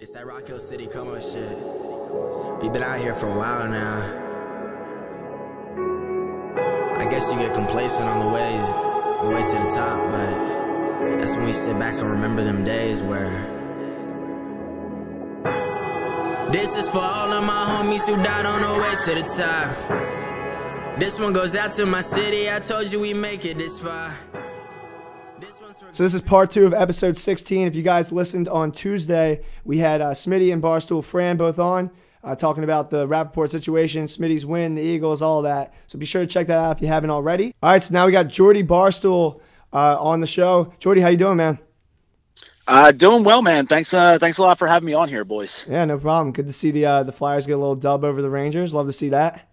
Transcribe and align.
It's 0.00 0.12
that 0.12 0.26
Rock 0.26 0.46
Hill 0.46 0.58
City 0.58 0.86
come 0.86 1.10
up 1.10 1.20
shit. 1.20 1.58
We've 2.62 2.72
been 2.72 2.82
out 2.82 2.98
here 3.00 3.12
for 3.12 3.26
a 3.26 3.36
while 3.36 3.68
now. 3.68 3.98
I 6.98 7.04
guess 7.04 7.30
you 7.30 7.38
get 7.38 7.52
complacent 7.52 8.08
on 8.08 8.18
the 8.18 8.32
way, 8.32 8.56
the 9.24 9.30
way 9.30 9.42
to 9.42 9.52
the 9.62 9.68
top, 9.68 10.10
but 10.10 11.18
that's 11.18 11.36
when 11.36 11.44
we 11.44 11.52
sit 11.52 11.78
back 11.78 11.92
and 12.00 12.08
remember 12.12 12.42
them 12.42 12.64
days 12.64 13.02
where. 13.02 13.28
This 16.50 16.76
is 16.76 16.88
for 16.88 17.02
all 17.02 17.30
of 17.34 17.44
my 17.44 17.52
homies 17.52 18.06
who 18.06 18.16
died 18.22 18.46
on 18.46 18.62
the 18.62 18.80
way 18.80 18.94
to 19.04 19.14
the 19.16 19.26
top. 19.36 20.98
This 20.98 21.20
one 21.20 21.34
goes 21.34 21.54
out 21.54 21.72
to 21.72 21.84
my 21.84 22.00
city. 22.00 22.50
I 22.50 22.58
told 22.60 22.90
you 22.90 23.00
we 23.00 23.12
make 23.12 23.44
it 23.44 23.58
this 23.58 23.78
far. 23.78 24.14
This 25.80 25.86
one's 25.86 25.96
for 25.96 25.96
So 25.96 26.02
this 26.02 26.14
is 26.14 26.20
part 26.20 26.50
two 26.50 26.66
of 26.66 26.74
episode 26.74 27.16
16. 27.16 27.66
If 27.66 27.74
you 27.74 27.82
guys 27.82 28.12
listened 28.12 28.48
on 28.48 28.72
Tuesday, 28.72 29.42
we 29.64 29.78
had 29.78 30.00
uh, 30.00 30.10
Smitty 30.10 30.52
and 30.52 30.62
Barstool 30.62 31.02
Fran 31.02 31.36
both 31.36 31.58
on 31.58 31.90
uh, 32.22 32.34
talking 32.34 32.64
about 32.64 32.90
the 32.90 33.06
Rapaport 33.06 33.50
situation, 33.50 34.04
Smitty's 34.04 34.44
win, 34.44 34.74
the 34.74 34.82
Eagles, 34.82 35.22
all 35.22 35.42
that. 35.42 35.72
So 35.86 35.98
be 35.98 36.04
sure 36.04 36.20
to 36.20 36.26
check 36.26 36.48
that 36.48 36.58
out 36.58 36.76
if 36.76 36.82
you 36.82 36.88
haven't 36.88 37.10
already. 37.10 37.54
All 37.62 37.70
right, 37.70 37.82
so 37.82 37.94
now 37.94 38.04
we 38.04 38.12
got 38.12 38.28
Jordie 38.28 38.62
Barstool 38.62 39.40
uh, 39.72 39.96
on 39.98 40.20
the 40.20 40.26
show. 40.26 40.72
Jordie, 40.80 41.00
how 41.00 41.08
you 41.08 41.16
doing, 41.16 41.38
man? 41.38 41.58
Uh, 42.66 42.92
doing 42.92 43.24
well, 43.24 43.40
man. 43.40 43.66
Thanks, 43.66 43.94
uh, 43.94 44.18
thanks 44.18 44.36
a 44.36 44.42
lot 44.42 44.58
for 44.58 44.68
having 44.68 44.86
me 44.86 44.92
on 44.92 45.08
here, 45.08 45.24
boys. 45.24 45.64
Yeah, 45.68 45.86
no 45.86 45.98
problem. 45.98 46.32
Good 46.32 46.46
to 46.46 46.52
see 46.52 46.70
the 46.70 46.84
uh, 46.84 47.02
the 47.04 47.12
Flyers 47.12 47.46
get 47.46 47.54
a 47.54 47.58
little 47.58 47.74
dub 47.74 48.04
over 48.04 48.20
the 48.20 48.30
Rangers. 48.30 48.74
Love 48.74 48.86
to 48.86 48.92
see 48.92 49.08
that. 49.08 49.48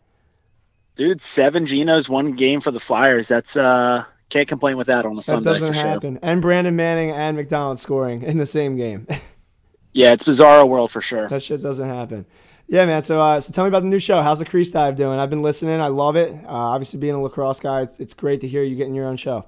Dude, 0.98 1.22
seven 1.22 1.66
Genos, 1.66 2.10
one 2.10 2.34
game 2.34 2.60
for 2.60 2.72
the 2.72 2.80
Flyers. 2.80 3.28
That's 3.28 3.56
uh, 3.56 4.06
can't 4.30 4.48
complain 4.48 4.78
with 4.78 4.88
that 4.88 5.06
on 5.06 5.14
a 5.14 5.16
That 5.16 5.22
Sunday 5.24 5.44
That 5.44 5.54
doesn't 5.54 5.68
for 5.70 5.74
sure. 5.74 5.84
happen. 5.84 6.20
And 6.22 6.42
Brandon 6.42 6.76
Manning 6.76 7.12
and 7.12 7.38
MacDonald 7.38 7.80
scoring 7.80 8.24
in 8.24 8.38
the 8.38 8.46
same 8.46 8.76
game. 8.76 9.08
Yeah, 9.94 10.14
it's 10.14 10.26
bizarro 10.26 10.68
world 10.70 10.92
for 10.92 11.02
sure. 11.02 11.28
That 11.28 11.42
shit 11.42 11.64
doesn't 11.64 11.90
happen. 11.90 12.28
Yeah, 12.68 12.86
man. 12.86 13.02
So, 13.02 13.20
uh, 13.20 13.42
so 13.42 13.52
tell 13.52 13.64
me 13.64 13.70
about 13.70 13.80
the 13.80 13.88
new 13.88 13.98
show. 13.98 14.22
How's 14.22 14.38
the 14.38 14.46
Crease 14.46 14.70
Dive 14.70 14.96
doing? 14.96 15.18
I've 15.18 15.32
been 15.32 15.42
listening. 15.42 15.82
I 15.82 15.88
love 15.88 16.16
it. 16.16 16.32
Uh, 16.46 16.50
obviously, 16.50 17.00
being 17.00 17.16
a 17.16 17.22
lacrosse 17.22 17.60
guy, 17.60 17.82
it's, 17.82 18.00
it's 18.00 18.14
great 18.14 18.42
to 18.42 18.48
hear 18.48 18.62
you 18.62 18.76
getting 18.76 18.94
your 18.94 19.08
own 19.08 19.18
show. 19.18 19.48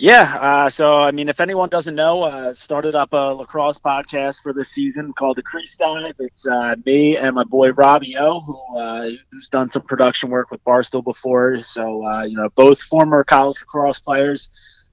Yeah. 0.00 0.36
Uh, 0.40 0.70
so, 0.70 1.02
I 1.02 1.10
mean, 1.10 1.28
if 1.28 1.40
anyone 1.40 1.68
doesn't 1.70 1.96
know, 1.96 2.22
uh, 2.22 2.54
started 2.54 2.94
up 2.94 3.12
a 3.12 3.34
lacrosse 3.34 3.80
podcast 3.80 4.42
for 4.42 4.52
this 4.52 4.70
season 4.70 5.12
called 5.12 5.36
The 5.36 5.42
Crease 5.42 5.76
Dive. 5.76 6.14
It's 6.20 6.46
uh, 6.46 6.76
me 6.86 7.16
and 7.16 7.34
my 7.34 7.42
boy 7.42 7.72
Robbie 7.72 8.16
O, 8.16 8.38
who 8.40 8.78
uh, 8.78 9.10
who's 9.32 9.48
done 9.48 9.70
some 9.70 9.82
production 9.82 10.30
work 10.30 10.52
with 10.52 10.62
Barstool 10.64 11.02
before. 11.02 11.60
So, 11.62 12.06
uh, 12.06 12.22
you 12.22 12.36
know, 12.36 12.48
both 12.54 12.80
former 12.80 13.24
college 13.24 13.58
lacrosse 13.60 13.98
players. 13.98 14.50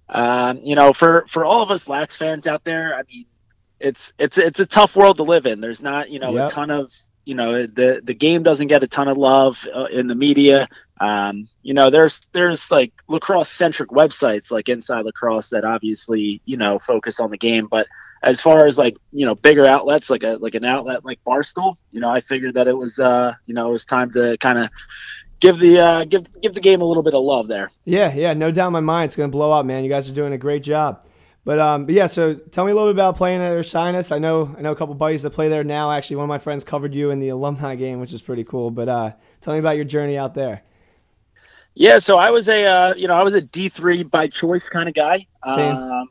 Um, 0.09 0.59
you 0.63 0.75
know, 0.75 0.91
for 0.91 1.25
for 1.29 1.45
all 1.45 1.61
of 1.61 1.69
us 1.69 1.87
Lax 1.87 2.17
fans 2.17 2.47
out 2.47 2.63
there, 2.63 2.95
I 2.95 3.03
mean, 3.07 3.25
it's 3.79 4.11
it's 4.17 4.39
it's 4.39 4.59
a 4.59 4.65
tough 4.65 4.95
world 4.95 5.17
to 5.17 5.23
live 5.23 5.45
in. 5.45 5.61
There's 5.61 5.81
not 5.81 6.09
you 6.09 6.19
know 6.19 6.33
Yep. 6.33 6.49
a 6.49 6.51
ton 6.51 6.71
of 6.71 6.91
you 7.25 7.35
know 7.35 7.67
the 7.67 8.01
the 8.03 8.13
game 8.15 8.41
doesn't 8.43 8.67
get 8.67 8.83
a 8.83 8.87
ton 8.87 9.07
of 9.07 9.17
love 9.17 9.63
uh, 9.75 9.85
in 9.85 10.07
the 10.07 10.15
media. 10.15 10.67
Um, 10.99 11.49
you 11.61 11.73
know, 11.73 11.89
there's 11.89 12.21
there's 12.31 12.71
like 12.71 12.93
lacrosse 13.07 13.49
centric 13.49 13.89
websites 13.89 14.49
like 14.51 14.69
Inside 14.69 15.05
Lacrosse 15.05 15.49
that 15.49 15.65
obviously 15.65 16.41
you 16.45 16.57
know 16.57 16.79
focus 16.79 17.19
on 17.19 17.31
the 17.31 17.37
game, 17.37 17.67
but 17.69 17.87
as 18.23 18.39
far 18.39 18.65
as 18.65 18.77
like 18.77 18.95
you 19.11 19.25
know 19.25 19.35
bigger 19.35 19.65
outlets 19.65 20.09
like 20.09 20.23
a 20.23 20.37
like 20.39 20.55
an 20.55 20.63
outlet 20.63 21.03
like 21.03 21.19
Barstool, 21.25 21.75
you 21.91 21.99
know, 21.99 22.09
I 22.09 22.21
figured 22.21 22.53
that 22.55 22.67
it 22.67 22.77
was 22.77 22.97
uh 22.99 23.33
you 23.45 23.53
know 23.53 23.69
it 23.69 23.71
was 23.73 23.85
time 23.85 24.11
to 24.11 24.37
kind 24.37 24.57
of 24.57 24.69
give 25.41 25.59
the 25.59 25.79
uh 25.79 26.05
give 26.05 26.25
give 26.41 26.53
the 26.53 26.61
game 26.61 26.81
a 26.81 26.85
little 26.85 27.03
bit 27.03 27.13
of 27.13 27.23
love 27.23 27.47
there. 27.47 27.71
Yeah, 27.83 28.13
yeah, 28.13 28.33
no 28.33 28.51
doubt 28.51 28.67
in 28.67 28.73
my 28.73 28.79
mind 28.79 29.09
it's 29.09 29.15
to 29.15 29.27
blow 29.27 29.51
up, 29.51 29.65
man. 29.65 29.83
You 29.83 29.89
guys 29.89 30.09
are 30.09 30.13
doing 30.13 30.33
a 30.33 30.37
great 30.37 30.63
job. 30.63 31.05
But 31.45 31.59
um, 31.59 31.85
but 31.85 31.93
yeah, 31.93 32.07
so 32.07 32.33
tell 32.33 32.65
me 32.65 32.71
a 32.71 32.75
little 32.75 32.89
bit 32.89 32.95
about 32.95 33.17
playing 33.17 33.41
at 33.41 33.51
Ursinus. 33.51 34.11
I 34.11 34.17
know 34.17 34.55
I 34.57 34.61
know 34.61 34.71
a 34.71 34.75
couple 34.75 34.95
buddies 34.95 35.21
that 35.21 35.29
play 35.29 35.47
there 35.47 35.63
now. 35.63 35.91
Actually, 35.91 36.15
one 36.15 36.23
of 36.23 36.29
my 36.29 36.39
friends 36.39 36.63
covered 36.63 36.95
you 36.95 37.11
in 37.11 37.19
the 37.19 37.29
alumni 37.29 37.75
game, 37.85 37.99
which 37.99 38.13
is 38.13 38.23
pretty 38.23 38.43
cool. 38.43 38.71
But 38.71 38.89
uh, 38.89 39.11
tell 39.41 39.53
me 39.53 39.59
about 39.59 39.75
your 39.75 39.85
journey 39.85 40.17
out 40.17 40.33
there. 40.33 40.63
Yeah, 41.75 41.97
so 41.99 42.17
I 42.17 42.31
was 42.31 42.47
a 42.47 42.65
uh, 42.65 42.93
you 42.95 43.07
know 43.07 43.15
I 43.15 43.23
was 43.23 43.35
a 43.35 43.41
D 43.41 43.69
three 43.69 44.03
by 44.03 44.27
choice 44.27 44.69
kind 44.69 44.87
of 44.87 44.95
guy. 44.95 45.27
Same. 45.47 45.75
Um, 45.75 46.09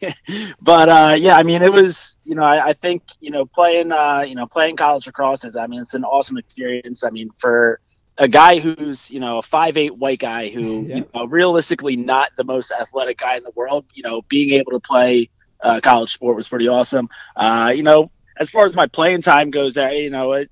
but 0.60 0.88
uh, 0.88 1.14
yeah, 1.16 1.36
I 1.36 1.44
mean 1.44 1.62
it 1.62 1.72
was 1.72 2.16
you 2.24 2.34
know 2.34 2.42
I, 2.42 2.68
I 2.68 2.72
think 2.72 3.02
you 3.20 3.30
know 3.30 3.46
playing 3.46 3.92
uh, 3.92 4.20
you 4.26 4.34
know 4.34 4.46
playing 4.46 4.76
college 4.76 5.06
lacrosse 5.06 5.44
is 5.44 5.56
I 5.56 5.66
mean 5.68 5.80
it's 5.80 5.94
an 5.94 6.04
awesome 6.04 6.38
experience. 6.38 7.04
I 7.04 7.10
mean 7.10 7.30
for 7.38 7.80
a 8.18 8.26
guy 8.26 8.58
who's 8.58 9.08
you 9.10 9.20
know 9.20 9.38
a 9.38 9.42
five 9.42 9.76
eight 9.76 9.96
white 9.96 10.18
guy 10.18 10.48
who 10.48 10.84
Yeah. 10.88 10.96
you 10.96 11.06
know, 11.14 11.26
realistically 11.26 11.96
not 11.96 12.32
the 12.36 12.44
most 12.44 12.72
athletic 12.72 13.18
guy 13.18 13.36
in 13.36 13.44
the 13.44 13.52
world, 13.54 13.84
you 13.94 14.02
know 14.02 14.22
being 14.28 14.52
able 14.52 14.72
to 14.72 14.80
play 14.80 15.30
uh, 15.62 15.80
college 15.80 16.12
sport 16.12 16.36
was 16.36 16.48
pretty 16.48 16.66
awesome. 16.66 17.08
Uh, 17.36 17.72
you 17.74 17.84
know 17.84 18.10
as 18.38 18.50
far 18.50 18.66
as 18.66 18.74
my 18.74 18.86
playing 18.86 19.22
time 19.22 19.50
goes, 19.50 19.76
you 19.76 20.10
know 20.10 20.32
it, 20.32 20.50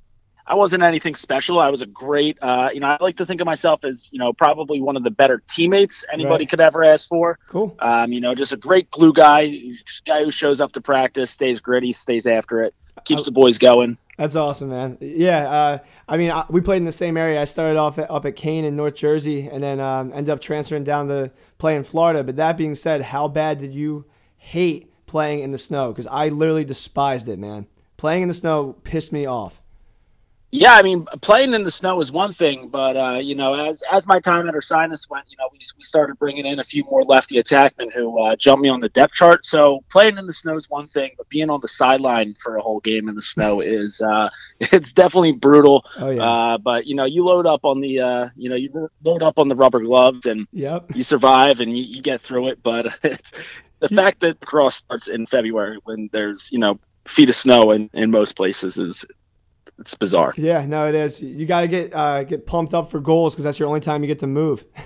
I 0.49 0.55
wasn't 0.55 0.83
anything 0.83 1.15
special. 1.15 1.61
I 1.61 1.69
was 1.69 1.83
a 1.83 1.87
great, 1.87 2.39
uh, 2.43 2.71
you 2.73 2.81
know, 2.81 2.87
I 2.89 2.97
like 3.01 3.19
to 3.19 3.27
think 3.27 3.41
of 3.43 3.45
myself 3.47 3.85
as, 3.85 4.09
you 4.11 4.19
know, 4.19 4.33
probably 4.33 4.81
one 4.81 4.97
of 4.97 5.05
the 5.05 5.11
better 5.11 5.43
teammates 5.51 6.05
anybody 6.11 6.43
Right. 6.45 6.49
could 6.51 6.61
ever 6.61 6.83
ask 6.83 7.07
for. 7.07 7.39
Cool. 7.49 7.77
Um, 7.81 8.13
you 8.13 8.21
know, 8.21 8.35
just 8.35 8.55
a 8.55 8.57
great 8.57 8.91
glue 8.91 9.13
guy, 9.13 9.61
guy 10.07 10.25
who 10.25 10.31
shows 10.31 10.61
up 10.61 10.73
to 10.73 10.81
practice, 10.81 11.31
stays 11.31 11.61
gritty, 11.61 11.93
stays 11.93 12.27
after 12.27 12.61
it, 12.63 12.75
keeps 13.05 13.23
I- 13.23 13.25
the 13.27 13.31
boys 13.33 13.59
going. 13.59 13.99
That's 14.17 14.35
awesome, 14.35 14.71
man. 14.71 14.99
Yeah, 15.01 15.49
uh, 15.49 15.79
I 16.09 16.17
mean, 16.17 16.33
I, 16.33 16.45
we 16.51 16.61
played 16.61 16.79
in 16.79 16.87
the 16.87 16.91
same 16.91 17.17
area. 17.17 17.41
I 17.41 17.45
started 17.45 17.77
off 17.79 18.01
at, 18.01 18.11
up 18.11 18.25
at 18.27 18.35
Kean 18.35 18.65
in 18.65 18.75
North 18.75 18.97
Jersey, 18.97 19.49
and 19.49 19.63
then 19.63 19.79
um, 19.79 20.13
ended 20.13 20.31
up 20.31 20.41
transferring 20.41 20.83
down 20.83 21.07
to 21.07 21.31
play 21.59 21.77
in 21.77 21.85
Florida. 21.85 22.25
But 22.25 22.35
that 22.35 22.57
being 22.57 22.75
said, 22.75 23.01
how 23.01 23.29
bad 23.29 23.59
did 23.59 23.73
you 23.73 24.07
hate 24.37 24.91
playing 25.07 25.39
in 25.41 25.53
the 25.53 25.59
snow? 25.59 25.93
Because 25.93 26.09
I 26.09 26.31
literally 26.31 26.65
despised 26.65 27.29
it, 27.29 27.39
man. 27.39 27.69
Playing 27.97 28.23
in 28.23 28.29
the 28.29 28.35
snow 28.35 28.73
pissed 28.83 29.13
me 29.13 29.25
off. 29.25 29.63
Yeah, 30.51 30.75
I 30.75 30.83
mean, 30.83 31.05
playing 31.21 31.53
in 31.53 31.63
the 31.63 31.71
snow 31.71 32.01
is 32.01 32.11
one 32.11 32.33
thing, 32.33 32.69
but 32.69 32.97
uh, 32.97 33.19
you 33.19 33.35
know, 33.35 33.53
as 33.69 33.83
as 33.91 34.07
my 34.07 34.19
time 34.19 34.49
at 34.49 34.55
Ursinus 34.55 35.09
went, 35.11 35.27
you 35.29 35.37
know, 35.37 35.49
we, 35.53 35.59
we 35.77 35.83
started 35.83 36.19
bringing 36.19 36.47
in 36.47 36.59
a 36.59 36.65
few 36.65 36.85
more 36.85 37.03
lefty 37.03 37.37
attackmen 37.37 37.93
who 37.93 38.19
uh, 38.19 38.35
jumped 38.35 38.63
me 38.63 38.71
on 38.71 38.81
the 38.81 38.89
depth 38.89 39.13
chart. 39.13 39.45
So 39.45 39.85
playing 39.91 40.17
in 40.17 40.27
the 40.27 40.33
snow 40.33 40.57
is 40.57 40.71
one 40.71 40.89
thing, 40.89 41.11
but 41.19 41.29
being 41.29 41.51
on 41.51 41.61
the 41.61 41.69
sideline 41.69 42.35
for 42.35 42.57
a 42.57 42.63
whole 42.63 42.81
game 42.81 43.11
in 43.11 43.15
the 43.15 43.23
snow 43.23 43.61
is 43.61 44.01
uh, 44.01 44.31
it's 44.61 44.93
definitely 44.93 45.33
brutal. 45.33 45.85
Oh 45.99 46.11
yeah. 46.11 46.23
Uh, 46.23 46.59
but 46.59 46.87
you 46.87 46.95
know, 46.95 47.05
you 47.05 47.25
load 47.25 47.47
up 47.47 47.65
on 47.65 47.83
the 47.83 48.01
uh, 48.01 48.29
you 48.35 48.49
know 48.49 48.57
you 48.57 48.89
load 49.05 49.23
up 49.23 49.39
on 49.39 49.49
the 49.49 49.57
rubber 49.57 49.81
gloves 49.81 50.25
and 50.25 50.47
yep. 50.53 50.85
you 50.95 51.03
survive 51.03 51.61
and 51.61 51.77
you, 51.77 51.85
you 51.85 52.01
get 52.01 52.23
through 52.23 52.49
it. 52.49 52.63
But 52.63 52.87
it's 53.03 53.33
the 53.81 53.89
fact 53.91 54.21
that 54.21 54.41
lacrosse 54.41 54.77
starts 54.77 55.09
in 55.09 55.27
February 55.27 55.79
when 55.85 56.09
there's 56.11 56.51
you 56.51 56.59
know 56.59 56.79
feet 57.07 57.29
of 57.29 57.37
snow 57.37 57.71
in, 57.73 57.91
in 57.93 58.11
most 58.11 58.37
places 58.37 58.79
is 58.79 59.05
it's 59.79 59.95
bizarre. 59.95 60.35
Yeah, 60.37 60.67
no, 60.67 60.87
it 60.89 60.95
is. 60.95 61.23
You 61.23 61.47
got 61.47 61.63
to 61.63 61.69
get 61.69 61.95
uh, 61.95 62.25
get 62.25 62.47
pumped 62.47 62.75
up 62.75 62.91
for 62.91 63.01
goals 63.01 63.35
because 63.35 63.45
that's 63.45 63.59
your 63.59 63.69
only 63.69 63.81
time 63.81 64.03
you 64.03 64.09
get 64.09 64.21
to 64.21 64.27
move. 64.27 64.65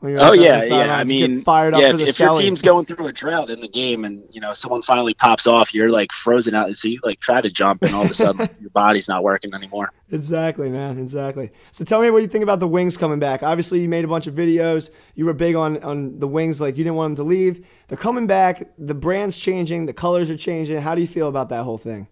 When 0.00 0.12
you're 0.12 0.22
Oh 0.22 0.34
yeah, 0.34 0.62
yeah. 0.62 0.94
I 0.94 1.04
mean, 1.04 1.36
get 1.36 1.44
fired 1.44 1.72
up 1.72 1.80
yeah, 1.80 1.92
for 1.92 1.96
the 1.96 2.04
if 2.04 2.18
your 2.18 2.38
team's 2.38 2.60
going 2.60 2.84
through 2.84 3.06
a 3.06 3.12
drought 3.12 3.48
in 3.48 3.60
the 3.60 3.68
game 3.68 4.04
and 4.04 4.22
you 4.30 4.42
know 4.42 4.52
someone 4.52 4.82
finally 4.82 5.14
pops 5.14 5.46
off, 5.46 5.72
you're 5.72 5.88
like 5.88 6.12
frozen 6.12 6.54
out. 6.54 6.74
So 6.76 6.88
you 6.88 7.00
like 7.02 7.18
try 7.18 7.40
to 7.40 7.48
jump, 7.48 7.82
and 7.82 7.94
all 7.94 8.04
of 8.04 8.10
a 8.10 8.14
sudden 8.14 8.46
your 8.60 8.68
body's 8.70 9.08
not 9.08 9.22
working 9.22 9.54
anymore. 9.54 9.92
Exactly, 10.10 10.68
man. 10.68 10.98
Exactly. 10.98 11.50
So 11.72 11.82
tell 11.86 12.02
me 12.02 12.10
what 12.10 12.20
you 12.20 12.28
think 12.28 12.42
about 12.42 12.60
the 12.60 12.68
wings 12.68 12.98
coming 12.98 13.18
back. 13.18 13.42
Obviously, 13.42 13.80
you 13.80 13.88
made 13.88 14.04
a 14.04 14.08
bunch 14.08 14.26
of 14.26 14.34
videos. 14.34 14.90
You 15.14 15.24
were 15.24 15.32
big 15.32 15.56
on 15.56 15.82
on 15.82 16.18
the 16.18 16.28
wings, 16.28 16.60
like 16.60 16.76
you 16.76 16.84
didn't 16.84 16.96
want 16.96 17.16
them 17.16 17.24
to 17.24 17.28
leave. 17.30 17.66
They're 17.88 17.96
coming 17.96 18.26
back. 18.26 18.68
The 18.76 18.94
brand's 18.94 19.38
changing. 19.38 19.86
The 19.86 19.94
colors 19.94 20.28
are 20.28 20.36
changing. 20.36 20.82
How 20.82 20.94
do 20.94 21.00
you 21.00 21.06
feel 21.06 21.28
about 21.28 21.48
that 21.48 21.62
whole 21.62 21.78
thing? 21.78 22.08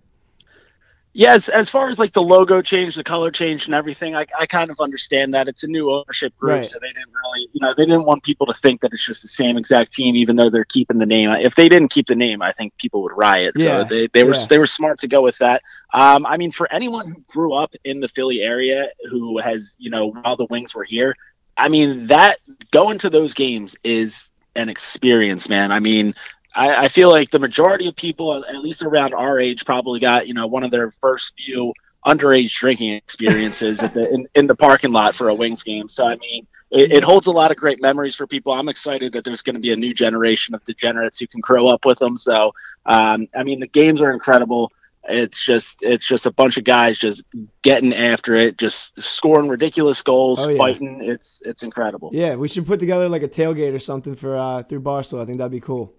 Yes, 1.17 1.49
as 1.49 1.71
far 1.71 1.91
as 1.91 1.99
like 2.01 2.13
the 2.13 2.21
logo 2.23 2.61
change, 2.61 2.97
the 2.97 3.05
color 3.05 3.31
change, 3.31 3.67
and 3.67 3.75
everything, 3.75 4.17
I, 4.17 4.27
I 4.37 4.47
kind 4.47 4.69
of 4.69 4.81
understand 4.81 5.33
that 5.33 5.47
it's 5.47 5.63
a 5.63 5.69
new 5.69 5.89
ownership 5.93 6.37
group, 6.37 6.59
Right. 6.59 6.69
so 6.69 6.81
they 6.81 6.89
didn't 6.89 7.13
really, 7.15 7.49
you 7.53 7.61
know, 7.61 7.73
they 7.73 7.85
didn't 7.85 8.05
want 8.05 8.25
people 8.25 8.47
to 8.47 8.53
think 8.55 8.81
that 8.81 8.93
it's 8.93 9.07
just 9.07 9.23
the 9.23 9.29
same 9.29 9.57
exact 9.57 9.93
team, 9.93 10.17
even 10.17 10.35
though 10.35 10.51
they're 10.51 10.65
keeping 10.65 10.99
the 10.99 11.07
name. 11.07 11.31
If 11.31 11.55
they 11.55 11.69
didn't 11.69 11.91
keep 11.93 12.09
the 12.09 12.17
name, 12.17 12.43
I 12.43 12.51
think 12.51 12.77
people 12.79 13.01
would 13.05 13.13
riot. 13.17 13.55
Yeah, 13.57 13.83
So 13.83 13.89
they, 13.89 14.09
they 14.13 14.25
were 14.25 14.35
yeah. 14.35 14.47
they 14.51 14.59
were 14.59 14.67
smart 14.67 14.99
to 15.01 15.09
go 15.09 15.23
with 15.23 15.39
that. 15.39 15.63
Um, 15.93 16.27
I 16.27 16.37
mean, 16.37 16.51
for 16.51 16.71
anyone 16.73 17.07
who 17.07 17.23
grew 17.29 17.55
up 17.55 17.73
in 17.85 18.01
the 18.01 18.09
Philly 18.09 18.41
area, 18.41 18.89
who 19.09 19.39
has, 19.39 19.77
you 19.79 19.91
know, 19.91 20.09
while 20.09 20.35
the 20.37 20.47
Wings 20.51 20.75
were 20.75 20.85
here, 20.85 21.15
I 21.57 21.69
mean, 21.69 22.09
that 22.09 22.41
going 22.73 22.99
to 22.99 23.09
those 23.09 23.35
games 23.35 23.77
is 23.85 24.33
an 24.57 24.69
experience, 24.69 25.49
man. 25.49 25.71
I 25.71 25.79
mean, 25.79 26.15
I, 26.55 26.85
I 26.85 26.89
feel 26.89 27.11
like 27.11 27.31
the 27.31 27.39
majority 27.39 27.89
of 27.89 27.97
people, 27.97 28.45
at 28.45 28.57
least 28.59 28.83
around 28.83 29.13
our 29.15 29.41
age, 29.41 29.65
probably 29.65 30.01
got 30.01 30.27
you 30.29 30.35
know 30.35 30.47
one 30.47 30.63
of 30.65 30.71
their 30.71 30.91
first 31.01 31.33
few 31.45 31.73
underage 32.07 32.53
drinking 32.55 32.93
experiences 32.93 33.81
at 33.81 33.95
the, 33.95 34.13
in, 34.13 34.27
in 34.35 34.47
the 34.47 34.55
parking 34.55 34.93
lot 34.93 35.15
for 35.15 35.31
a 35.31 35.35
Wings 35.35 35.63
game. 35.63 35.89
So 35.89 36.05
I 36.05 36.17
mean, 36.17 36.47
it, 36.71 36.93
it 36.93 37.03
holds 37.05 37.27
a 37.27 37.31
lot 37.33 37.51
of 37.51 37.57
great 37.57 37.81
memories 37.81 38.15
for 38.15 38.27
people. 38.27 38.53
I'm 38.53 38.69
excited 38.69 39.13
that 39.15 39.25
there's 39.25 39.41
going 39.43 39.55
to 39.55 39.61
be 39.61 39.73
a 39.73 39.77
new 39.77 39.95
generation 39.95 40.55
of 40.55 40.63
degenerates 40.65 41.19
who 41.19 41.27
can 41.27 41.41
grow 41.41 41.67
up 41.69 41.85
with 41.87 41.99
them. 41.99 42.17
So 42.19 42.53
um, 42.87 43.27
I 43.35 43.43
mean, 43.43 43.61
the 43.61 43.67
games 43.67 44.03
are 44.03 44.13
incredible. 44.13 44.71
It's 45.07 45.45
just 45.45 45.83
it's 45.83 46.07
just 46.07 46.25
a 46.25 46.31
bunch 46.31 46.57
of 46.57 46.65
guys 46.65 46.97
just 46.99 47.25
getting 47.63 47.93
after 47.95 48.35
it, 48.37 48.57
just 48.57 48.99
scoring 49.03 49.49
ridiculous 49.49 50.01
goals, 50.03 50.41
Oh, 50.41 50.49
yeah. 50.49 50.57
fighting. 50.57 51.01
It's 51.03 51.43
it's 51.45 51.63
incredible. 51.63 52.09
Yeah, 52.13 52.37
we 52.37 52.49
should 52.49 52.67
put 52.67 52.81
together 52.81 53.09
like 53.11 53.23
a 53.23 53.29
tailgate 53.29 53.75
or 53.75 53.79
something 53.79 54.15
for 54.15 54.37
uh, 54.37 54.63
through 54.63 54.81
Barstool. 54.81 55.21
I 55.21 55.27
think 55.27 55.37
that'd 55.39 55.53
be 55.53 55.61
cool. 55.61 55.93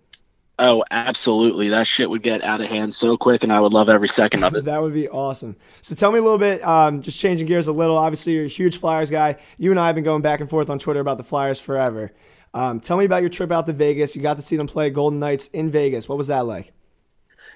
Oh, 0.58 0.86
absolutely. 0.90 1.70
That 1.70 1.86
shit 1.86 2.10
would 2.10 2.24
get 2.24 2.42
out 2.44 2.62
of 2.62 2.68
hand 2.68 2.96
so 2.96 3.18
quick, 3.18 3.44
and 3.44 3.52
I 3.52 3.60
would 3.60 3.74
love 3.74 3.90
every 3.90 4.08
second 4.08 4.44
of 4.44 4.56
it. 4.56 4.66
that 4.66 4.82
would 4.82 4.94
be 4.94 5.10
awesome. 5.10 5.58
So 5.82 5.96
tell 5.96 6.12
me 6.12 6.20
a 6.20 6.22
little 6.22 6.38
bit, 6.38 6.64
um, 6.66 7.02
just 7.02 7.20
changing 7.20 7.48
gears 7.48 7.68
a 7.68 7.74
little. 7.74 7.98
Obviously, 7.98 8.34
you're 8.34 8.46
a 8.46 8.48
huge 8.48 8.80
Flyers 8.80 9.12
guy. 9.12 9.38
You 9.58 9.72
and 9.72 9.80
I 9.80 9.88
have 9.88 9.96
been 9.96 10.06
going 10.06 10.22
back 10.22 10.40
and 10.40 10.50
forth 10.50 10.70
on 10.70 10.80
Twitter 10.80 11.02
about 11.02 11.18
the 11.18 11.24
Flyers 11.24 11.60
forever. 11.60 12.14
Um, 12.54 12.80
tell 12.80 12.96
me 12.96 13.04
about 13.04 13.22
your 13.22 13.30
trip 13.30 13.52
out 13.52 13.66
to 13.66 13.74
Vegas. 13.74 14.16
You 14.16 14.22
got 14.22 14.38
to 14.38 14.42
see 14.42 14.56
them 14.56 14.68
play 14.68 14.90
Golden 14.90 15.20
Knights 15.20 15.48
in 15.48 15.72
Vegas. 15.72 16.08
What 16.08 16.18
was 16.18 16.28
that 16.28 16.46
like? 16.46 16.72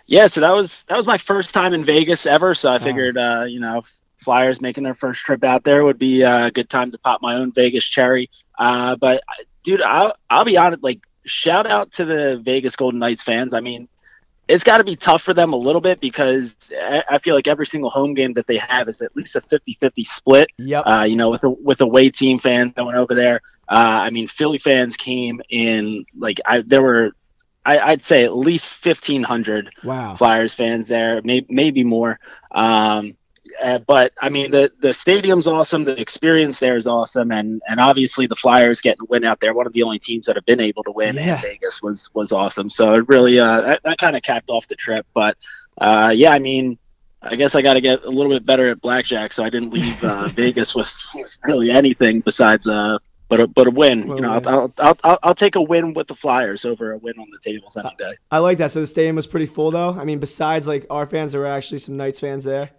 Yeah, 0.06 0.28
so 0.28 0.42
that 0.42 0.52
was 0.52 0.84
that 0.90 0.98
was 0.98 1.08
my 1.08 1.18
first 1.18 1.54
time 1.54 1.74
in 1.74 1.86
Vegas 1.86 2.26
ever. 2.26 2.54
So 2.54 2.70
I 2.70 2.80
figured, 2.80 3.18
uh, 3.18 3.46
you 3.48 3.60
know, 3.62 3.84
Flyers 4.18 4.60
making 4.60 4.84
their 4.84 4.94
first 4.94 5.22
trip 5.22 5.44
out 5.44 5.64
there 5.64 5.86
would 5.86 6.00
be 6.00 6.24
a 6.24 6.52
good 6.52 6.70
time 6.70 6.92
to 6.92 6.98
pop 6.98 7.22
my 7.22 7.36
own 7.36 7.54
Vegas 7.54 7.86
cherry. 7.86 8.30
Uh, 8.58 8.96
but 8.98 9.22
dude, 9.64 9.82
I'll 9.82 10.14
I'll 10.30 10.46
be 10.46 10.58
honest, 10.58 10.84
like 10.84 11.06
shout 11.30 11.68
out 11.68 11.94
to 11.94 12.06
the 12.06 12.38
Vegas 12.44 12.76
Golden 12.76 13.00
Knights 13.00 13.24
fans. 13.24 13.54
I 13.54 13.60
mean, 13.60 13.88
it's 14.48 14.64
got 14.64 14.80
to 14.80 14.84
be 14.84 14.96
tough 14.96 15.22
for 15.22 15.34
them 15.34 15.54
a 15.54 15.56
little 15.56 15.80
bit 15.80 16.02
because 16.02 16.56
I 17.10 17.20
feel 17.20 17.36
like 17.36 17.48
every 17.48 17.68
single 17.68 17.92
home 17.92 18.16
game 18.16 18.34
that 18.34 18.48
they 18.48 18.58
have 18.58 18.90
is 18.90 19.02
at 19.02 19.16
least 19.16 19.36
a 19.36 19.42
50-50 19.42 20.06
split. 20.06 20.50
Yep. 20.58 20.88
Uh, 20.88 21.04
you 21.04 21.16
know, 21.16 21.30
with 21.30 21.44
a 21.44 21.50
with 21.50 21.82
away 21.82 22.10
team 22.10 22.40
fans 22.40 22.74
going 22.76 22.96
over 22.96 23.14
there. 23.14 23.42
Uh, 23.70 23.76
I 23.76 24.10
mean, 24.10 24.28
Philly 24.28 24.58
fans 24.58 24.98
came 24.98 25.42
in 25.50 26.06
like 26.18 26.40
I 26.46 26.62
there 26.62 26.82
were 26.82 27.12
I, 27.64 27.92
would 27.92 28.04
say 28.04 28.24
at 28.24 28.36
least 28.36 28.84
1,500 28.84 29.72
wow. 29.84 30.16
Flyers 30.16 30.54
fans 30.54 30.88
there, 30.88 31.22
maybe, 31.24 31.46
maybe 31.50 31.84
more. 31.84 32.20
Um, 32.52 33.16
uh, 33.62 33.80
but 33.80 34.14
I 34.22 34.30
mean, 34.30 34.52
the 34.52 34.72
the 34.80 34.94
stadium's 34.94 35.48
awesome. 35.48 35.84
The 35.84 36.00
experience 36.00 36.60
there 36.60 36.78
is 36.78 36.88
awesome, 36.88 37.32
and 37.32 37.62
and 37.68 37.80
obviously 37.80 38.28
the 38.28 38.36
Flyers 38.36 38.82
getting 38.82 39.02
a 39.02 39.06
win 39.06 39.24
out 39.24 39.40
there, 39.40 39.54
one 39.54 39.68
of 39.68 39.74
the 39.74 39.84
only 39.84 40.00
teams 40.00 40.26
that 40.28 40.36
have 40.36 40.46
been 40.46 40.60
able 40.62 40.84
to 40.84 40.92
win 40.92 41.16
yeah. 41.16 41.36
in 41.36 41.42
Vegas, 41.42 41.82
was 41.82 42.10
was 42.14 42.32
awesome. 42.32 42.70
So 42.70 42.94
it 42.94 43.08
really 43.08 43.40
uh, 43.40 43.62
that, 43.62 43.82
that 43.84 43.98
kind 43.98 44.16
of 44.16 44.22
capped 44.22 44.50
off 44.50 44.68
the 44.68 44.76
trip. 44.76 45.06
But 45.14 45.38
uh, 45.80 46.14
yeah, 46.16 46.32
I 46.32 46.40
mean, 46.40 46.78
I 47.22 47.36
guess 47.36 47.56
I 47.56 47.62
got 47.62 47.74
to 47.74 47.82
get 47.82 48.04
a 48.04 48.10
little 48.10 48.32
bit 48.32 48.46
better 48.46 48.70
at 48.70 48.82
blackjack, 48.82 49.34
so 49.34 49.44
I 49.44 49.50
didn't 49.50 49.74
leave 49.74 50.04
uh, 50.04 50.28
Vegas 50.36 50.74
with, 50.74 50.92
really 51.44 51.70
anything 51.72 52.22
besides 52.22 52.68
uh, 52.68 52.98
but 53.28 53.42
a, 53.42 53.48
but 53.48 53.68
a 53.68 53.72
win. 53.72 54.08
Well, 54.08 54.18
you 54.18 54.22
know, 54.24 54.34
I'll, 54.34 54.74
I'll, 54.80 54.98
I'll, 55.04 55.20
I'll 55.24 55.36
take 55.36 55.56
a 55.56 55.62
win 55.62 55.94
with 55.94 56.08
the 56.08 56.16
Flyers 56.16 56.66
over 56.66 56.94
a 56.94 56.98
win 56.98 57.20
on 57.20 57.28
the 57.30 57.40
tables 57.40 57.78
any 57.78 57.94
day. 57.98 58.16
I 58.32 58.40
like 58.40 58.58
that. 58.58 58.72
So 58.72 58.80
the 58.80 58.88
stadium 58.88 59.16
was 59.16 59.28
pretty 59.28 59.46
full, 59.46 59.70
though. 59.70 59.92
I 60.00 60.04
mean, 60.04 60.20
besides 60.20 60.68
like 60.68 60.86
our 60.90 61.06
fans, 61.06 61.34
there 61.34 61.42
were 61.42 61.48
actually 61.48 61.78
some 61.78 61.96
Knights 61.96 62.20
fans 62.20 62.44
there. 62.44 62.72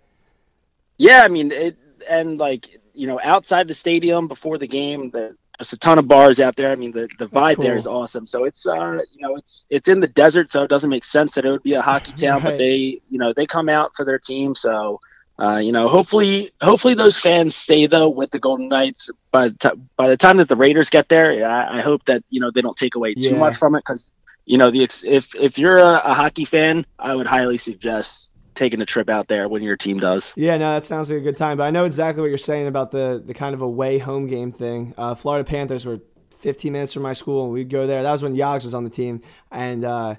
Yeah, 1.01 1.23
I 1.23 1.29
mean, 1.29 1.51
it, 1.51 1.79
and 2.09 2.39
like 2.39 2.69
you 2.93 3.07
know, 3.07 3.19
outside 3.23 3.69
the 3.69 3.75
stadium 3.75 4.29
before 4.29 4.59
the 4.59 4.67
game, 4.67 5.11
there's 5.11 5.73
a 5.73 5.79
ton 5.79 5.99
of 5.99 6.07
bars 6.07 6.41
out 6.41 6.57
there. 6.57 6.71
I 6.71 6.75
mean, 6.75 6.93
the 6.93 7.09
the 7.19 7.27
vibe 7.27 7.57
cool. 7.57 7.65
there 7.65 7.77
is 7.77 7.87
awesome. 7.87 8.27
So 8.27 8.45
it's 8.45 8.67
uh, 8.67 9.01
you 9.15 9.27
know, 9.27 9.37
it's 9.37 9.65
it's 9.71 9.89
in 9.89 10.01
the 10.01 10.09
desert, 10.09 10.51
so 10.51 10.63
it 10.63 10.69
doesn't 10.69 10.91
make 10.91 11.05
sense 11.05 11.35
that 11.35 11.47
it 11.47 11.51
would 11.51 11.63
be 11.63 11.73
a 11.73 11.81
hockey 11.81 12.13
town. 12.17 12.43
right. 12.43 12.45
But 12.45 12.59
they, 12.59 13.01
you 13.09 13.19
know, 13.19 13.33
they 13.33 13.47
come 13.47 13.71
out 13.71 13.93
for 13.97 14.05
their 14.05 14.19
team, 14.19 14.55
so 14.55 15.01
uh, 15.41 15.57
you 15.57 15.73
know, 15.73 15.89
hopefully, 15.89 16.53
hopefully 16.61 16.93
those 16.93 17.19
fans 17.19 17.57
stay 17.57 17.87
though 17.87 18.11
with 18.11 18.31
the 18.31 18.39
Golden 18.39 18.69
Knights. 18.69 19.09
By 19.31 19.49
the 19.49 19.57
t- 19.57 19.81
by 19.97 20.09
the 20.09 20.19
time 20.19 20.37
that 20.37 20.51
the 20.51 20.57
Raiders 20.57 20.91
get 20.91 21.09
there, 21.09 21.49
I, 21.49 21.79
I 21.79 21.81
hope 21.81 22.05
that 22.05 22.23
you 22.29 22.43
know 22.43 22.51
they 22.51 22.61
don't 22.61 22.77
take 22.77 22.95
away 22.95 23.15
too 23.15 23.23
yeah. 23.23 23.39
much 23.39 23.57
from 23.57 23.75
it 23.75 23.79
because 23.79 24.13
you 24.45 24.59
know 24.59 24.71
the 24.71 24.83
ex- 24.83 25.03
if 25.03 25.35
if 25.35 25.59
you're 25.59 25.79
a, 25.79 26.03
a, 26.05 26.13
hockey 26.13 26.45
fan, 26.45 26.85
I 26.99 27.15
would 27.15 27.27
highly 27.27 27.57
suggest 27.57 28.30
taking 28.61 28.81
a 28.83 28.87
trip 28.87 29.09
out 29.09 29.27
there 29.27 29.49
when 29.49 29.63
your 29.63 29.77
team 29.77 29.99
does. 29.99 30.33
Yeah, 30.37 30.59
no, 30.59 30.75
that 30.75 30.85
sounds 30.85 31.11
like 31.11 31.21
a 31.21 31.23
good 31.23 31.37
time. 31.37 31.57
But 31.57 31.65
I 31.65 31.71
know 31.71 31.87
exactly 31.87 32.21
what 32.21 32.29
you're 32.29 32.39
saying 32.39 32.67
about 32.67 32.91
the 32.91 33.23
the 33.25 33.35
kind 33.35 33.55
of 33.55 33.63
away 33.63 33.99
home 33.99 34.27
game 34.27 34.53
thing. 34.53 34.95
Uh, 34.97 35.15
Florida 35.15 35.45
Panthers 35.45 35.87
were 35.87 36.01
15 36.39 36.73
minutes 36.73 36.93
from 36.93 37.03
my 37.03 37.15
school, 37.15 37.45
and 37.45 37.53
we'd 37.53 37.71
go 37.71 37.87
there. 37.87 38.03
That 38.03 38.13
was 38.13 38.23
when 38.23 38.37
Yogs 38.37 38.65
was 38.65 38.75
on 38.75 38.85
the 38.85 38.91
team, 38.91 39.23
and. 39.51 39.85
Uh, 39.85 40.15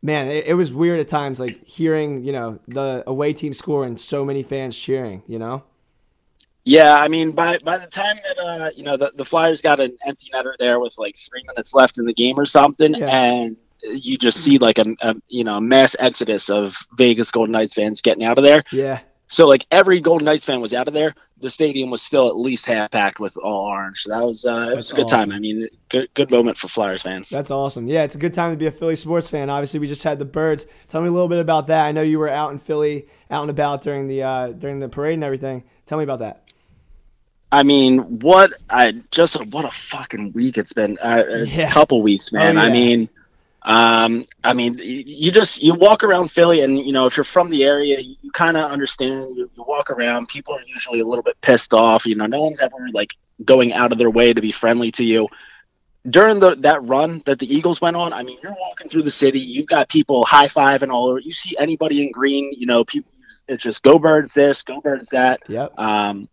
man, 0.00 0.28
it, 0.28 0.46
it, 0.46 0.54
was 0.54 0.72
weird 0.72 1.00
at 1.00 1.08
times, 1.08 1.40
like 1.40 1.64
hearing 1.64 2.22
you 2.22 2.30
know 2.30 2.60
the 2.68 3.02
away 3.06 3.32
team 3.32 3.52
score 3.52 3.84
and 3.84 4.00
so 4.00 4.24
many 4.24 4.44
fans 4.44 4.78
cheering. 4.78 5.24
You 5.26 5.40
know. 5.40 5.64
Yeah, 6.64 6.96
I 6.96 7.08
mean, 7.08 7.32
by 7.32 7.58
by 7.58 7.78
the 7.78 7.86
time 7.86 8.18
that 8.22 8.38
uh, 8.38 8.70
you 8.76 8.84
know 8.84 8.96
the, 8.96 9.10
the 9.16 9.24
Flyers 9.24 9.60
got 9.60 9.80
an 9.80 9.96
empty 10.06 10.30
netter 10.32 10.52
there 10.58 10.78
with 10.78 10.96
like 10.98 11.16
three 11.16 11.42
minutes 11.42 11.74
left 11.74 11.98
in 11.98 12.04
the 12.04 12.12
game 12.14 12.38
or 12.38 12.46
something, 12.46 12.94
yeah. 12.94 13.06
and 13.06 13.56
you 13.82 14.18
just 14.18 14.42
see 14.42 14.58
like 14.58 14.78
a, 14.78 14.94
a 15.00 15.14
you 15.28 15.44
know 15.44 15.60
mass 15.60 15.96
exodus 15.98 16.50
of 16.50 16.76
Vegas 16.96 17.30
Golden 17.30 17.52
Knights 17.52 17.74
fans 17.74 18.00
getting 18.00 18.24
out 18.24 18.38
of 18.38 18.44
there. 18.44 18.62
Yeah. 18.72 19.00
So 19.28 19.46
like 19.46 19.66
every 19.70 20.00
Golden 20.00 20.24
Knights 20.24 20.46
fan 20.46 20.60
was 20.60 20.72
out 20.72 20.88
of 20.88 20.94
there. 20.94 21.14
The 21.40 21.50
stadium 21.50 21.90
was 21.90 22.02
still 22.02 22.28
at 22.28 22.36
least 22.36 22.64
half 22.64 22.90
packed 22.90 23.20
with 23.20 23.36
all 23.36 23.66
orange. 23.66 24.02
So 24.02 24.10
that 24.10 24.24
was 24.24 24.44
uh, 24.46 24.70
it 24.72 24.76
was 24.76 24.90
a 24.90 24.94
good 24.94 25.04
awesome. 25.04 25.18
time. 25.30 25.32
I 25.32 25.38
mean, 25.38 25.68
good 25.90 26.08
good 26.14 26.30
moment 26.30 26.56
for 26.56 26.68
Flyers 26.68 27.02
fans. 27.02 27.28
That's 27.28 27.50
awesome. 27.50 27.86
Yeah, 27.88 28.04
it's 28.04 28.14
a 28.14 28.18
good 28.18 28.32
time 28.32 28.52
to 28.52 28.56
be 28.56 28.66
a 28.66 28.70
Philly 28.70 28.96
sports 28.96 29.28
fan. 29.28 29.50
Obviously, 29.50 29.80
we 29.80 29.86
just 29.86 30.02
had 30.02 30.18
the 30.18 30.24
Birds. 30.24 30.66
Tell 30.88 31.02
me 31.02 31.08
a 31.08 31.12
little 31.12 31.28
bit 31.28 31.38
about 31.38 31.66
that. 31.66 31.84
I 31.84 31.92
know 31.92 32.02
you 32.02 32.18
were 32.18 32.30
out 32.30 32.52
in 32.52 32.58
Philly, 32.58 33.06
out 33.30 33.42
and 33.42 33.50
about 33.50 33.82
during 33.82 34.08
the 34.08 34.22
uh, 34.22 34.48
during 34.48 34.78
the 34.78 34.88
parade 34.88 35.14
and 35.14 35.24
everything. 35.24 35.64
Tell 35.84 35.98
me 35.98 36.04
about 36.04 36.20
that. 36.20 36.48
I 37.52 37.62
mean, 37.62 38.20
what 38.20 38.52
I 38.68 39.00
just 39.10 39.42
what 39.46 39.64
a 39.64 39.70
fucking 39.70 40.32
week 40.32 40.58
it's 40.58 40.72
been. 40.72 40.98
Uh, 40.98 41.44
yeah. 41.46 41.68
A 41.68 41.72
couple 41.72 42.02
weeks, 42.02 42.32
man. 42.32 42.58
Oh, 42.58 42.62
yeah. 42.62 42.66
I 42.66 42.72
mean, 42.72 43.08
um, 43.68 44.24
I 44.42 44.54
mean, 44.54 44.76
you 44.78 45.30
just 45.30 45.62
you 45.62 45.74
walk 45.74 46.02
around 46.02 46.30
Philly, 46.30 46.62
and 46.62 46.78
you 46.78 46.90
know 46.90 47.04
if 47.04 47.18
you're 47.18 47.24
from 47.24 47.50
the 47.50 47.64
area, 47.64 48.00
you, 48.00 48.16
you 48.22 48.30
kind 48.30 48.56
of 48.56 48.70
understand. 48.70 49.36
You, 49.36 49.50
you, 49.54 49.62
walk 49.62 49.90
around, 49.90 50.28
people 50.28 50.54
are 50.54 50.62
usually 50.62 51.00
a 51.00 51.06
little 51.06 51.22
bit 51.22 51.38
pissed 51.42 51.74
off. 51.74 52.06
You 52.06 52.14
know, 52.14 52.24
no 52.24 52.44
one's 52.44 52.60
ever 52.60 52.76
like 52.94 53.14
going 53.44 53.74
out 53.74 53.92
of 53.92 53.98
their 53.98 54.08
way 54.08 54.32
to 54.32 54.40
be 54.40 54.52
friendly 54.52 54.90
to 54.92 55.04
you. 55.04 55.28
During 56.08 56.40
the 56.40 56.54
that 56.56 56.82
run 56.84 57.22
that 57.26 57.40
the 57.40 57.54
Eagles 57.54 57.78
went 57.78 57.94
on, 57.94 58.14
I 58.14 58.22
mean, 58.22 58.38
you're 58.42 58.56
walking 58.58 58.88
through 58.88 59.02
the 59.02 59.10
city, 59.10 59.38
you've 59.38 59.66
got 59.66 59.90
people 59.90 60.24
high 60.24 60.48
five 60.48 60.82
and 60.82 60.90
all 60.90 61.10
over. 61.10 61.18
You 61.18 61.32
see 61.32 61.54
anybody 61.58 62.02
in 62.02 62.10
green, 62.10 62.50
you 62.56 62.64
know, 62.64 62.84
people. 62.84 63.12
It's 63.48 63.62
just 63.62 63.82
go 63.82 63.98
birds 63.98 64.32
this, 64.32 64.62
go 64.62 64.80
birds 64.80 65.10
that. 65.10 65.40
Yep. 65.46 65.78
Um, 65.78 66.30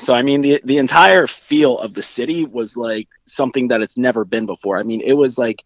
so 0.00 0.12
I 0.12 0.22
mean, 0.22 0.40
the 0.40 0.60
the 0.64 0.78
entire 0.78 1.28
feel 1.28 1.78
of 1.78 1.94
the 1.94 2.02
city 2.02 2.44
was 2.44 2.76
like 2.76 3.08
something 3.26 3.68
that 3.68 3.80
it's 3.80 3.96
never 3.96 4.24
been 4.24 4.46
before. 4.46 4.76
I 4.76 4.82
mean, 4.82 5.02
it 5.02 5.12
was 5.12 5.38
like 5.38 5.62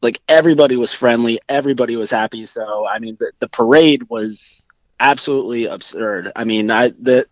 like 0.00 0.20
everybody 0.28 0.76
was 0.76 0.92
friendly, 0.92 1.40
everybody 1.48 1.96
was 1.96 2.10
happy. 2.10 2.46
So 2.46 2.86
I 2.86 2.98
mean, 2.98 3.16
the, 3.18 3.32
the 3.38 3.48
parade 3.48 4.08
was 4.08 4.66
absolutely 5.00 5.66
absurd. 5.66 6.32
I 6.34 6.44
mean, 6.44 6.70
I 6.70 6.90
the 6.90 7.26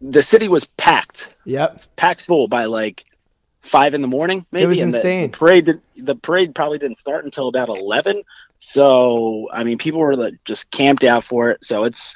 the 0.00 0.22
city 0.22 0.48
was 0.48 0.64
packed. 0.64 1.34
Yep, 1.44 1.82
packed 1.96 2.22
full 2.22 2.48
by 2.48 2.64
like 2.66 3.04
five 3.60 3.94
in 3.94 4.02
the 4.02 4.08
morning. 4.08 4.46
Maybe 4.50 4.64
it 4.64 4.68
was 4.68 4.80
and 4.80 4.94
insane. 4.94 5.30
The, 5.30 5.36
parade 5.36 5.64
did, 5.66 5.80
the 5.96 6.16
parade 6.16 6.54
probably 6.54 6.78
didn't 6.78 6.98
start 6.98 7.24
until 7.24 7.48
about 7.48 7.68
eleven. 7.68 8.22
So 8.60 9.48
I 9.52 9.64
mean, 9.64 9.78
people 9.78 10.00
were 10.00 10.16
like, 10.16 10.34
just 10.44 10.70
camped 10.70 11.04
out 11.04 11.24
for 11.24 11.50
it. 11.50 11.64
So 11.64 11.84
it's 11.84 12.14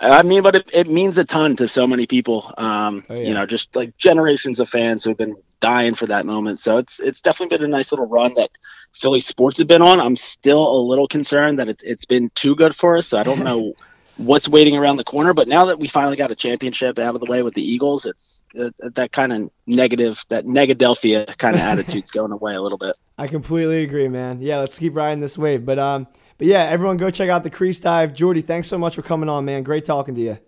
I 0.00 0.22
mean, 0.22 0.42
but 0.42 0.56
it, 0.56 0.70
it 0.72 0.88
means 0.88 1.18
a 1.18 1.24
ton 1.24 1.56
to 1.56 1.68
so 1.68 1.86
many 1.86 2.06
people. 2.06 2.52
Um, 2.58 3.04
oh, 3.08 3.14
yeah. 3.14 3.28
You 3.28 3.34
know, 3.34 3.46
just 3.46 3.74
like 3.76 3.96
generations 3.96 4.60
of 4.60 4.68
fans 4.68 5.04
who've 5.04 5.16
been 5.16 5.36
dying 5.60 5.94
for 5.94 6.06
that 6.06 6.26
moment. 6.26 6.60
So 6.60 6.78
it's 6.78 7.00
it's 7.00 7.20
definitely 7.20 7.56
been 7.56 7.64
a 7.64 7.68
nice 7.68 7.92
little 7.92 8.06
run 8.06 8.34
that 8.34 8.50
Philly 8.94 9.20
sports 9.20 9.58
have 9.58 9.66
been 9.66 9.82
on. 9.82 10.00
I'm 10.00 10.16
still 10.16 10.66
a 10.66 10.80
little 10.80 11.08
concerned 11.08 11.58
that 11.58 11.68
it, 11.68 11.82
it's 11.84 12.04
been 12.04 12.30
too 12.30 12.54
good 12.54 12.74
for 12.74 12.96
us. 12.96 13.08
So 13.08 13.18
I 13.18 13.22
don't 13.22 13.40
know 13.44 13.74
what's 14.16 14.48
waiting 14.48 14.76
around 14.76 14.96
the 14.96 15.04
corner. 15.04 15.34
But 15.34 15.48
now 15.48 15.66
that 15.66 15.78
we 15.78 15.88
finally 15.88 16.16
got 16.16 16.30
a 16.30 16.34
championship 16.34 16.98
out 16.98 17.14
of 17.14 17.20
the 17.20 17.26
way 17.26 17.42
with 17.42 17.54
the 17.54 17.62
Eagles, 17.62 18.06
it's 18.06 18.42
uh, 18.58 18.70
that 18.94 19.12
kind 19.12 19.32
of 19.32 19.50
negative, 19.66 20.24
that 20.28 20.44
Negadelphia 20.44 21.36
kind 21.38 21.56
of 21.56 21.60
attitude's 21.62 22.10
going 22.10 22.32
away 22.32 22.54
a 22.54 22.62
little 22.62 22.78
bit. 22.78 22.96
I 23.18 23.26
completely 23.26 23.82
agree, 23.82 24.08
man. 24.08 24.40
Yeah, 24.40 24.58
let's 24.58 24.78
keep 24.78 24.94
riding 24.94 25.20
this 25.20 25.36
wave. 25.36 25.64
But 25.64 25.78
um, 25.78 26.06
but 26.38 26.46
yeah, 26.46 26.62
everyone 26.62 26.96
go 26.96 27.10
check 27.10 27.30
out 27.30 27.42
the 27.42 27.50
Crease 27.50 27.80
Dive. 27.80 28.14
Jordie, 28.14 28.42
thanks 28.42 28.68
so 28.68 28.78
much 28.78 28.94
for 28.94 29.02
coming 29.02 29.28
on, 29.28 29.44
man. 29.44 29.62
Great 29.62 29.84
talking 29.84 30.14
to 30.14 30.20
you. 30.20 30.38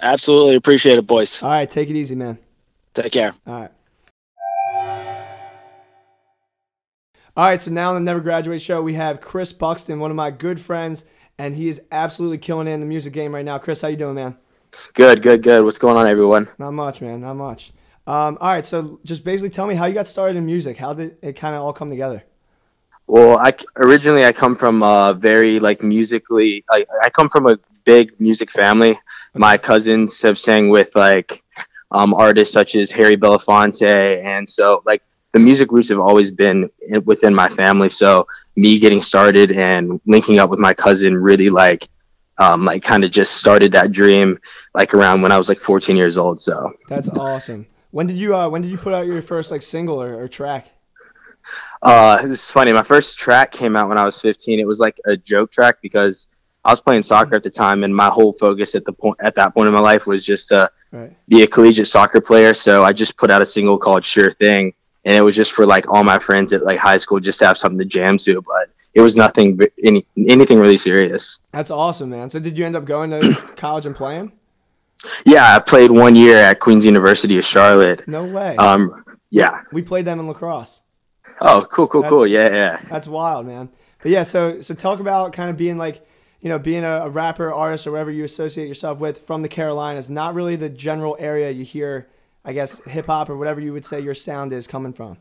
Absolutely 0.00 0.54
appreciate 0.54 0.98
it, 0.98 1.06
boys. 1.06 1.42
All 1.42 1.50
right, 1.50 1.68
take 1.68 1.90
it 1.90 1.96
easy, 1.96 2.14
man. 2.14 2.38
Take 2.94 3.12
care. 3.12 3.34
All 3.46 3.60
right. 3.60 3.70
All 7.38 7.44
right, 7.44 7.62
so 7.62 7.70
now 7.70 7.90
on 7.90 7.94
the 7.94 8.00
Never 8.00 8.18
Graduate 8.18 8.60
show, 8.60 8.82
we 8.82 8.94
have 8.94 9.20
Chris 9.20 9.52
Buxton, 9.52 10.00
one 10.00 10.10
of 10.10 10.16
my 10.16 10.32
good 10.32 10.60
friends, 10.60 11.04
and 11.38 11.54
he 11.54 11.68
is 11.68 11.80
absolutely 11.92 12.38
killing 12.38 12.66
it 12.66 12.72
in 12.72 12.80
the 12.80 12.86
music 12.86 13.12
game 13.12 13.32
right 13.32 13.44
now. 13.44 13.58
Chris, 13.58 13.80
how 13.80 13.86
you 13.86 13.96
doing, 13.96 14.16
man? 14.16 14.36
Good, 14.94 15.22
good, 15.22 15.44
good. 15.44 15.62
What's 15.62 15.78
going 15.78 15.96
on, 15.96 16.08
everyone? 16.08 16.48
Not 16.58 16.72
much, 16.72 17.00
man. 17.00 17.20
Not 17.20 17.34
much. 17.34 17.70
Um, 18.08 18.38
all 18.40 18.50
right, 18.50 18.66
so 18.66 18.98
just 19.04 19.22
basically 19.22 19.50
tell 19.50 19.68
me 19.68 19.76
how 19.76 19.86
you 19.86 19.94
got 19.94 20.08
started 20.08 20.36
in 20.36 20.46
music. 20.46 20.78
How 20.78 20.94
did 20.94 21.16
it 21.22 21.34
kind 21.34 21.54
of 21.54 21.62
all 21.62 21.72
come 21.72 21.90
together? 21.90 22.24
Well, 23.06 23.38
I 23.38 23.52
originally 23.76 24.24
I 24.24 24.32
come 24.32 24.56
from 24.56 24.82
a 24.82 25.14
very 25.16 25.60
like 25.60 25.80
musically. 25.80 26.64
I, 26.68 26.84
I 27.04 27.10
come 27.10 27.28
from 27.28 27.46
a 27.46 27.56
big 27.84 28.20
music 28.20 28.50
family. 28.50 28.98
My 29.34 29.56
cousins 29.56 30.20
have 30.22 30.40
sang 30.40 30.70
with 30.70 30.90
like 30.96 31.44
um, 31.92 32.14
artists 32.14 32.52
such 32.52 32.74
as 32.74 32.90
Harry 32.90 33.16
Belafonte, 33.16 34.24
and 34.24 34.50
so 34.50 34.82
like 34.84 35.02
the 35.32 35.38
music 35.38 35.70
roots 35.70 35.88
have 35.90 36.00
always 36.00 36.30
been 36.30 36.70
within 37.04 37.34
my 37.34 37.48
family. 37.50 37.88
So 37.88 38.26
me 38.56 38.78
getting 38.78 39.02
started 39.02 39.52
and 39.52 40.00
linking 40.06 40.38
up 40.38 40.50
with 40.50 40.58
my 40.58 40.72
cousin 40.74 41.16
really 41.16 41.50
like 41.50 41.88
um, 42.38 42.64
like 42.64 42.82
kind 42.84 43.04
of 43.04 43.10
just 43.10 43.34
started 43.34 43.72
that 43.72 43.90
dream 43.90 44.38
like 44.74 44.94
around 44.94 45.22
when 45.22 45.32
I 45.32 45.38
was 45.38 45.48
like 45.48 45.58
14 45.60 45.96
years 45.96 46.16
old. 46.16 46.40
So 46.40 46.72
that's 46.88 47.08
awesome. 47.10 47.66
When 47.90 48.06
did 48.06 48.16
you 48.16 48.36
uh, 48.36 48.48
when 48.48 48.62
did 48.62 48.70
you 48.70 48.78
put 48.78 48.94
out 48.94 49.06
your 49.06 49.20
first 49.22 49.50
like 49.50 49.62
single 49.62 50.00
or, 50.02 50.14
or 50.22 50.28
track? 50.28 50.68
Uh, 51.82 52.26
this 52.26 52.44
is 52.44 52.50
funny. 52.50 52.72
My 52.72 52.82
first 52.82 53.18
track 53.18 53.52
came 53.52 53.76
out 53.76 53.88
when 53.88 53.98
I 53.98 54.04
was 54.04 54.20
15. 54.20 54.58
It 54.60 54.66
was 54.66 54.78
like 54.78 55.00
a 55.06 55.16
joke 55.16 55.50
track 55.50 55.76
because 55.80 56.26
I 56.64 56.70
was 56.70 56.80
playing 56.80 57.02
soccer 57.02 57.34
at 57.36 57.42
the 57.42 57.50
time, 57.50 57.84
and 57.84 57.94
my 57.94 58.08
whole 58.08 58.32
focus 58.34 58.74
at 58.74 58.84
the 58.84 58.92
point 58.92 59.16
at 59.22 59.34
that 59.36 59.54
point 59.54 59.68
in 59.68 59.74
my 59.74 59.80
life 59.80 60.06
was 60.06 60.24
just 60.24 60.48
to 60.48 60.70
Right. 60.90 61.14
be 61.28 61.42
a 61.42 61.46
collegiate 61.46 61.86
soccer 61.86 62.18
player. 62.18 62.54
So 62.54 62.82
I 62.82 62.94
just 62.94 63.14
put 63.18 63.30
out 63.30 63.42
a 63.42 63.46
single 63.46 63.76
called 63.78 64.04
"Sure 64.04 64.32
Thing," 64.32 64.72
and 65.04 65.14
it 65.14 65.22
was 65.22 65.36
just 65.36 65.52
for 65.52 65.66
like 65.66 65.88
all 65.88 66.04
my 66.04 66.18
friends 66.18 66.52
at 66.52 66.64
like 66.64 66.78
high 66.78 66.98
school, 66.98 67.20
just 67.20 67.38
to 67.40 67.46
have 67.46 67.58
something 67.58 67.78
to 67.78 67.84
jam 67.84 68.18
to. 68.18 68.42
But 68.42 68.70
it 68.94 69.00
was 69.00 69.16
nothing, 69.16 69.60
any 69.84 70.06
anything 70.28 70.58
really 70.58 70.76
serious. 70.76 71.38
That's 71.52 71.70
awesome, 71.70 72.10
man. 72.10 72.30
So 72.30 72.40
did 72.40 72.58
you 72.58 72.64
end 72.66 72.76
up 72.76 72.84
going 72.84 73.10
to 73.10 73.34
college 73.56 73.86
and 73.86 73.94
playing? 73.94 74.32
Yeah, 75.24 75.54
I 75.54 75.60
played 75.60 75.90
one 75.92 76.16
year 76.16 76.36
at 76.36 76.58
Queens 76.60 76.84
University 76.84 77.38
of 77.38 77.44
Charlotte. 77.44 78.06
No 78.08 78.24
way. 78.24 78.56
Um, 78.56 79.04
yeah. 79.30 79.60
we 79.72 79.82
played 79.82 80.04
them 80.04 80.18
in 80.18 80.26
lacrosse. 80.26 80.82
Oh, 81.40 81.66
cool, 81.70 81.86
cool, 81.86 82.02
That's- 82.02 82.10
cool. 82.10 82.26
Yeah, 82.26 82.52
yeah. 82.52 82.80
That's 82.90 83.06
wild, 83.06 83.46
man. 83.46 83.68
But 84.02 84.10
yeah, 84.10 84.22
so 84.24 84.60
so 84.60 84.74
talk 84.74 85.00
about 85.00 85.32
kind 85.32 85.50
of 85.50 85.56
being 85.56 85.78
like, 85.78 86.04
you 86.40 86.48
know, 86.48 86.58
being 86.58 86.84
a, 86.84 87.02
a 87.02 87.08
rapper, 87.08 87.52
artist, 87.52 87.86
or 87.86 87.92
whatever 87.92 88.10
you 88.10 88.24
associate 88.24 88.68
yourself 88.68 89.00
with 89.00 89.18
from 89.18 89.42
the 89.42 89.48
Carolinas. 89.48 90.08
Not 90.08 90.34
really 90.34 90.56
the 90.56 90.68
general 90.68 91.16
area 91.18 91.50
you 91.50 91.64
hear, 91.64 92.08
I 92.48 92.54
guess, 92.54 92.82
hip 92.84 93.06
hop 93.06 93.28
or 93.28 93.36
whatever 93.36 93.60
you 93.60 93.74
would 93.74 93.84
say 93.84 94.00
your 94.00 94.14
sound 94.14 94.54
is 94.54 94.66
coming 94.66 94.94
from. 94.94 95.18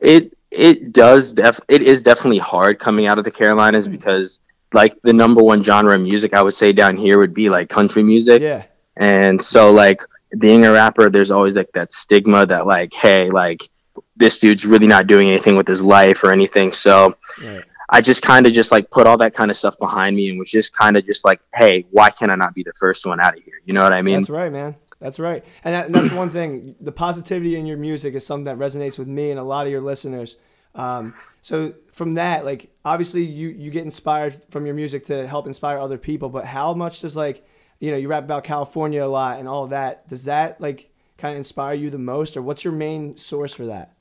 It 0.00 0.36
it 0.50 0.92
does 0.92 1.32
def 1.32 1.58
it 1.66 1.80
is 1.80 2.02
definitely 2.02 2.38
hard 2.38 2.78
coming 2.78 3.06
out 3.06 3.18
of 3.18 3.24
the 3.24 3.30
Carolinas 3.30 3.86
hmm. 3.86 3.92
because 3.92 4.40
like 4.74 5.00
the 5.00 5.14
number 5.14 5.42
one 5.42 5.64
genre 5.64 5.94
of 5.94 6.00
music 6.02 6.34
I 6.34 6.42
would 6.42 6.52
say 6.52 6.74
down 6.74 6.98
here 6.98 7.18
would 7.18 7.32
be 7.32 7.48
like 7.48 7.70
country 7.70 8.02
music. 8.02 8.42
Yeah, 8.42 8.64
And 8.98 9.42
so 9.42 9.72
like 9.72 10.02
being 10.38 10.66
a 10.66 10.72
rapper, 10.72 11.08
there's 11.08 11.30
always 11.30 11.56
like 11.56 11.72
that 11.72 11.90
stigma 11.90 12.44
that 12.44 12.66
like, 12.66 12.92
hey, 12.92 13.30
like 13.30 13.66
this 14.14 14.38
dude's 14.38 14.66
really 14.66 14.86
not 14.86 15.06
doing 15.06 15.30
anything 15.30 15.56
with 15.56 15.66
his 15.66 15.82
life 15.82 16.22
or 16.22 16.34
anything. 16.34 16.70
So 16.72 17.16
right. 17.42 17.64
I 17.88 18.02
just 18.02 18.20
kind 18.20 18.46
of 18.46 18.52
just 18.52 18.70
like 18.70 18.90
put 18.90 19.06
all 19.06 19.16
that 19.16 19.34
kind 19.34 19.50
of 19.50 19.56
stuff 19.56 19.78
behind 19.78 20.16
me 20.16 20.28
and 20.28 20.38
was 20.38 20.50
just 20.50 20.74
kind 20.74 20.98
of 20.98 21.06
just 21.06 21.24
like, 21.24 21.40
hey, 21.54 21.86
why 21.90 22.10
can't 22.10 22.30
I 22.30 22.34
not 22.34 22.54
be 22.54 22.62
the 22.62 22.74
first 22.78 23.06
one 23.06 23.20
out 23.20 23.38
of 23.38 23.42
here? 23.42 23.54
You 23.64 23.72
know 23.72 23.82
what 23.82 23.94
I 23.94 24.02
mean? 24.02 24.16
That's 24.16 24.28
right, 24.28 24.52
man. 24.52 24.76
That's 25.00 25.18
right. 25.18 25.44
And, 25.64 25.74
that, 25.74 25.86
and 25.86 25.94
that's 25.94 26.12
one 26.12 26.30
thing. 26.30 26.76
The 26.80 26.92
positivity 26.92 27.56
in 27.56 27.66
your 27.66 27.78
music 27.78 28.14
is 28.14 28.26
something 28.26 28.44
that 28.44 28.58
resonates 28.58 28.98
with 28.98 29.08
me 29.08 29.30
and 29.30 29.40
a 29.40 29.42
lot 29.42 29.66
of 29.66 29.72
your 29.72 29.80
listeners. 29.80 30.36
Um, 30.74 31.14
so 31.42 31.74
from 31.90 32.14
that, 32.14 32.44
like 32.44 32.70
obviously 32.84 33.24
you 33.24 33.48
you 33.48 33.70
get 33.70 33.82
inspired 33.82 34.34
from 34.50 34.66
your 34.66 34.74
music 34.74 35.06
to 35.06 35.26
help 35.26 35.46
inspire 35.46 35.78
other 35.78 35.98
people. 35.98 36.28
But 36.28 36.44
how 36.44 36.74
much 36.74 37.00
does 37.00 37.16
like 37.16 37.44
you 37.80 37.90
know 37.90 37.96
you 37.96 38.08
rap 38.08 38.24
about 38.24 38.44
California 38.44 39.04
a 39.04 39.08
lot 39.08 39.40
and 39.40 39.48
all 39.48 39.66
that? 39.68 40.06
Does 40.08 40.26
that 40.26 40.60
like 40.60 40.90
kind 41.18 41.32
of 41.32 41.38
inspire 41.38 41.74
you 41.74 41.90
the 41.90 41.98
most, 41.98 42.36
or 42.36 42.42
what's 42.42 42.62
your 42.62 42.72
main 42.74 43.16
source 43.16 43.52
for 43.54 43.66
that? 43.66 43.94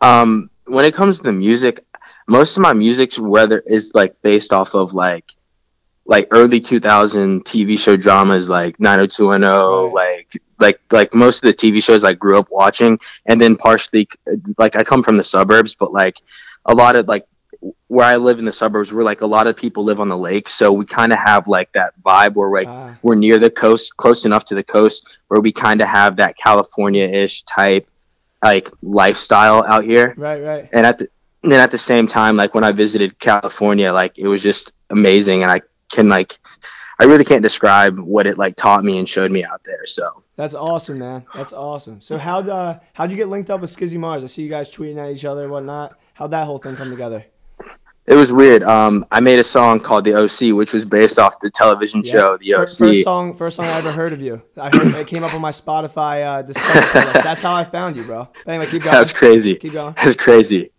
um 0.00 0.50
when 0.64 0.84
it 0.84 0.94
comes 0.94 1.18
to 1.18 1.24
the 1.24 1.32
music 1.32 1.84
most 2.26 2.56
of 2.56 2.62
my 2.62 2.72
music's 2.72 3.18
whether 3.18 3.58
is 3.60 3.92
like 3.94 4.20
based 4.22 4.52
off 4.52 4.74
of 4.74 4.92
like 4.92 5.32
like 6.06 6.26
early 6.32 6.60
2000 6.60 7.44
tv 7.44 7.78
show 7.78 7.96
dramas 7.96 8.48
like 8.48 8.78
90210 8.80 9.92
Right. 9.92 9.92
like 9.92 10.42
like 10.58 10.80
like 10.90 11.14
most 11.14 11.42
of 11.44 11.46
the 11.46 11.54
tv 11.54 11.82
shows 11.82 12.02
i 12.04 12.12
grew 12.12 12.38
up 12.38 12.48
watching 12.50 12.98
and 13.26 13.40
then 13.40 13.56
partially 13.56 14.08
like 14.58 14.76
i 14.76 14.82
come 14.82 15.02
from 15.02 15.16
the 15.16 15.24
suburbs 15.24 15.74
but 15.74 15.92
like 15.92 16.16
a 16.66 16.74
lot 16.74 16.96
of 16.96 17.06
like 17.06 17.26
where 17.88 18.06
i 18.06 18.16
live 18.16 18.38
in 18.38 18.44
the 18.44 18.52
suburbs 18.52 18.92
where 18.92 19.04
like 19.04 19.20
a 19.20 19.26
lot 19.26 19.46
of 19.46 19.56
people 19.56 19.84
live 19.84 20.00
on 20.00 20.08
the 20.08 20.16
lake 20.16 20.48
so 20.48 20.72
we 20.72 20.84
kind 20.84 21.12
of 21.12 21.18
have 21.24 21.46
like 21.46 21.70
that 21.72 21.92
vibe 22.02 22.34
where 22.34 22.50
like 22.50 22.66
Ah, 22.66 22.96
we're 23.02 23.14
near 23.14 23.38
the 23.38 23.50
coast, 23.50 23.96
close 23.96 24.24
enough 24.24 24.44
to 24.46 24.54
the 24.54 24.64
coast 24.64 25.06
where 25.28 25.40
we 25.40 25.52
kind 25.52 25.80
of 25.80 25.88
have 25.88 26.16
that 26.16 26.36
California-ish 26.38 27.42
type 27.44 27.88
like 28.42 28.70
lifestyle 28.82 29.62
out 29.68 29.84
here. 29.84 30.14
right, 30.16 30.40
right. 30.42 30.68
And 30.72 30.86
at 30.86 30.98
the 30.98 31.08
and 31.42 31.50
then 31.52 31.60
at 31.60 31.70
the 31.70 31.78
same 31.78 32.06
time, 32.06 32.36
like 32.36 32.54
when 32.54 32.64
I 32.64 32.72
visited 32.72 33.18
California, 33.18 33.92
like 33.92 34.18
it 34.18 34.26
was 34.28 34.42
just 34.42 34.72
amazing, 34.90 35.42
and 35.42 35.50
I 35.50 35.60
can 35.90 36.08
like 36.08 36.38
I 37.00 37.04
really 37.04 37.24
can't 37.24 37.42
describe 37.42 37.98
what 37.98 38.26
it 38.26 38.36
like 38.36 38.56
taught 38.56 38.84
me 38.84 38.98
and 38.98 39.08
showed 39.08 39.30
me 39.30 39.42
out 39.44 39.62
there. 39.64 39.86
So 39.86 40.22
That's 40.36 40.54
awesome, 40.54 40.98
man. 40.98 41.24
That's 41.34 41.52
awesome. 41.52 42.00
So 42.00 42.18
how'd 42.18 42.48
uh, 42.48 42.78
how'd 42.92 43.10
you 43.10 43.16
get 43.16 43.28
linked 43.28 43.50
up 43.50 43.60
with 43.60 43.70
Skizzy 43.70 43.98
Mars? 43.98 44.22
I 44.22 44.26
see 44.26 44.42
you 44.42 44.50
guys 44.50 44.70
tweeting 44.70 44.98
at 44.98 45.10
each 45.10 45.24
other 45.24 45.44
and 45.44 45.52
whatnot. 45.52 45.98
How'd 46.14 46.30
that 46.32 46.44
whole 46.44 46.58
thing 46.58 46.76
come 46.76 46.90
together? 46.90 47.24
it 48.06 48.16
was 48.16 48.32
weird. 48.32 48.64
Um, 48.64 49.06
I 49.12 49.20
made 49.20 49.38
a 49.38 49.44
song 49.44 49.78
called 49.80 50.04
"The 50.04 50.14
OC," 50.14 50.54
which 50.56 50.72
was 50.72 50.84
based 50.84 51.18
off 51.18 51.38
the 51.40 51.50
television 51.50 52.02
Yeah. 52.04 52.12
show 52.12 52.36
The 52.38 52.54
OC. 52.54 52.68
First 52.78 53.02
song, 53.04 53.34
first 53.34 53.56
song 53.56 53.66
I 53.66 53.78
ever 53.78 53.92
heard 53.92 54.12
of 54.12 54.20
you. 54.20 54.42
I 54.56 54.68
heard 54.76 54.94
it 54.94 55.06
came 55.06 55.22
up 55.24 55.32
on 55.32 55.40
my 55.40 55.52
Spotify 55.52 56.24
uh, 56.26 56.42
Discover 56.42 56.80
playlist. 56.80 57.12
That's 57.22 57.40
how 57.42 57.54
I 57.54 57.64
found 57.64 57.96
you, 57.96 58.04
bro. 58.04 58.28
But 58.44 58.52
anyway, 58.52 58.70
keep 58.70 58.82
going. 58.82 58.94
That's 58.94 59.12
crazy. 59.12 59.54
Keep 59.54 59.74
going. 59.74 59.94
That's 59.94 60.16
crazy. 60.16 60.70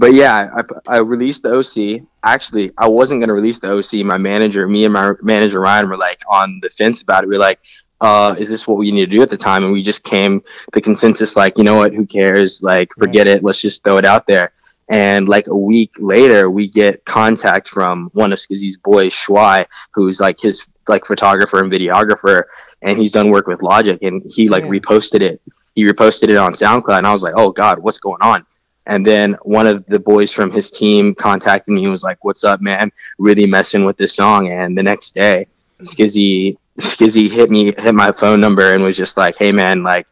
But 0.00 0.14
yeah, 0.14 0.48
I, 0.56 0.94
I 0.94 0.98
released 1.00 1.42
the 1.42 1.52
OC. 1.52 2.08
Actually, 2.24 2.72
I 2.78 2.88
wasn't 2.88 3.20
gonna 3.20 3.34
release 3.34 3.58
the 3.58 3.70
OC. 3.70 4.02
My 4.06 4.16
manager, 4.16 4.66
me 4.66 4.86
and 4.86 4.94
my 4.94 5.12
manager 5.20 5.60
Ryan 5.60 5.90
were 5.90 5.98
like 5.98 6.22
on 6.26 6.58
the 6.62 6.70
fence 6.70 7.02
about 7.02 7.22
it. 7.22 7.26
We 7.28 7.36
are 7.36 7.38
like, 7.38 7.58
uh, 8.00 8.34
"Is 8.38 8.48
this 8.48 8.66
what 8.66 8.78
we 8.78 8.90
need 8.92 9.10
to 9.10 9.14
do 9.14 9.20
at 9.20 9.28
the 9.28 9.36
time?" 9.36 9.62
And 9.62 9.74
we 9.74 9.82
just 9.82 10.02
came 10.02 10.42
the 10.72 10.80
consensus, 10.80 11.36
like, 11.36 11.58
you 11.58 11.64
know 11.64 11.74
what? 11.74 11.92
Who 11.92 12.06
cares? 12.06 12.62
Like, 12.62 12.88
forget 12.98 13.28
it. 13.28 13.44
Let's 13.44 13.60
just 13.60 13.84
throw 13.84 13.98
it 13.98 14.06
out 14.06 14.26
there. 14.26 14.52
And 14.88 15.28
like 15.28 15.48
a 15.48 15.54
week 15.54 15.90
later, 15.98 16.48
we 16.48 16.70
get 16.70 17.04
contact 17.04 17.68
from 17.68 18.08
one 18.14 18.32
of 18.32 18.38
Skizzy's 18.38 18.78
boys, 18.78 19.12
Schwai, 19.12 19.66
who's 19.90 20.18
like 20.18 20.40
his 20.40 20.64
like 20.88 21.04
photographer 21.04 21.62
and 21.62 21.70
videographer, 21.70 22.44
and 22.80 22.96
he's 22.96 23.12
done 23.12 23.28
work 23.28 23.46
with 23.46 23.60
Logic, 23.60 23.98
and 24.00 24.22
he 24.26 24.48
like 24.48 24.62
Damn. 24.62 24.72
reposted 24.72 25.20
it. 25.20 25.42
He 25.74 25.84
reposted 25.84 26.30
it 26.30 26.38
on 26.38 26.54
SoundCloud, 26.54 26.96
and 26.96 27.06
I 27.06 27.12
was 27.12 27.22
like, 27.22 27.34
"Oh 27.36 27.50
God, 27.50 27.80
what's 27.80 27.98
going 27.98 28.22
on?" 28.22 28.46
And 28.86 29.06
then 29.06 29.36
one 29.42 29.66
of 29.66 29.84
the 29.86 29.98
boys 29.98 30.32
from 30.32 30.50
his 30.50 30.70
team 30.70 31.14
contacted 31.14 31.72
me 31.72 31.82
and 31.82 31.90
was 31.90 32.02
like, 32.02 32.24
"What's 32.24 32.44
up, 32.44 32.60
man? 32.60 32.90
Really 33.18 33.46
messing 33.46 33.84
with 33.84 33.96
this 33.96 34.14
song." 34.14 34.48
And 34.48 34.76
the 34.76 34.82
next 34.82 35.14
day, 35.14 35.46
Skizzy 35.82 36.56
Skizzy 36.78 37.30
hit 37.30 37.50
me 37.50 37.74
hit 37.76 37.94
my 37.94 38.12
phone 38.12 38.40
number 38.40 38.72
and 38.74 38.82
was 38.82 38.96
just 38.96 39.16
like, 39.16 39.36
"Hey, 39.36 39.52
man, 39.52 39.82
like." 39.82 40.06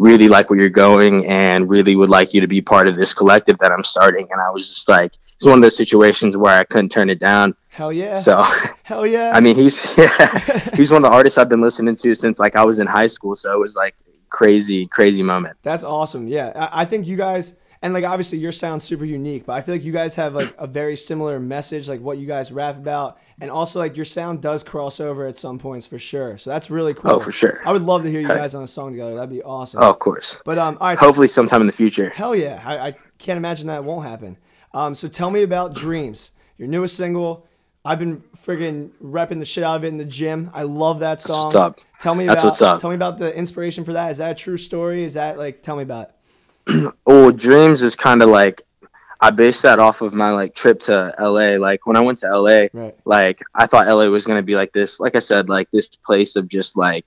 Really 0.00 0.28
like 0.28 0.48
where 0.48 0.60
you're 0.60 0.68
going, 0.68 1.26
and 1.26 1.68
really 1.68 1.96
would 1.96 2.08
like 2.08 2.32
you 2.32 2.40
to 2.40 2.46
be 2.46 2.60
part 2.60 2.86
of 2.86 2.94
this 2.94 3.12
collective 3.12 3.58
that 3.58 3.72
I'm 3.72 3.82
starting. 3.82 4.28
And 4.30 4.40
I 4.40 4.48
was 4.52 4.72
just 4.72 4.88
like, 4.88 5.10
it's 5.38 5.46
one 5.46 5.58
of 5.58 5.62
those 5.62 5.76
situations 5.76 6.36
where 6.36 6.54
I 6.54 6.64
couldn't 6.64 6.88
turn 6.88 7.10
it 7.10 7.20
down. 7.20 7.54
Hell 7.68 7.92
yeah. 7.92 8.20
So, 8.20 8.42
Hell 8.82 9.06
yeah. 9.06 9.30
I 9.32 9.40
mean, 9.40 9.54
he's 9.54 9.78
yeah, 9.96 10.70
he's 10.74 10.90
one 10.90 11.04
of 11.04 11.10
the 11.10 11.16
artists 11.16 11.38
I've 11.38 11.48
been 11.48 11.60
listening 11.60 11.94
to 11.94 12.14
since 12.16 12.40
like 12.40 12.56
I 12.56 12.64
was 12.64 12.80
in 12.80 12.88
high 12.88 13.06
school. 13.06 13.36
So 13.36 13.52
it 13.52 13.58
was 13.58 13.76
like 13.76 13.94
crazy, 14.30 14.86
crazy 14.86 15.22
moment. 15.22 15.56
That's 15.62 15.84
awesome. 15.84 16.26
Yeah, 16.26 16.52
I, 16.56 16.82
I 16.82 16.84
think 16.84 17.06
you 17.06 17.16
guys 17.16 17.56
and 17.82 17.94
like 17.94 18.04
obviously 18.04 18.38
your 18.38 18.52
sound's 18.52 18.84
super 18.84 19.04
unique, 19.04 19.46
but 19.46 19.52
I 19.54 19.60
feel 19.62 19.74
like 19.74 19.84
you 19.84 19.92
guys 19.92 20.16
have 20.16 20.34
like 20.34 20.54
a 20.58 20.66
very 20.66 20.96
similar 20.96 21.38
message, 21.38 21.88
like 21.88 22.00
what 22.00 22.18
you 22.18 22.26
guys 22.26 22.50
rap 22.50 22.76
about, 22.76 23.18
and 23.40 23.50
also 23.50 23.78
like 23.78 23.96
your 23.96 24.04
sound 24.04 24.42
does 24.42 24.64
cross 24.64 25.00
over 25.00 25.26
at 25.26 25.38
some 25.38 25.58
points 25.58 25.86
for 25.86 25.98
sure. 25.98 26.38
So 26.38 26.50
that's 26.50 26.70
really 26.70 26.94
cool. 26.94 27.12
Oh, 27.12 27.20
for 27.20 27.32
sure. 27.32 27.60
I 27.64 27.72
would 27.72 27.82
love 27.82 28.02
to 28.02 28.10
hear 28.10 28.20
you 28.20 28.28
guys 28.28 28.54
on 28.54 28.62
a 28.62 28.66
song 28.66 28.92
together. 28.92 29.14
That'd 29.14 29.30
be 29.30 29.42
awesome. 29.42 29.82
Oh, 29.82 29.90
of 29.90 29.98
course. 29.98 30.36
But 30.44 30.58
um, 30.58 30.76
all 30.80 30.88
right. 30.88 30.98
So, 30.98 31.06
Hopefully, 31.06 31.28
sometime 31.28 31.60
in 31.60 31.66
the 31.66 31.72
future. 31.72 32.10
hell 32.10 32.34
yeah, 32.34 32.62
I, 32.64 32.88
I 32.88 32.96
can't 33.18 33.36
imagine 33.36 33.68
that 33.68 33.84
won't 33.84 34.06
happen. 34.06 34.36
Um, 34.74 34.94
so 34.94 35.08
tell 35.08 35.30
me 35.30 35.42
about 35.42 35.74
Dreams, 35.74 36.32
your 36.56 36.68
newest 36.68 36.96
single. 36.96 37.46
I've 37.84 37.98
been 38.00 38.22
friggin' 38.36 38.90
repping 39.02 39.38
the 39.38 39.46
shit 39.46 39.64
out 39.64 39.76
of 39.76 39.84
it 39.84 39.88
in 39.88 39.96
the 39.96 40.04
gym. 40.04 40.50
I 40.52 40.64
love 40.64 40.98
that 40.98 41.20
song. 41.20 41.46
what's 41.46 41.56
up. 41.56 41.80
Tell 42.00 42.14
me 42.14 42.26
That's 42.26 42.42
about 42.42 42.50
what's 42.50 42.62
up. 42.62 42.80
tell 42.80 42.90
me 42.90 42.96
about 42.96 43.18
the 43.18 43.34
inspiration 43.34 43.84
for 43.84 43.94
that. 43.94 44.10
Is 44.10 44.18
that 44.18 44.32
a 44.32 44.34
true 44.34 44.56
story? 44.58 45.04
Is 45.04 45.14
that 45.14 45.38
like 45.38 45.62
tell 45.62 45.76
me 45.76 45.84
about 45.84 46.08
it? 46.08 46.14
Oh, 47.06 47.30
dreams 47.30 47.82
is 47.82 47.96
kind 47.96 48.22
of 48.22 48.28
like 48.28 48.62
I 49.20 49.30
based 49.30 49.62
that 49.62 49.78
off 49.80 50.00
of 50.00 50.12
my 50.14 50.30
like 50.30 50.54
trip 50.54 50.78
to 50.80 51.14
LA. 51.18 51.56
Like 51.56 51.86
when 51.86 51.96
I 51.96 52.00
went 52.00 52.18
to 52.20 52.28
LA, 52.38 52.66
Right. 52.72 52.94
like 53.04 53.40
I 53.54 53.66
thought 53.66 53.88
LA 53.88 54.06
was 54.06 54.24
gonna 54.26 54.42
be 54.42 54.54
like 54.54 54.72
this. 54.72 55.00
Like 55.00 55.16
I 55.16 55.20
said, 55.20 55.48
like 55.48 55.70
this 55.70 55.88
place 55.88 56.36
of 56.36 56.48
just 56.48 56.76
like 56.76 57.06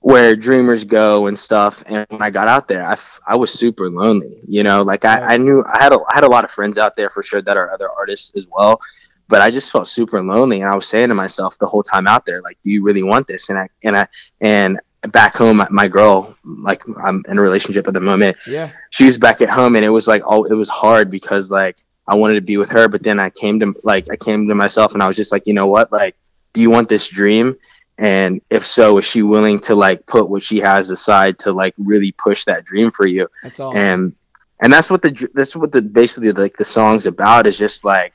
where 0.00 0.36
dreamers 0.36 0.84
go 0.84 1.26
and 1.26 1.36
stuff. 1.38 1.82
And 1.86 2.06
when 2.10 2.22
I 2.22 2.30
got 2.30 2.46
out 2.46 2.68
there, 2.68 2.84
I, 2.84 2.92
f- 2.92 3.20
I 3.26 3.34
was 3.34 3.50
super 3.52 3.90
lonely. 3.90 4.38
You 4.46 4.62
know, 4.62 4.82
like 4.82 5.04
I, 5.04 5.20
Right. 5.20 5.32
I 5.32 5.36
knew 5.36 5.64
I 5.64 5.82
had 5.82 5.92
a, 5.92 5.98
I 6.08 6.14
had 6.14 6.24
a 6.24 6.28
lot 6.28 6.44
of 6.44 6.50
friends 6.52 6.78
out 6.78 6.94
there 6.96 7.10
for 7.10 7.22
sure 7.24 7.42
that 7.42 7.56
are 7.56 7.72
other 7.72 7.90
artists 7.90 8.30
as 8.36 8.46
well. 8.48 8.80
But 9.28 9.40
I 9.42 9.50
just 9.50 9.72
felt 9.72 9.88
super 9.88 10.22
lonely, 10.22 10.60
and 10.60 10.70
I 10.70 10.76
was 10.76 10.86
saying 10.86 11.08
to 11.08 11.14
myself 11.14 11.56
the 11.58 11.66
whole 11.66 11.82
time 11.82 12.06
out 12.06 12.24
there, 12.24 12.40
like, 12.42 12.58
"Do 12.62 12.70
you 12.70 12.84
really 12.84 13.02
want 13.02 13.26
this?" 13.26 13.48
And 13.48 13.58
I 13.58 13.68
and 13.82 13.96
I 13.96 14.06
and 14.40 14.78
back 15.12 15.34
home, 15.36 15.62
my 15.70 15.88
girl, 15.88 16.36
like 16.44 16.82
I'm 17.02 17.24
in 17.28 17.38
a 17.38 17.42
relationship 17.42 17.86
at 17.86 17.94
the 17.94 18.00
moment, 18.00 18.36
Yeah. 18.46 18.70
she 18.90 19.04
was 19.04 19.18
back 19.18 19.40
at 19.40 19.48
home 19.48 19.76
and 19.76 19.84
it 19.84 19.90
was 19.90 20.06
like 20.08 20.22
oh 20.26 20.44
it 20.44 20.54
was 20.54 20.68
hard 20.68 21.10
because 21.10 21.50
like 21.50 21.76
I 22.08 22.14
wanted 22.14 22.34
to 22.34 22.40
be 22.40 22.56
with 22.56 22.70
her 22.70 22.88
but 22.88 23.02
then 23.02 23.18
I 23.20 23.30
came 23.30 23.60
to 23.60 23.74
like 23.84 24.06
I 24.10 24.16
came 24.16 24.48
to 24.48 24.54
myself 24.54 24.94
and 24.94 25.02
I 25.02 25.08
was 25.08 25.16
just 25.16 25.32
like 25.32 25.46
you 25.46 25.54
know 25.54 25.66
what 25.68 25.92
like 25.92 26.16
do 26.52 26.60
you 26.60 26.70
want 26.70 26.88
this 26.88 27.06
dream 27.08 27.56
and 27.98 28.40
if 28.50 28.66
so 28.66 28.98
is 28.98 29.04
she 29.04 29.22
willing 29.22 29.58
to 29.60 29.74
like 29.74 30.06
put 30.06 30.28
what 30.28 30.42
she 30.42 30.58
has 30.58 30.90
aside 30.90 31.38
to 31.40 31.52
like 31.52 31.74
really 31.78 32.12
push 32.12 32.44
that 32.44 32.64
dream 32.64 32.90
for 32.90 33.06
you 33.06 33.28
That's 33.42 33.60
awesome. 33.60 33.80
and 33.80 34.12
and 34.60 34.72
that's 34.72 34.90
what 34.90 35.02
the 35.02 35.28
that's 35.34 35.54
what 35.54 35.70
the 35.72 35.82
basically 35.82 36.32
like 36.32 36.56
the 36.56 36.64
song's 36.64 37.06
about 37.06 37.46
is 37.46 37.58
just 37.58 37.84
like 37.84 38.12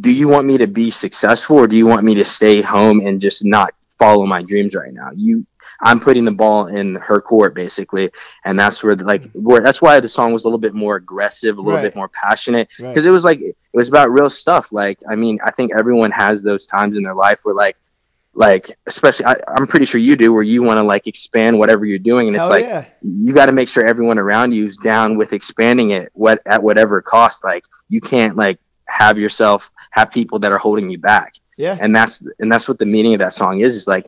do 0.00 0.10
you 0.10 0.26
want 0.28 0.46
me 0.46 0.58
to 0.58 0.66
be 0.66 0.90
successful 0.90 1.56
or 1.58 1.66
do 1.68 1.76
you 1.76 1.86
want 1.86 2.02
me 2.04 2.14
to 2.16 2.24
stay 2.24 2.62
home 2.62 3.06
and 3.06 3.20
just 3.20 3.44
not 3.44 3.72
follow 3.98 4.26
my 4.26 4.42
dreams 4.42 4.74
right 4.74 4.92
now. 4.92 5.08
You 5.14 5.46
I'm 5.80 6.00
putting 6.00 6.24
the 6.24 6.32
ball 6.32 6.66
in 6.68 6.94
her 6.96 7.20
court 7.20 7.54
basically, 7.54 8.10
and 8.44 8.58
that's 8.58 8.82
where 8.82 8.96
like 8.96 9.22
mm. 9.22 9.42
where 9.42 9.60
that's 9.60 9.82
why 9.82 10.00
the 10.00 10.08
song 10.08 10.32
was 10.32 10.44
a 10.44 10.46
little 10.46 10.58
bit 10.58 10.74
more 10.74 10.96
aggressive, 10.96 11.58
a 11.58 11.60
little 11.60 11.78
Right. 11.78 11.82
bit 11.84 11.96
more 11.96 12.08
passionate 12.08 12.68
Right. 12.78 12.88
because 12.94 13.04
it 13.06 13.10
was 13.12 13.24
like 13.24 13.40
it 13.40 13.56
was 13.74 13.88
about 13.88 14.10
real 14.10 14.30
stuff. 14.30 14.68
Like 14.72 14.98
I 15.08 15.14
mean, 15.16 15.38
I 15.44 15.50
think 15.50 15.72
everyone 15.78 16.10
has 16.12 16.42
those 16.42 16.66
times 16.66 16.96
in 16.96 17.02
their 17.02 17.14
life 17.14 17.40
where 17.42 17.54
like 17.54 17.76
like 18.34 18.76
especially 18.86 19.26
I, 19.26 19.36
I'm 19.48 19.66
pretty 19.66 19.86
sure 19.86 19.98
you 20.00 20.14
do 20.16 20.32
where 20.32 20.42
you 20.42 20.62
want 20.62 20.76
to 20.78 20.82
like 20.82 21.06
expand 21.06 21.58
whatever 21.58 21.84
you're 21.86 21.98
doing, 21.98 22.26
and 22.28 22.36
it's 22.36 22.42
Hell 22.42 22.50
like 22.50 22.64
yeah. 22.64 22.84
you 23.02 23.32
got 23.32 23.46
to 23.46 23.52
make 23.52 23.68
sure 23.68 23.84
everyone 23.86 24.18
around 24.18 24.52
you 24.52 24.66
is 24.66 24.76
down 24.78 25.16
with 25.16 25.32
expanding 25.32 25.90
it 25.90 26.10
what 26.14 26.42
at 26.46 26.62
whatever 26.62 27.00
cost. 27.02 27.44
Like 27.44 27.64
you 27.88 28.00
can't 28.00 28.36
like 28.36 28.58
have 28.86 29.18
yourself 29.18 29.70
have 29.90 30.10
people 30.10 30.38
that 30.38 30.52
are 30.52 30.58
holding 30.58 30.88
you 30.90 30.98
back 30.98 31.34
Yeah. 31.56 31.76
and 31.80 31.96
that's 31.96 32.22
and 32.38 32.52
that's 32.52 32.68
what 32.68 32.78
the 32.78 32.84
meaning 32.86 33.14
of 33.14 33.20
that 33.20 33.32
song 33.32 33.60
is 33.60 33.74
is 33.74 33.86
like 33.88 34.06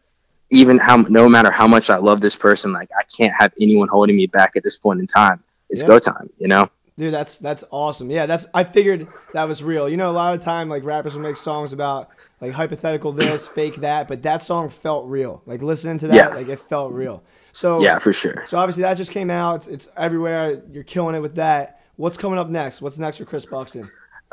even 0.51 0.79
how 0.79 0.97
no 0.97 1.29
matter 1.29 1.51
how 1.51 1.67
much 1.69 1.91
i 1.91 1.97
love 1.97 2.21
this 2.21 2.37
person 2.37 2.73
like 2.73 2.89
i 2.99 3.03
can't 3.05 3.33
have 3.39 3.53
anyone 3.61 3.89
holding 3.89 4.17
me 4.17 4.27
back 4.27 4.53
at 4.57 4.63
this 4.63 4.77
point 4.77 4.99
in 5.01 5.07
time 5.07 5.43
it's 5.71 5.83
Yeah. 5.83 5.87
go 5.89 5.99
time 5.99 6.31
you 6.39 6.49
know 6.49 6.69
Dude, 6.97 7.15
that's 7.15 7.39
that's 7.39 7.63
awesome. 7.71 8.11
Yeah, 8.11 8.27
that's 8.27 8.49
I 8.53 8.65
figured 8.65 9.07
that 9.33 9.45
was 9.47 9.63
real. 9.63 9.89
You 9.89 9.97
know, 9.97 10.11
a 10.11 10.19
lot 10.21 10.35
of 10.35 10.43
time 10.43 10.69
like 10.69 10.83
rappers 10.83 11.15
will 11.15 11.23
make 11.23 11.37
songs 11.37 11.73
about 11.73 12.09
like 12.41 12.51
hypothetical 12.55 13.13
this, 13.13 13.47
fake 13.59 13.77
that, 13.77 14.09
but 14.09 14.25
that 14.25 14.43
song 14.43 14.69
felt 14.69 15.07
real. 15.07 15.41
Like 15.47 15.63
listening 15.63 15.99
to 15.99 16.09
that, 16.09 16.17
Yeah. 16.17 16.29
like 16.31 16.49
it 16.49 16.59
felt 16.59 16.93
real. 16.93 17.23
So 17.53 17.81
yeah 17.81 18.01
for 18.01 18.13
sure 18.13 18.43
So 18.49 18.59
obviously 18.59 18.83
that 18.83 18.95
just 18.97 19.13
came 19.13 19.31
out. 19.31 19.55
It's, 19.59 19.67
it's 19.69 19.89
everywhere. 19.97 20.61
You're 20.73 20.83
killing 20.83 21.15
it 21.15 21.21
with 21.21 21.37
that. 21.37 21.81
What's 21.95 22.19
coming 22.19 22.37
up 22.37 22.49
next? 22.49 22.83
What's 22.83 22.99
next 22.99 23.19
for 23.19 23.25
Chris 23.27 23.47
Buxton? 23.47 23.89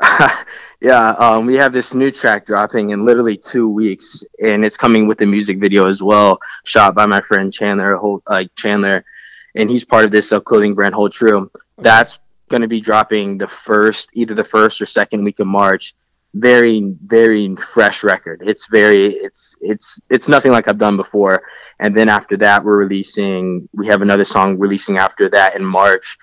yeah 0.80 1.10
um, 1.10 1.46
we 1.46 1.54
have 1.54 1.72
this 1.72 1.94
new 1.94 2.10
track 2.10 2.46
dropping 2.46 2.90
in 2.90 3.04
literally 3.04 3.36
two 3.36 3.68
weeks 3.68 4.22
and 4.42 4.64
it's 4.64 4.76
coming 4.76 5.06
with 5.06 5.20
a 5.20 5.26
music 5.26 5.58
video 5.58 5.88
as 5.88 6.02
well 6.02 6.38
shot 6.64 6.94
by 6.94 7.06
my 7.06 7.20
friend 7.22 7.52
chandler 7.52 7.98
like 8.28 8.54
chandler 8.56 9.04
and 9.56 9.70
he's 9.70 9.84
part 9.84 10.04
of 10.04 10.10
this 10.10 10.30
uh, 10.30 10.40
clothing 10.40 10.74
brand 10.74 10.94
hold 10.94 11.12
true. 11.12 11.50
That's 11.78 12.18
going 12.48 12.62
to 12.62 12.68
be 12.68 12.80
dropping 12.80 13.38
the 13.38 13.48
first 13.48 14.10
either 14.12 14.34
the 14.34 14.44
first 14.44 14.80
or 14.80 14.86
second 14.86 15.24
week 15.24 15.40
of 15.40 15.46
march. 15.46 15.94
Very 16.34 16.94
very 17.04 17.56
fresh 17.56 18.04
record. 18.04 18.42
It's 18.44 18.66
very 18.66 19.14
it's 19.14 19.56
it's 19.60 19.98
it's 20.10 20.28
nothing 20.28 20.52
like 20.52 20.68
i've 20.68 20.78
done 20.78 20.96
before. 20.96 21.42
And 21.78 21.96
then 21.96 22.08
after 22.08 22.36
that 22.38 22.62
we're 22.62 22.76
releasing 22.76 23.68
we 23.72 23.86
have 23.86 24.02
another 24.02 24.24
song 24.24 24.58
releasing 24.58 24.98
after 24.98 25.28
that 25.30 25.56
in 25.56 25.64
march 25.64 26.16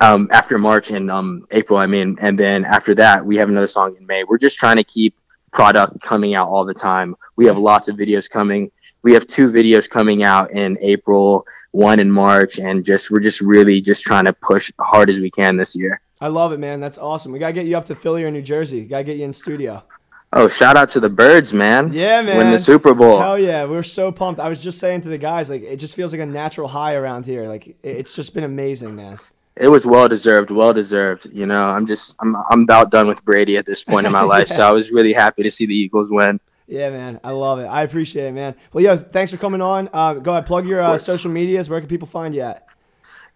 um 0.00 0.28
after 0.32 0.58
march 0.58 0.90
and 0.90 1.10
um 1.10 1.46
april 1.50 1.78
i 1.78 1.86
mean 1.86 2.16
and 2.20 2.38
then 2.38 2.64
after 2.64 2.94
that 2.94 3.24
we 3.24 3.36
have 3.36 3.48
another 3.48 3.66
song 3.66 3.94
in 3.98 4.06
may 4.06 4.24
we're 4.24 4.38
just 4.38 4.56
trying 4.56 4.76
to 4.76 4.84
keep 4.84 5.14
product 5.52 6.00
coming 6.00 6.34
out 6.34 6.48
all 6.48 6.64
the 6.64 6.74
time 6.74 7.14
we 7.36 7.44
have 7.46 7.58
lots 7.58 7.88
of 7.88 7.96
videos 7.96 8.28
coming 8.30 8.70
we 9.02 9.12
have 9.12 9.26
two 9.26 9.48
videos 9.48 9.88
coming 9.88 10.22
out 10.24 10.50
in 10.52 10.78
april 10.80 11.44
one 11.72 11.98
in 12.00 12.10
march 12.10 12.58
and 12.58 12.84
just 12.84 13.10
we're 13.10 13.20
just 13.20 13.40
really 13.40 13.80
just 13.80 14.02
trying 14.02 14.24
to 14.24 14.32
push 14.34 14.70
hard 14.80 15.10
as 15.10 15.18
we 15.18 15.30
can 15.30 15.56
this 15.56 15.74
year 15.74 16.00
I 16.20 16.28
love 16.28 16.52
it, 16.52 16.60
man. 16.60 16.78
That's 16.78 16.98
awesome. 16.98 17.32
We 17.32 17.40
gotta 17.40 17.52
get 17.52 17.66
you 17.66 17.76
up 17.76 17.84
to 17.86 17.96
Philly 17.96 18.22
or 18.22 18.30
New 18.30 18.42
Jersey. 18.42 18.84
Gotta 18.84 19.02
get 19.02 19.16
you 19.16 19.24
in 19.24 19.32
studio. 19.32 19.82
oh 20.32 20.46
shout 20.46 20.76
out 20.76 20.88
to 20.90 21.00
the 21.00 21.08
birds 21.08 21.52
man 21.52 21.92
Yeah, 21.92 22.22
man. 22.22 22.36
win 22.36 22.50
the 22.52 22.60
super 22.60 22.94
bowl 22.94 23.18
Hell 23.18 23.36
yeah, 23.40 23.64
we're 23.64 23.82
so 23.82 24.12
pumped. 24.12 24.38
I 24.38 24.48
was 24.48 24.60
just 24.60 24.78
saying 24.78 25.00
to 25.00 25.08
the 25.08 25.18
guys, 25.18 25.50
like 25.50 25.62
it 25.62 25.78
just 25.78 25.96
feels 25.96 26.12
like 26.12 26.20
a 26.20 26.26
natural 26.26 26.68
high 26.68 26.94
around 26.94 27.26
here. 27.26 27.48
Like 27.48 27.76
it's 27.82 28.14
just 28.14 28.34
been 28.34 28.44
amazing, 28.44 28.94
man. 28.94 29.18
It 29.56 29.68
was 29.68 29.84
well 29.84 30.08
deserved, 30.08 30.50
well 30.50 30.72
deserved. 30.72 31.28
You 31.32 31.46
know, 31.46 31.64
I'm 31.64 31.86
just 31.86 32.16
I'm 32.20 32.36
I'm 32.50 32.62
about 32.62 32.90
done 32.90 33.06
with 33.06 33.24
Brady 33.24 33.56
at 33.56 33.66
this 33.66 33.82
point 33.82 34.06
in 34.06 34.12
my 34.12 34.22
life. 34.34 34.48
So 34.48 34.60
I 34.60 34.72
was 34.72 34.90
really 34.90 35.12
happy 35.12 35.42
to 35.42 35.50
see 35.50 35.66
the 35.66 35.74
Eagles 35.74 36.10
win. 36.10 36.40
Yeah, 36.66 36.90
man. 36.90 37.20
I 37.22 37.30
love 37.30 37.58
it. 37.58 37.66
I 37.66 37.82
appreciate 37.82 38.26
it, 38.26 38.32
man. 38.32 38.54
Well, 38.72 38.82
yeah, 38.82 38.96
thanks 38.96 39.30
for 39.30 39.36
coming 39.36 39.60
on. 39.60 39.90
Uh, 39.92 40.14
go 40.14 40.32
ahead, 40.32 40.46
plug 40.46 40.66
your 40.66 40.80
uh, 40.82 40.96
social 40.96 41.30
medias. 41.30 41.68
Where 41.68 41.80
can 41.80 41.88
people 41.88 42.08
find 42.08 42.34
you 42.34 42.42
at? 42.42 42.66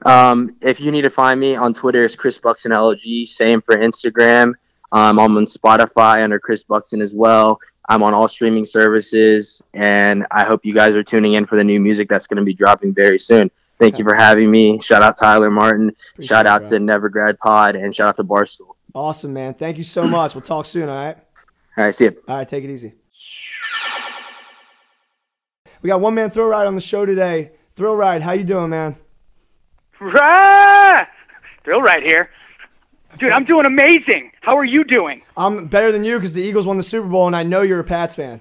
Um, 0.05 0.57
if 0.61 0.81
you 0.81 0.91
need 0.91 1.03
to 1.03 1.11
find 1.11 1.39
me 1.41 1.55
on 1.55 1.75
Twitter, 1.75 2.05
it's 2.05 2.17
Chris 2.17 2.39
Buxton 2.39 2.73
LG. 2.73 3.29
Same 3.29 3.61
for 3.63 3.77
Instagram. 3.77 4.53
Um, 4.93 5.19
I'm 5.19 5.37
on 5.37 5.47
Spotify 5.47 6.23
under 6.23 6.39
Chris 6.39 6.63
Buxton 6.63 7.03
as 7.03 7.15
well. 7.15 7.59
I'm 7.89 8.03
on 8.03 8.15
all 8.15 8.29
streaming 8.29 8.65
services, 8.65 9.63
and 9.75 10.27
I 10.31 10.45
hope 10.45 10.65
you 10.65 10.75
guys 10.75 10.95
are 10.95 11.05
tuning 11.05 11.35
in 11.35 11.47
for 11.47 11.57
the 11.57 11.65
new 11.65 11.81
music 11.81 12.09
that's 12.09 12.27
going 12.27 12.39
to 12.39 12.43
be 12.43 12.55
dropping 12.55 12.95
very 12.95 13.19
soon. 13.19 13.51
Thank 13.79 13.99
you 13.99 14.05
for 14.05 14.15
having 14.15 14.51
me. 14.51 14.81
Shout 14.81 15.03
out 15.03 15.19
Tyler 15.19 15.51
Martin. 15.51 15.91
Appreciate 16.13 16.29
shout 16.29 16.47
out 16.47 16.63
bro. 16.63 16.71
to 16.71 16.77
Nevergrad 16.79 17.39
Pod, 17.39 17.77
and 17.77 17.95
shout 17.95 18.09
out 18.09 18.17
to 18.17 18.25
Barstool. 18.25 18.75
Awesome, 18.95 19.33
man. 19.35 19.55
Thank 19.55 19.77
you 19.77 19.85
so 19.85 20.05
much. 20.05 20.35
We'll 20.35 20.43
talk 20.43 20.65
soon. 20.65 20.89
All 20.89 20.97
right. 20.97 21.17
All 21.77 21.85
right, 21.85 21.95
see 21.95 22.05
you. 22.05 22.17
All 22.27 22.37
right, 22.37 22.49
take 22.49 22.65
it 22.65 22.71
easy. 22.71 22.95
We 25.83 25.89
got 25.89 26.01
One 26.01 26.15
Man 26.15 26.31
Thrill 26.31 26.49
Ride 26.49 26.67
on 26.67 26.75
the 26.75 26.81
show 26.81 27.05
today. 27.05 27.53
Thrill 27.75 27.95
ride, 27.95 28.23
how 28.23 28.33
you 28.33 28.45
doing, 28.45 28.71
man? 28.71 28.97
Rah! 30.01 31.05
Still 31.61 31.83
right 31.83 32.03
here. 32.03 32.31
Dude, 33.19 33.31
I'm 33.31 33.45
doing 33.45 33.67
amazing. 33.67 34.33
How 34.41 34.57
are 34.57 34.65
you 34.65 34.85
doing? 34.85 35.21
I'm 35.37 35.67
better 35.67 35.93
than 35.93 36.03
you 36.03 36.17
because 36.17 36.33
the 36.33 36.43
Eagles 36.43 36.67
won 36.67 36.79
the 36.79 36.83
Super 36.83 37.07
Bowl, 37.07 37.27
and 37.27 37.37
I 37.37 37.43
know 37.43 37.61
you're 37.61 37.81
a 37.81 37.85
Pats 37.85 38.17
fan. 38.17 38.41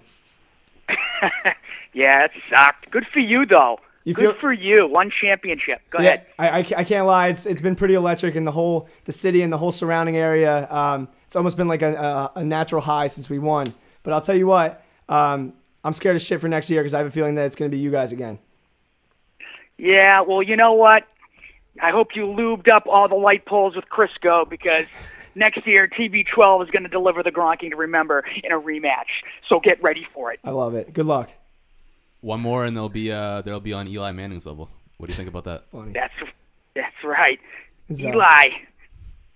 Yeah, 1.95 2.26
it 2.26 2.32
sucked. 2.50 2.91
Good 2.91 3.08
for 3.12 3.21
you, 3.21 3.45
though. 3.45 3.80
Good 4.13 4.37
for 4.37 4.53
you. 4.53 4.87
One 4.87 5.11
championship. 5.21 5.81
Go 5.89 5.99
Yeah, 5.99 6.13
ahead. 6.13 6.25
I, 6.37 6.49
I, 6.49 6.57
I 6.77 6.83
can't 6.83 7.07
lie. 7.07 7.29
It's 7.29 7.45
it's 7.45 7.61
been 7.61 7.75
pretty 7.75 7.95
electric 7.95 8.35
in 8.35 8.45
the 8.45 8.51
whole 8.51 8.87
the 9.05 9.11
city 9.11 9.41
and 9.41 9.51
the 9.51 9.57
whole 9.57 9.71
surrounding 9.71 10.15
area. 10.15 10.71
Um, 10.71 11.07
it's 11.25 11.35
almost 11.35 11.57
been 11.57 11.67
like 11.67 11.81
a, 11.81 12.31
a, 12.35 12.39
a 12.39 12.43
natural 12.43 12.81
high 12.81 13.07
since 13.07 13.29
we 13.29 13.39
won. 13.39 13.73
But 14.03 14.13
I'll 14.13 14.21
tell 14.21 14.35
you 14.35 14.45
what, 14.45 14.83
um, 15.09 15.53
I'm 15.83 15.93
scared 15.93 16.15
of 16.15 16.21
shit 16.21 16.39
for 16.39 16.47
next 16.47 16.69
year 16.69 16.81
because 16.81 16.93
I 16.93 16.99
have 16.99 17.07
a 17.07 17.11
feeling 17.11 17.35
that 17.35 17.45
it's 17.47 17.55
going 17.55 17.69
to 17.69 17.75
be 17.75 17.81
you 17.81 17.89
guys 17.89 18.11
again. 18.11 18.37
Yeah, 19.77 20.21
well, 20.21 20.41
you 20.41 20.55
know 20.55 20.73
what? 20.73 21.03
I 21.81 21.91
hope 21.91 22.15
you 22.15 22.23
lubed 22.25 22.71
up 22.71 22.83
all 22.87 23.07
the 23.09 23.15
light 23.15 23.45
poles 23.45 23.75
with 23.75 23.85
Crisco 23.89 24.47
because 24.49 24.85
next 25.35 25.65
year 25.67 25.87
TB12 25.87 26.63
is 26.63 26.69
going 26.69 26.83
to 26.83 26.89
deliver 26.89 27.23
the 27.23 27.31
Gronking 27.31 27.71
to 27.71 27.75
remember 27.75 28.23
in 28.43 28.51
a 28.51 28.59
rematch. 28.59 29.09
So 29.49 29.59
get 29.59 29.81
ready 29.83 30.05
for 30.13 30.31
it. 30.31 30.39
I 30.43 30.51
love 30.51 30.75
it. 30.75 30.93
Good 30.93 31.05
luck. 31.05 31.31
One 32.25 32.41
more, 32.41 32.65
and 32.65 32.75
they'll 32.75 32.89
be 32.89 33.11
uh, 33.11 33.43
they'll 33.43 33.59
be 33.59 33.71
on 33.71 33.88
Eli 33.88 34.11
Manning's 34.11 34.47
level. 34.47 34.67
What 34.97 35.05
do 35.07 35.11
you 35.13 35.15
think 35.15 35.29
about 35.29 35.43
that? 35.43 35.69
Funny. 35.71 35.91
That's 35.93 36.11
that's 36.75 36.95
right. 37.03 37.39
It's, 37.88 38.03
uh, 38.03 38.07
Eli. 38.09 38.43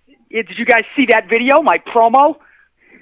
Yeah, 0.07 0.41
did 0.41 0.57
you 0.57 0.65
guys 0.65 0.85
see 0.95 1.05
that 1.11 1.29
video? 1.29 1.61
My 1.61 1.77
promo? 1.77 2.37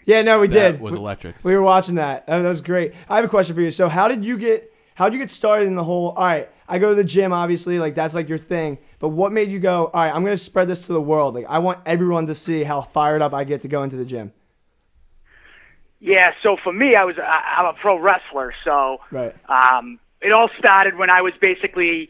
Yeah, 0.05 0.23
no, 0.23 0.41
we 0.41 0.49
That 0.49 0.71
did. 0.73 0.81
was 0.81 0.93
electric. 0.93 1.35
We 1.41 1.55
were 1.55 1.61
watching 1.61 1.95
that. 1.95 2.27
That 2.27 2.41
was 2.41 2.59
great. 2.59 2.95
I 3.07 3.15
have 3.15 3.23
a 3.23 3.29
question 3.29 3.55
for 3.55 3.61
you. 3.61 3.71
So, 3.71 3.87
how 3.87 4.09
did 4.09 4.25
you 4.25 4.37
get? 4.37 4.73
How 4.95 5.05
did 5.05 5.13
you 5.13 5.19
get 5.19 5.31
started 5.31 5.67
in 5.67 5.75
the 5.75 5.85
whole? 5.85 6.09
All 6.09 6.25
right, 6.25 6.49
I 6.67 6.79
go 6.79 6.89
to 6.89 6.95
the 6.95 7.05
gym, 7.05 7.31
obviously, 7.31 7.79
like 7.79 7.95
that's 7.95 8.13
like 8.13 8.27
your 8.27 8.37
thing. 8.37 8.79
But 8.99 9.09
what 9.09 9.31
made 9.31 9.49
you 9.49 9.59
go? 9.59 9.85
All 9.93 10.01
right, 10.01 10.13
I'm 10.13 10.21
gonna 10.25 10.35
spread 10.35 10.67
this 10.67 10.85
to 10.87 10.91
the 10.91 11.01
world. 11.01 11.33
Like, 11.33 11.45
I 11.47 11.59
want 11.59 11.79
everyone 11.85 12.27
to 12.27 12.33
see 12.33 12.63
how 12.63 12.81
fired 12.81 13.21
up 13.21 13.33
I 13.33 13.45
get 13.45 13.61
to 13.61 13.69
go 13.69 13.83
into 13.83 13.95
the 13.95 14.03
gym. 14.05 14.33
Yeah, 15.99 16.33
so 16.43 16.57
for 16.63 16.71
me, 16.71 16.95
I 16.95 17.03
was 17.03 17.15
I, 17.17 17.55
I'm 17.57 17.65
a 17.65 17.73
pro 17.73 17.97
wrestler, 17.97 18.53
so 18.63 18.99
Right. 19.11 19.35
um, 19.49 19.99
it 20.21 20.31
all 20.31 20.49
started 20.57 20.97
when 20.97 21.09
I 21.09 21.21
was 21.21 21.33
basically 21.41 22.09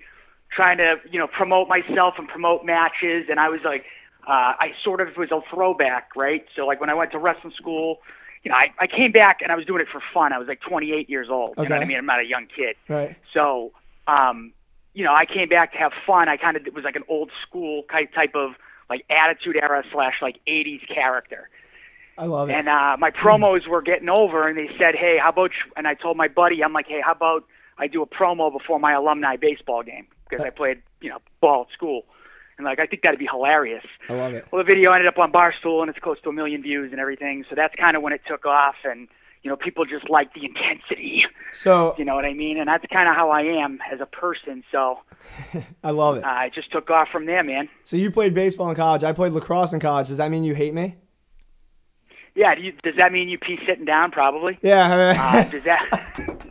trying 0.52 0.78
to 0.78 0.96
you 1.10 1.20
know 1.20 1.28
promote 1.28 1.68
myself 1.70 2.16
and 2.18 2.28
promote 2.28 2.66
matches, 2.66 3.28
and 3.30 3.40
I 3.40 3.50
was 3.50 3.62
like, 3.64 3.86
uh, 4.28 4.54
I 4.60 4.72
sort 4.84 5.00
of 5.00 5.16
was 5.16 5.32
a 5.32 5.40
throwback, 5.54 6.10
right? 6.16 6.46
So 6.56 6.66
like 6.66 6.82
when 6.82 6.90
I 6.90 6.94
went 6.94 7.12
to 7.12 7.20
wrestling 7.20 7.54
school, 7.56 8.00
you 8.44 8.52
know, 8.52 8.58
I, 8.58 8.74
I 8.80 8.88
came 8.88 9.12
back 9.12 9.40
and 9.42 9.52
I 9.52 9.56
was 9.56 9.66
doing 9.66 9.82
it 9.82 9.88
for 9.92 10.02
fun. 10.14 10.34
I 10.34 10.38
was 10.38 10.48
like 10.48 10.60
28 10.62 11.10
years 11.10 11.28
old. 11.30 11.52
Okay. 11.52 11.64
You 11.64 11.70
know 11.70 11.76
what 11.76 11.84
I 11.84 11.86
mean? 11.86 11.98
I'm 11.98 12.06
not 12.06 12.20
a 12.20 12.26
young 12.26 12.48
kid. 12.54 12.76
Right. 12.90 13.16
So, 13.34 13.72
um, 14.08 14.52
you 14.94 15.04
know, 15.04 15.14
I 15.14 15.26
came 15.26 15.48
back 15.48 15.72
to 15.74 15.78
have 15.78 15.92
fun. 16.06 16.28
I 16.28 16.38
kind 16.38 16.58
of 16.58 16.68
it 16.68 16.74
was 16.74 16.84
like 16.84 16.96
an 16.96 17.04
old 17.08 17.32
school 17.48 17.84
type 17.92 18.14
type 18.14 18.36
of 18.36 18.52
like 18.90 19.06
attitude 19.10 19.56
era 19.56 19.84
slash 19.92 20.16
like 20.22 20.40
80s 20.48 20.88
character. 20.94 21.50
I 22.18 22.26
love 22.26 22.50
it. 22.50 22.54
And 22.54 22.68
uh, 22.68 22.98
my 23.00 23.12
promos 23.12 23.68
were 23.68 23.82
getting 23.82 24.10
over, 24.10 24.46
and 24.46 24.58
they 24.58 24.70
said, 24.78 24.96
"Hey, 24.96 25.18
how 25.22 25.30
about?" 25.30 25.52
You? 25.52 25.72
And 25.76 25.88
I 25.88 25.94
told 25.94 26.18
my 26.18 26.28
buddy, 26.28 26.64
"I'm 26.64 26.74
like, 26.74 26.88
hey, 26.88 27.02
how 27.04 27.12
about 27.14 27.44
I 27.78 27.88
do 27.88 28.02
a 28.02 28.08
promo 28.08 28.52
before 28.52 28.80
my 28.80 28.94
alumni 28.94 29.36
baseball 29.36 29.84
game 29.84 30.08
because 30.30 30.46
I 30.46 30.50
played, 30.50 30.82
you 31.02 31.10
know, 31.10 31.20
ball 31.42 31.68
at 31.70 31.74
school." 31.74 32.06
And 32.58 32.66
like, 32.66 32.80
I 32.80 32.88
think 32.88 33.04
that'd 33.04 33.20
be 33.20 33.28
hilarious. 33.32 33.86
I 34.10 34.14
love 34.14 34.34
it. 34.34 34.48
Well, 34.52 34.58
the 34.64 34.66
video 34.66 34.92
ended 34.92 35.08
up 35.08 35.20
on 35.20 35.32
Barstool, 35.32 35.82
and 35.82 35.90
it's 35.92 36.00
close 36.00 36.20
to 36.24 36.30
a 36.30 36.34
million 36.34 36.64
views 36.64 36.92
and 36.92 37.00
everything. 37.00 37.46
So 37.50 37.56
that's 37.56 37.76
kind 37.76 37.96
of 37.96 38.02
when 38.02 38.14
it 38.14 38.22
took 38.28 38.48
off, 38.48 38.76
and 38.84 39.08
you 39.44 39.52
know, 39.52 39.56
people 39.56 39.86
just 39.86 40.10
like 40.10 40.34
the 40.34 40.44
intensity. 40.44 41.24
So 41.54 41.94
You 42.00 42.04
know 42.06 42.16
what 42.16 42.26
I 42.26 42.34
mean? 42.34 42.58
And 42.58 42.68
that's 42.68 42.84
kind 42.92 43.08
of 43.08 43.16
how 43.16 43.30
I 43.30 43.42
am 43.42 43.78
as 43.94 44.02
a 44.02 44.08
person. 44.08 44.64
So 44.72 45.00
I 45.84 45.92
love 45.92 46.18
it. 46.18 46.24
uh, 46.24 46.28
I 46.28 46.50
just 46.54 46.72
took 46.72 46.90
off 46.90 47.10
from 47.12 47.28
there, 47.28 47.44
man. 47.44 47.70
So 47.84 47.96
you 47.96 48.10
played 48.10 48.34
baseball 48.34 48.70
in 48.72 48.76
college. 48.76 49.04
I 49.04 49.14
played 49.14 49.34
lacrosse 49.34 49.72
in 49.74 49.80
college. 49.80 50.08
Does 50.08 50.18
that 50.18 50.32
mean 50.32 50.44
you 50.44 50.56
hate 50.56 50.74
me? 50.74 50.96
Yeah. 52.38 52.56
Do 52.56 52.62
you, 52.62 52.72
does 52.84 52.96
that 52.98 53.12
mean 53.12 53.28
you 53.28 53.38
pee 53.38 53.58
sitting 53.68 53.86
down? 53.86 54.12
Probably. 54.12 54.58
Yeah. 54.62 55.14
Uh, 55.20 55.44
does 55.50 55.64
that? 55.64 56.48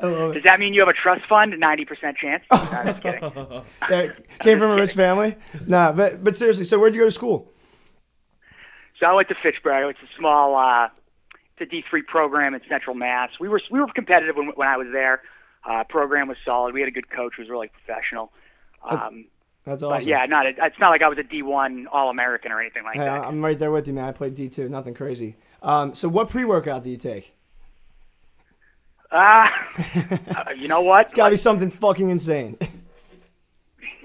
Does 0.00 0.42
that 0.44 0.58
mean 0.58 0.72
you 0.72 0.80
have 0.80 0.88
a 0.88 0.94
trust 0.94 1.26
fund? 1.28 1.54
Ninety 1.58 1.84
percent 1.84 2.16
chance. 2.16 2.42
No, 2.50 2.84
just 2.84 3.02
kidding. 3.02 3.62
Yeah, 3.90 4.12
came 4.40 4.58
from 4.58 4.70
a 4.70 4.74
rich 4.74 4.94
family. 4.94 5.36
Nah, 5.66 5.92
but 5.92 6.24
but 6.24 6.36
seriously. 6.36 6.64
So 6.64 6.78
where'd 6.78 6.94
you 6.94 7.02
go 7.02 7.06
to 7.06 7.10
school? 7.12 7.52
So 8.98 9.06
I 9.06 9.12
went 9.12 9.28
to 9.28 9.34
Fitchburg. 9.42 9.90
It's 9.90 9.98
a 10.02 10.18
small 10.18 10.56
uh, 10.56 10.88
it's 11.56 11.70
a 11.70 11.74
D3 11.74 12.04
program 12.06 12.54
in 12.54 12.60
Central 12.68 12.94
Mass. 12.96 13.30
We 13.38 13.48
were 13.48 13.60
we 13.70 13.80
were 13.80 13.86
competitive 13.94 14.36
when 14.36 14.48
when 14.54 14.68
I 14.68 14.76
was 14.76 14.88
there. 14.92 15.22
Uh, 15.68 15.84
program 15.84 16.28
was 16.28 16.38
solid. 16.44 16.72
We 16.72 16.80
had 16.80 16.88
a 16.88 16.92
good 16.92 17.10
coach 17.10 17.34
who 17.36 17.42
was 17.42 17.50
really 17.50 17.68
professional. 17.68 18.32
Um, 18.88 19.26
That's 19.68 19.82
but 19.82 19.88
awesome. 19.88 20.08
yeah, 20.08 20.24
not 20.26 20.46
a, 20.46 20.50
it's 20.50 20.78
not 20.80 20.88
like 20.90 21.02
I 21.02 21.08
was 21.08 21.18
a 21.18 21.22
D1 21.22 21.84
All 21.92 22.08
American 22.10 22.50
or 22.52 22.60
anything 22.60 22.84
like 22.84 22.94
Hey, 22.96 23.04
that. 23.04 23.24
I'm 23.24 23.44
right 23.44 23.58
there 23.58 23.70
with 23.70 23.86
you, 23.86 23.92
man. 23.92 24.04
I 24.06 24.12
played 24.12 24.34
D2, 24.34 24.68
nothing 24.70 24.94
crazy. 24.94 25.36
Um, 25.62 25.94
so 25.94 26.08
what 26.08 26.30
pre-workout 26.30 26.82
do 26.82 26.90
you 26.90 26.96
take? 26.96 27.34
Uh, 29.10 29.46
you 30.56 30.68
know 30.68 30.80
what? 30.80 31.06
It's 31.06 31.14
got 31.14 31.26
to 31.26 31.30
be 31.32 31.36
something 31.36 31.70
fucking 31.70 32.10
insane. 32.10 32.56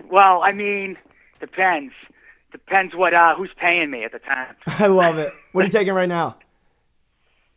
Well, 0.10 0.44
I 0.44 0.52
mean, 0.52 0.98
depends. 1.40 1.92
Depends 2.52 2.94
what 2.94 3.16
uh, 3.16 3.34
who's 3.36 3.50
paying 3.60 3.90
me 3.90 4.04
at 4.04 4.12
the 4.12 4.20
time. 4.20 4.56
I 4.68 4.86
love 4.86 5.18
it. 5.18 5.34
What 5.54 5.64
are 5.64 5.66
you 5.66 5.72
taking 5.72 5.94
right 5.94 6.10
now? 6.10 6.38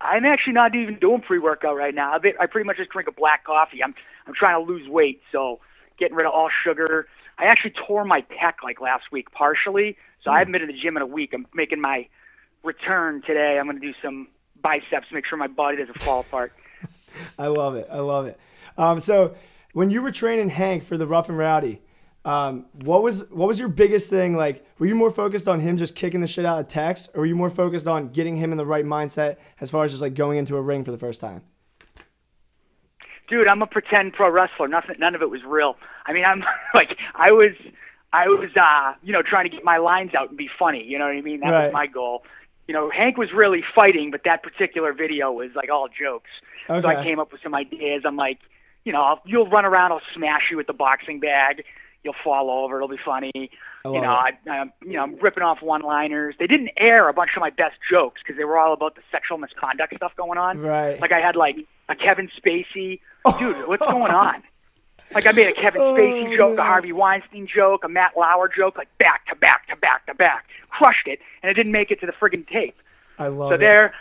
I'm 0.00 0.24
actually 0.24 0.54
not 0.54 0.74
even 0.74 0.98
doing 0.98 1.20
pre-workout 1.20 1.76
right 1.76 1.94
now. 1.94 2.14
I, 2.14 2.18
bit, 2.18 2.34
I 2.40 2.46
pretty 2.46 2.66
much 2.66 2.78
just 2.78 2.88
drink 2.88 3.08
a 3.08 3.12
black 3.12 3.44
coffee. 3.44 3.82
I'm 3.84 3.94
I'm 4.26 4.32
trying 4.32 4.64
to 4.64 4.72
lose 4.72 4.88
weight, 4.88 5.20
so 5.32 5.60
getting 5.98 6.16
rid 6.16 6.26
of 6.26 6.32
all 6.32 6.48
sugar. 6.64 7.08
I 7.38 7.44
actually 7.44 7.74
tore 7.86 8.04
my 8.04 8.22
pec 8.22 8.54
like 8.64 8.80
last 8.80 9.04
week 9.12 9.30
partially, 9.30 9.96
so 10.22 10.30
I 10.30 10.38
haven't 10.38 10.52
been 10.52 10.62
to 10.62 10.66
the 10.66 10.78
gym 10.78 10.96
in 10.96 11.02
a 11.02 11.06
week. 11.06 11.32
I'm 11.34 11.46
making 11.54 11.80
my 11.80 12.08
return 12.62 13.22
today. 13.26 13.58
I'm 13.58 13.66
going 13.66 13.80
to 13.80 13.86
do 13.86 13.94
some 14.02 14.28
biceps, 14.62 15.06
make 15.12 15.26
sure 15.26 15.38
my 15.38 15.46
body 15.46 15.76
doesn't 15.76 16.02
fall 16.02 16.20
apart. 16.20 16.52
I 17.38 17.48
love 17.48 17.76
it. 17.76 17.88
I 17.90 17.98
love 17.98 18.26
it. 18.26 18.38
Um, 18.78 19.00
so 19.00 19.34
when 19.72 19.90
you 19.90 20.02
were 20.02 20.10
training 20.10 20.48
Hank 20.48 20.82
for 20.82 20.96
the 20.96 21.06
Rough 21.06 21.28
and 21.28 21.36
Rowdy, 21.36 21.82
um, 22.24 22.66
what 22.72 23.02
was 23.02 23.30
what 23.30 23.46
was 23.46 23.60
your 23.60 23.68
biggest 23.68 24.10
thing? 24.10 24.36
Like, 24.36 24.66
were 24.78 24.86
you 24.86 24.96
more 24.96 25.12
focused 25.12 25.46
on 25.46 25.60
him 25.60 25.76
just 25.76 25.94
kicking 25.94 26.20
the 26.20 26.26
shit 26.26 26.44
out 26.44 26.58
of 26.58 26.66
Tex, 26.66 27.08
or 27.14 27.20
were 27.20 27.26
you 27.26 27.36
more 27.36 27.50
focused 27.50 27.86
on 27.86 28.08
getting 28.08 28.36
him 28.36 28.50
in 28.50 28.58
the 28.58 28.66
right 28.66 28.84
mindset 28.84 29.36
as 29.60 29.70
far 29.70 29.84
as 29.84 29.92
just 29.92 30.02
like 30.02 30.14
going 30.14 30.36
into 30.36 30.56
a 30.56 30.60
ring 30.60 30.82
for 30.82 30.90
the 30.90 30.98
first 30.98 31.20
time? 31.20 31.42
Dude, 33.28 33.48
I'm 33.48 33.62
a 33.62 33.66
pretend 33.66 34.12
pro 34.12 34.30
wrestler. 34.30 34.68
Nothing, 34.68 34.96
none 34.98 35.14
of 35.14 35.22
it 35.22 35.30
was 35.30 35.42
real. 35.46 35.76
I 36.06 36.12
mean, 36.12 36.24
I'm 36.24 36.40
like, 36.74 36.96
I 37.14 37.30
was, 37.32 37.52
I 38.12 38.28
was, 38.28 38.50
uh, 38.56 38.94
you 39.02 39.12
know, 39.12 39.22
trying 39.22 39.44
to 39.44 39.54
get 39.54 39.64
my 39.64 39.78
lines 39.78 40.12
out 40.14 40.28
and 40.28 40.38
be 40.38 40.48
funny. 40.58 40.82
You 40.84 40.98
know 40.98 41.06
what 41.06 41.16
I 41.16 41.20
mean? 41.20 41.40
That 41.40 41.50
Right. 41.50 41.64
was 41.66 41.72
my 41.72 41.86
goal. 41.86 42.22
You 42.68 42.74
know, 42.74 42.90
Hank 42.90 43.16
was 43.16 43.28
really 43.34 43.62
fighting, 43.74 44.10
but 44.10 44.22
that 44.24 44.42
particular 44.42 44.92
video 44.92 45.30
was 45.30 45.50
like 45.54 45.70
all 45.70 45.88
jokes. 45.88 46.30
Okay. 46.68 46.82
So 46.82 46.88
I 46.88 47.02
came 47.04 47.18
up 47.20 47.30
with 47.30 47.40
some 47.42 47.54
ideas. 47.54 48.02
I'm 48.04 48.16
like, 48.16 48.38
you 48.84 48.92
know, 48.92 49.02
I'll, 49.02 49.20
you'll 49.24 49.48
run 49.48 49.64
around, 49.64 49.92
I'll 49.92 50.00
smash 50.14 50.42
you 50.50 50.56
with 50.56 50.66
the 50.66 50.72
boxing 50.72 51.20
bag. 51.20 51.64
You'll 52.06 52.14
fall 52.24 52.48
over. 52.50 52.76
It'll 52.76 52.88
be 52.88 52.96
funny. 53.04 53.32
You 53.34 54.00
know, 54.00 54.10
I, 54.10 54.30
I'm, 54.48 54.72
you 54.82 54.94
know, 54.94 55.02
I'm 55.02 55.16
ripping 55.16 55.42
off 55.42 55.60
one-liners. 55.60 56.34
They 56.38 56.46
didn't 56.46 56.70
air 56.76 57.08
a 57.08 57.12
bunch 57.12 57.30
of 57.36 57.40
my 57.40 57.50
best 57.50 57.74
jokes 57.90 58.20
because 58.22 58.36
they 58.38 58.44
were 58.44 58.56
all 58.58 58.72
about 58.72 58.94
the 58.94 59.02
sexual 59.12 59.38
misconduct 59.38 59.94
stuff 59.96 60.12
going 60.16 60.38
on. 60.38 60.58
Right. 60.60 61.00
Like 61.00 61.12
I 61.12 61.20
had 61.20 61.36
like 61.36 61.56
a 61.88 61.94
Kevin 61.94 62.28
Spacey. 62.36 63.00
Dude, 63.38 63.68
what's 63.68 63.84
going 63.84 64.12
on? 64.12 64.42
Like 65.14 65.26
I 65.26 65.32
made 65.32 65.48
a 65.48 65.52
Kevin 65.52 65.80
oh, 65.82 65.94
Spacey 65.94 66.32
Oh, 66.32 66.36
joke, 66.36 66.58
a. 66.58 66.62
Harvey 66.64 66.92
Weinstein 66.92 67.46
joke, 67.46 67.84
a 67.84 67.88
Matt 67.88 68.16
Lauer 68.16 68.48
joke, 68.48 68.76
like 68.76 68.88
back 68.98 69.26
to 69.26 69.36
back 69.36 69.68
to 69.68 69.76
back 69.76 70.06
to 70.06 70.14
back. 70.14 70.46
Crushed 70.70 71.06
it, 71.06 71.20
and 71.42 71.50
it 71.50 71.54
didn't 71.54 71.72
make 71.72 71.90
it 71.90 72.00
to 72.00 72.06
the 72.06 72.12
friggin' 72.12 72.46
tape. 72.46 72.76
I 73.18 73.28
love 73.28 73.50
So 73.50 73.54
it. 73.54 73.58
they're 73.58 73.94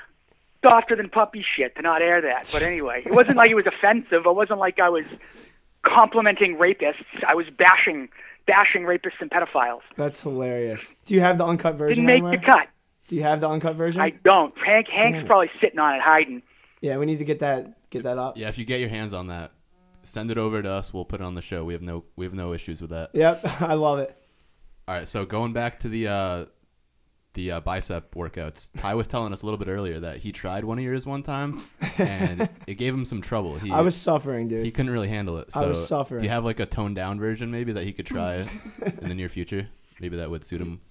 softer 0.64 0.96
than 0.96 1.10
puppy 1.10 1.46
shit 1.56 1.76
to 1.76 1.82
not 1.84 2.02
air 2.02 2.22
that. 2.22 2.50
But 2.52 2.64
anyway, 2.64 3.04
it 3.06 3.14
wasn't 3.14 3.38
like 3.38 3.52
it 3.52 3.56
was 3.56 3.68
offensive. 3.68 4.26
It 4.26 4.36
wasn't 4.36 4.60
like 4.60 4.80
I 4.80 4.90
was 4.90 5.06
complimenting 5.86 6.58
rapists. 6.58 7.06
I 7.28 7.36
was 7.36 7.46
bashing 7.58 8.10
bashing 8.48 8.84
rapists 8.84 9.20
and 9.22 9.30
pedophiles. 9.32 9.82
That's 9.98 10.22
hilarious. 10.22 10.94
Do 11.06 11.14
you 11.14 11.22
have 11.22 11.38
the 11.38 11.46
uncut 11.46 11.76
version? 11.76 12.06
Didn't 12.06 12.24
make 12.24 12.30
anywhere? 12.34 12.38
the 12.38 12.46
cut. 12.46 12.68
Do 13.08 13.16
you 13.16 13.24
have 13.24 13.40
the 13.42 13.50
uncut 13.50 13.76
version? 13.76 14.02
I 14.02 14.12
don't. 14.12 14.54
Hank 14.58 14.88
Hank's 14.90 15.20
Damn 15.20 15.28
probably 15.28 15.50
sitting 15.62 15.80
on 15.80 15.96
it 15.96 16.02
hiding. 16.02 16.42
yeah, 16.82 16.98
we 16.98 17.06
need 17.06 17.20
to 17.20 17.26
get 17.26 17.40
that 17.40 17.90
get 17.90 18.04
that 18.04 18.18
up. 18.18 18.38
Yeah, 18.38 18.50
if 18.50 18.58
you 18.58 18.66
get 18.66 18.80
your 18.80 18.90
hands 18.90 19.14
on 19.14 19.28
that, 19.28 19.52
send 20.04 20.32
it 20.32 20.38
over 20.38 20.62
to 20.62 20.70
us. 20.70 20.94
We'll 20.94 21.06
put 21.06 21.22
it 21.22 21.24
on 21.24 21.36
the 21.36 21.42
show. 21.42 21.64
We 21.64 21.74
have 21.74 21.82
no 21.82 22.06
we 22.16 22.26
have 22.26 22.34
no 22.34 22.54
issues 22.54 22.82
with 22.82 22.92
that. 22.92 23.12
Yep, 23.14 23.42
I 23.62 23.74
love 23.76 24.00
it. 24.00 24.16
All 24.88 24.96
right, 24.96 25.08
so 25.08 25.26
going 25.26 25.52
back 25.54 25.80
to 25.80 25.90
the 25.90 26.08
uh, 26.08 26.46
the 27.36 27.52
uh, 27.52 27.60
bicep 27.62 28.16
workouts, 28.16 28.72
Ty 28.78 28.96
was 28.96 29.08
telling 29.08 29.32
us 29.32 29.42
a 29.44 29.46
little 29.46 29.60
bit 29.60 29.68
earlier 29.68 30.00
that 30.00 30.18
he 30.18 30.32
tried 30.32 30.66
one 30.66 30.78
of 30.80 30.84
yours 30.84 31.06
one 31.06 31.22
time, 31.24 31.62
and 32.00 32.50
it 32.68 32.76
gave 32.76 32.94
him 32.94 33.06
some 33.06 33.22
trouble. 33.22 33.56
He 33.60 33.72
I 33.72 33.82
was 33.82 33.96
suffering, 33.96 34.48
dude. 34.48 34.66
he 34.66 34.72
couldn't 34.72 34.92
really 34.92 35.08
handle 35.10 35.38
it. 35.38 35.50
I 35.56 35.60
So 35.60 35.68
was 35.70 35.88
suffering. 35.88 36.22
Do 36.22 36.26
you 36.26 36.32
have 36.32 36.44
like 36.44 36.60
a 36.60 36.66
toned 36.66 36.96
down 36.96 37.20
version 37.20 37.52
maybe 37.52 37.72
that 37.74 37.84
he 37.84 37.94
could 37.94 38.08
try 38.08 38.36
in 39.02 39.10
the 39.10 39.16
near 39.16 39.30
future? 39.30 39.70
Maybe 40.00 40.18
that 40.18 40.30
would 40.32 40.44
suit 40.44 40.60
him. 40.62 40.82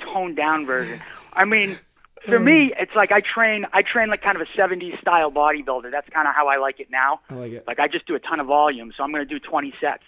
toned 0.00 0.36
down 0.36 0.64
version. 0.66 1.00
I 1.34 1.44
mean, 1.44 1.78
for 2.26 2.38
me, 2.38 2.72
it's 2.78 2.94
like 2.96 3.12
I 3.12 3.20
train. 3.20 3.66
I 3.72 3.82
train 3.82 4.08
like 4.08 4.22
kind 4.22 4.36
of 4.40 4.42
a 4.42 4.58
'70s 4.58 5.00
style 5.00 5.30
bodybuilder. 5.30 5.90
That's 5.90 6.08
kind 6.10 6.28
of 6.28 6.34
how 6.34 6.48
I 6.48 6.56
like 6.58 6.80
it 6.80 6.90
now. 6.90 7.20
I 7.30 7.34
like 7.34 7.52
it. 7.52 7.64
Like 7.66 7.78
I 7.80 7.88
just 7.88 8.06
do 8.06 8.14
a 8.14 8.18
ton 8.20 8.40
of 8.40 8.46
volume, 8.46 8.92
so 8.96 9.02
I'm 9.02 9.12
going 9.12 9.26
to 9.26 9.28
do 9.28 9.38
20 9.38 9.72
sets 9.80 10.02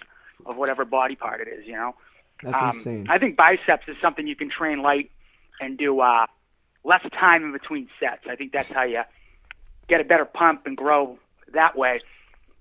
of 0.46 0.56
whatever 0.56 0.84
body 0.84 1.16
part 1.16 1.40
it 1.40 1.48
is. 1.48 1.66
You 1.66 1.74
know. 1.74 1.94
That's 2.42 2.60
Um, 2.62 2.68
insane. 2.68 3.06
I 3.10 3.18
think 3.18 3.36
biceps 3.36 3.86
is 3.86 3.96
something 4.00 4.26
you 4.26 4.34
can 4.36 4.48
train 4.50 4.80
light 4.82 5.10
and 5.60 5.76
do 5.78 6.00
uh, 6.00 6.26
less 6.84 7.02
time 7.12 7.44
in 7.44 7.52
between 7.52 7.88
sets. 8.00 8.22
I 8.28 8.36
think 8.36 8.52
that's 8.52 8.68
how 8.68 8.84
you 8.84 9.02
get 9.88 10.00
a 10.00 10.04
better 10.04 10.24
pump 10.24 10.66
and 10.66 10.76
grow 10.76 11.18
that 11.52 11.76
way. 11.76 12.00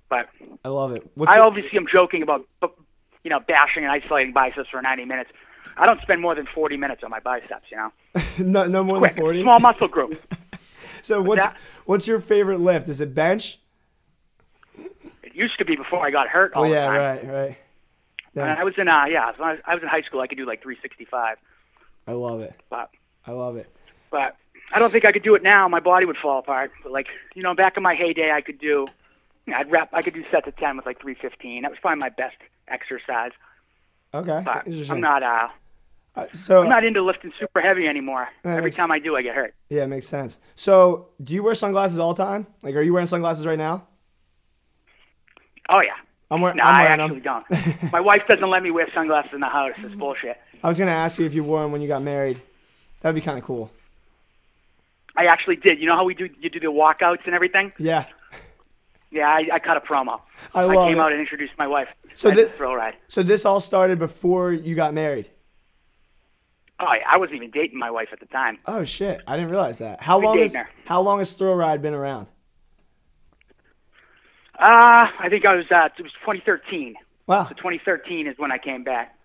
But 0.09 0.27
I 0.65 0.69
love 0.69 0.91
it. 0.91 1.09
What's 1.15 1.31
I 1.31 1.39
obviously 1.39 1.77
am 1.77 1.85
joking 1.91 2.23
about, 2.23 2.45
you 3.23 3.29
know, 3.29 3.39
bashing 3.39 3.83
and 3.83 3.91
isolating 3.91 4.33
biceps 4.33 4.69
for 4.69 4.81
90 4.81 5.05
minutes. 5.05 5.29
I 5.77 5.85
don't 5.85 6.01
spend 6.01 6.21
more 6.21 6.35
than 6.35 6.47
40 6.53 6.77
minutes 6.77 7.03
on 7.03 7.11
my 7.11 7.19
biceps. 7.19 7.65
You 7.71 7.77
know, 7.77 7.91
no, 8.39 8.65
no 8.67 8.83
more 8.83 8.97
quick, 8.97 9.13
than 9.15 9.23
forty. 9.23 9.41
small 9.41 9.59
muscle 9.59 9.87
group. 9.87 10.21
So 11.01 11.21
what's 11.21 11.41
that? 11.41 11.55
what's 11.85 12.07
your 12.07 12.19
favorite 12.19 12.59
lift? 12.59 12.89
Is 12.89 12.99
it 12.99 13.15
bench? 13.15 13.59
It 15.23 15.33
used 15.33 15.57
to 15.59 15.63
be 15.63 15.77
before 15.77 16.05
I 16.05 16.11
got 16.11 16.27
hurt 16.27 16.53
all 16.53 16.63
Oh 16.63 16.67
yeah, 16.67 16.87
right, 16.87 17.25
right. 17.25 17.57
Yeah, 18.35 18.55
I 18.59 18.65
was 18.65 18.73
in, 18.77 18.89
uh, 18.89 19.05
yeah, 19.05 19.31
when 19.37 19.47
I 19.47 19.51
was, 19.53 19.61
I 19.65 19.73
was 19.75 19.83
in 19.83 19.89
high 19.89 20.01
school. 20.01 20.19
I 20.19 20.27
could 20.27 20.37
do 20.37 20.45
like 20.45 20.61
365, 20.61 21.37
I 22.07 22.13
love 22.13 22.41
it. 22.41 22.53
but 22.69 22.89
I 23.27 23.31
love 23.31 23.55
it. 23.57 23.67
but 24.09 24.35
I 24.73 24.79
don't 24.79 24.91
think 24.91 25.05
I 25.05 25.11
could 25.11 25.23
do 25.23 25.35
it 25.35 25.43
now. 25.43 25.67
My 25.67 25.79
body 25.79 26.05
would 26.05 26.17
fall 26.17 26.39
apart. 26.39 26.71
But 26.83 26.91
like, 26.91 27.07
you 27.35 27.43
know, 27.43 27.53
back 27.55 27.77
in 27.77 27.83
my 27.83 27.95
heyday, 27.95 28.31
I 28.31 28.41
could 28.41 28.59
do, 28.59 28.87
I'd 29.53 29.69
rep, 29.71 29.89
I 29.93 30.01
could 30.01 30.13
do 30.13 30.23
sets 30.31 30.47
of 30.47 30.55
10 30.57 30.77
with 30.77 30.85
like 30.85 30.99
315. 31.01 31.61
That 31.63 31.71
was 31.71 31.79
probably 31.79 31.99
my 31.99 32.09
best 32.09 32.37
exercise. 32.67 33.31
Okay, 34.13 34.41
But. 34.43 34.67
I'm 34.89 35.01
not, 35.01 35.21
uh, 35.23 35.47
Uh, 36.15 36.25
so 36.33 36.61
I'm 36.63 36.69
not 36.69 36.83
into 36.83 37.01
lifting 37.03 37.31
super 37.39 37.61
heavy 37.61 37.87
anymore. 37.87 38.27
Every 38.43 38.63
makes- 38.63 38.75
time 38.77 38.91
I 38.91 38.97
do, 38.99 39.15
I 39.15 39.21
get 39.21 39.35
hurt. 39.35 39.53
yeah, 39.69 39.83
it 39.83 39.87
makes 39.87 40.07
sense. 40.07 40.39
So 40.55 41.09
do 41.21 41.33
you 41.33 41.43
wear 41.43 41.53
sunglasses 41.53 41.99
all 41.99 42.13
the 42.15 42.23
time? 42.23 42.47
Like, 42.63 42.73
are 42.75 42.81
you 42.81 42.91
wearing 42.93 43.05
sunglasses 43.07 43.45
right 43.45 43.57
now? 43.59 43.87
Oh 45.69 45.81
yeah. 45.81 45.91
I'm 46.31 46.41
wearing. 46.41 46.57
No, 46.57 46.63
I'm 46.63 46.75
I 46.75 46.85
actually 46.87 47.19
them. 47.21 47.43
don't. 47.49 47.91
My 47.91 47.99
wife 47.99 48.23
doesn't 48.27 48.49
let 48.49 48.61
me 48.63 48.71
wear 48.71 48.87
sunglasses 48.93 49.31
in 49.33 49.39
the 49.39 49.47
house. 49.47 49.73
It's 49.77 49.95
bullshit. 49.95 50.37
I 50.63 50.67
was 50.67 50.77
gonna 50.79 50.91
ask 50.91 51.19
you 51.19 51.25
if 51.25 51.33
you 51.33 51.43
wore 51.43 51.61
them 51.63 51.71
when 51.71 51.81
you 51.81 51.87
got 51.87 52.01
married. 52.01 52.41
That'd 53.01 53.15
be 53.15 53.21
kind 53.21 53.37
of 53.37 53.43
cool. 53.43 53.71
I 55.15 55.25
actually 55.25 55.55
did. 55.55 55.79
You 55.79 55.87
know 55.87 55.95
how 55.95 56.03
we 56.03 56.13
do? 56.13 56.29
You 56.39 56.49
do 56.49 56.59
the 56.59 56.67
walkouts 56.67 57.25
and 57.25 57.33
everything. 57.33 57.71
Yeah. 57.77 58.05
Yeah, 59.11 59.27
I, 59.27 59.47
I 59.53 59.59
cut 59.59 59.75
a 59.75 59.81
promo. 59.81 60.21
I 60.53 60.63
love 60.63 60.87
came 60.87 60.97
it. 60.97 61.01
out 61.01 61.11
and 61.11 61.19
introduced 61.19 61.53
my 61.57 61.65
wife. 61.67 61.87
So 62.13 62.29
at 62.29 62.35
thi- 62.35 62.45
thrill 62.55 62.75
ride. 62.75 62.93
So 63.07 63.23
this 63.23 63.43
all 63.43 63.59
started 63.59 63.97
before 63.97 64.51
you 64.51 64.75
got 64.75 64.93
married. 64.93 65.29
Oh, 66.79 66.85
I 66.85 67.17
wasn't 67.17 67.37
even 67.37 67.51
dating 67.51 67.77
my 67.77 67.91
wife 67.91 68.09
at 68.13 68.19
the 68.19 68.25
time. 68.27 68.59
Oh 68.65 68.85
shit! 68.85 69.21
I 69.27 69.35
didn't 69.35 69.49
realize 69.51 69.79
that. 69.79 70.01
How 70.01 70.19
long 70.19 70.39
has 70.39 70.55
her. 70.55 70.69
How 70.85 71.01
long 71.01 71.19
has 71.19 71.33
Thrill 71.33 71.55
Ride 71.55 71.81
been 71.81 71.93
around? 71.93 72.27
Uh, 74.57 75.07
I 75.19 75.27
think 75.29 75.45
I 75.45 75.55
was. 75.55 75.65
Uh, 75.71 75.89
it 75.97 76.03
was 76.03 76.13
2013. 76.21 76.95
Wow. 77.27 77.45
So 77.49 77.55
2013 77.55 78.27
is 78.27 78.37
when 78.37 78.51
I 78.51 78.57
came 78.57 78.83
back. 78.83 79.15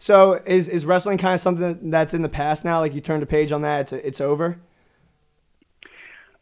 So 0.00 0.40
is 0.46 0.66
is 0.66 0.86
wrestling 0.86 1.18
kind 1.18 1.34
of 1.34 1.40
something 1.40 1.90
that's 1.90 2.14
in 2.14 2.22
the 2.22 2.28
past 2.28 2.64
now? 2.64 2.80
Like 2.80 2.94
you 2.94 3.02
turned 3.02 3.22
a 3.22 3.26
page 3.26 3.52
on 3.52 3.60
that, 3.62 3.80
it's 3.82 3.92
it's 3.92 4.20
over. 4.20 4.58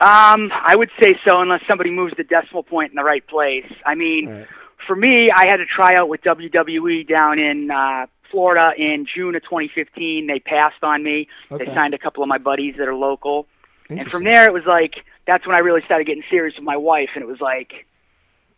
Um, 0.01 0.53
I 0.53 0.75
would 0.77 0.90
say 1.03 1.18
so, 1.29 1.40
unless 1.40 1.61
somebody 1.68 1.90
moves 1.90 2.14
the 2.16 2.23
decimal 2.23 2.62
point 2.62 2.92
in 2.92 2.97
the 2.97 3.03
right 3.03 3.27
place. 3.27 3.66
I 3.85 3.97
mean, 3.97 4.29
Right. 4.29 4.47
for 4.87 4.94
me, 4.94 5.29
I 5.35 5.49
had 5.49 5.57
to 5.57 5.66
try 5.66 5.97
out 5.97 6.09
with 6.09 6.23
WWE 6.23 7.03
down 7.09 7.40
in 7.40 7.73
uh, 7.73 8.07
Florida 8.31 8.71
in 8.79 9.07
June 9.12 9.35
of 9.35 9.42
2015. 9.42 10.29
They 10.29 10.38
passed 10.38 10.85
on 10.85 11.03
me. 11.03 11.27
Okay. 11.51 11.64
They 11.64 11.75
signed 11.75 11.94
a 11.94 11.99
couple 11.99 12.23
of 12.23 12.29
my 12.29 12.38
buddies 12.38 12.77
that 12.79 12.87
are 12.87 12.94
local. 12.94 13.49
And 13.90 14.09
from 14.09 14.23
there, 14.23 14.44
it 14.44 14.53
was 14.53 14.66
like 14.66 14.94
that's 15.27 15.44
when 15.49 15.57
I 15.57 15.61
really 15.61 15.83
started 15.83 16.07
getting 16.07 16.23
serious 16.31 16.55
with 16.55 16.64
my 16.64 16.77
wife, 16.77 17.11
and 17.16 17.23
it 17.25 17.27
was 17.27 17.40
like, 17.40 17.87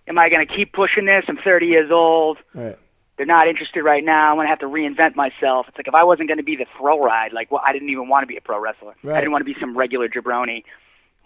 am 0.09 0.19
I 0.19 0.29
going 0.29 0.47
to 0.47 0.55
keep 0.55 0.75
pushing 0.75 1.07
this? 1.07 1.25
I'm 1.27 1.39
30 1.39 1.67
years 1.67 1.91
old. 1.91 2.37
Right. 2.53 2.79
They're 3.21 3.27
not 3.27 3.49
interested 3.49 3.83
right 3.83 4.03
now. 4.03 4.31
I'm 4.31 4.39
going 4.39 4.47
to 4.47 4.49
have 4.49 4.61
to 4.61 4.67
reinvent 4.67 5.15
myself. 5.15 5.67
It's 5.69 5.77
like 5.77 5.87
if 5.87 5.95
I 5.95 6.05
wasn't 6.05 6.29
going 6.29 6.39
to 6.39 6.43
be 6.43 6.57
the 6.57 6.65
Thrill 6.79 7.01
Ride, 7.01 7.35
like 7.35 7.51
well, 7.51 7.61
I 7.63 7.71
didn't 7.75 7.91
even 7.91 8.09
want 8.09 8.23
to 8.23 8.27
be 8.27 8.39
a 8.39 8.41
pro 8.41 8.59
wrestler. 8.59 8.95
Right. 9.03 9.15
I 9.15 9.21
didn't 9.21 9.33
want 9.33 9.43
to 9.43 9.53
be 9.53 9.61
some 9.61 9.77
regular 9.77 10.09
jabroni 10.09 10.65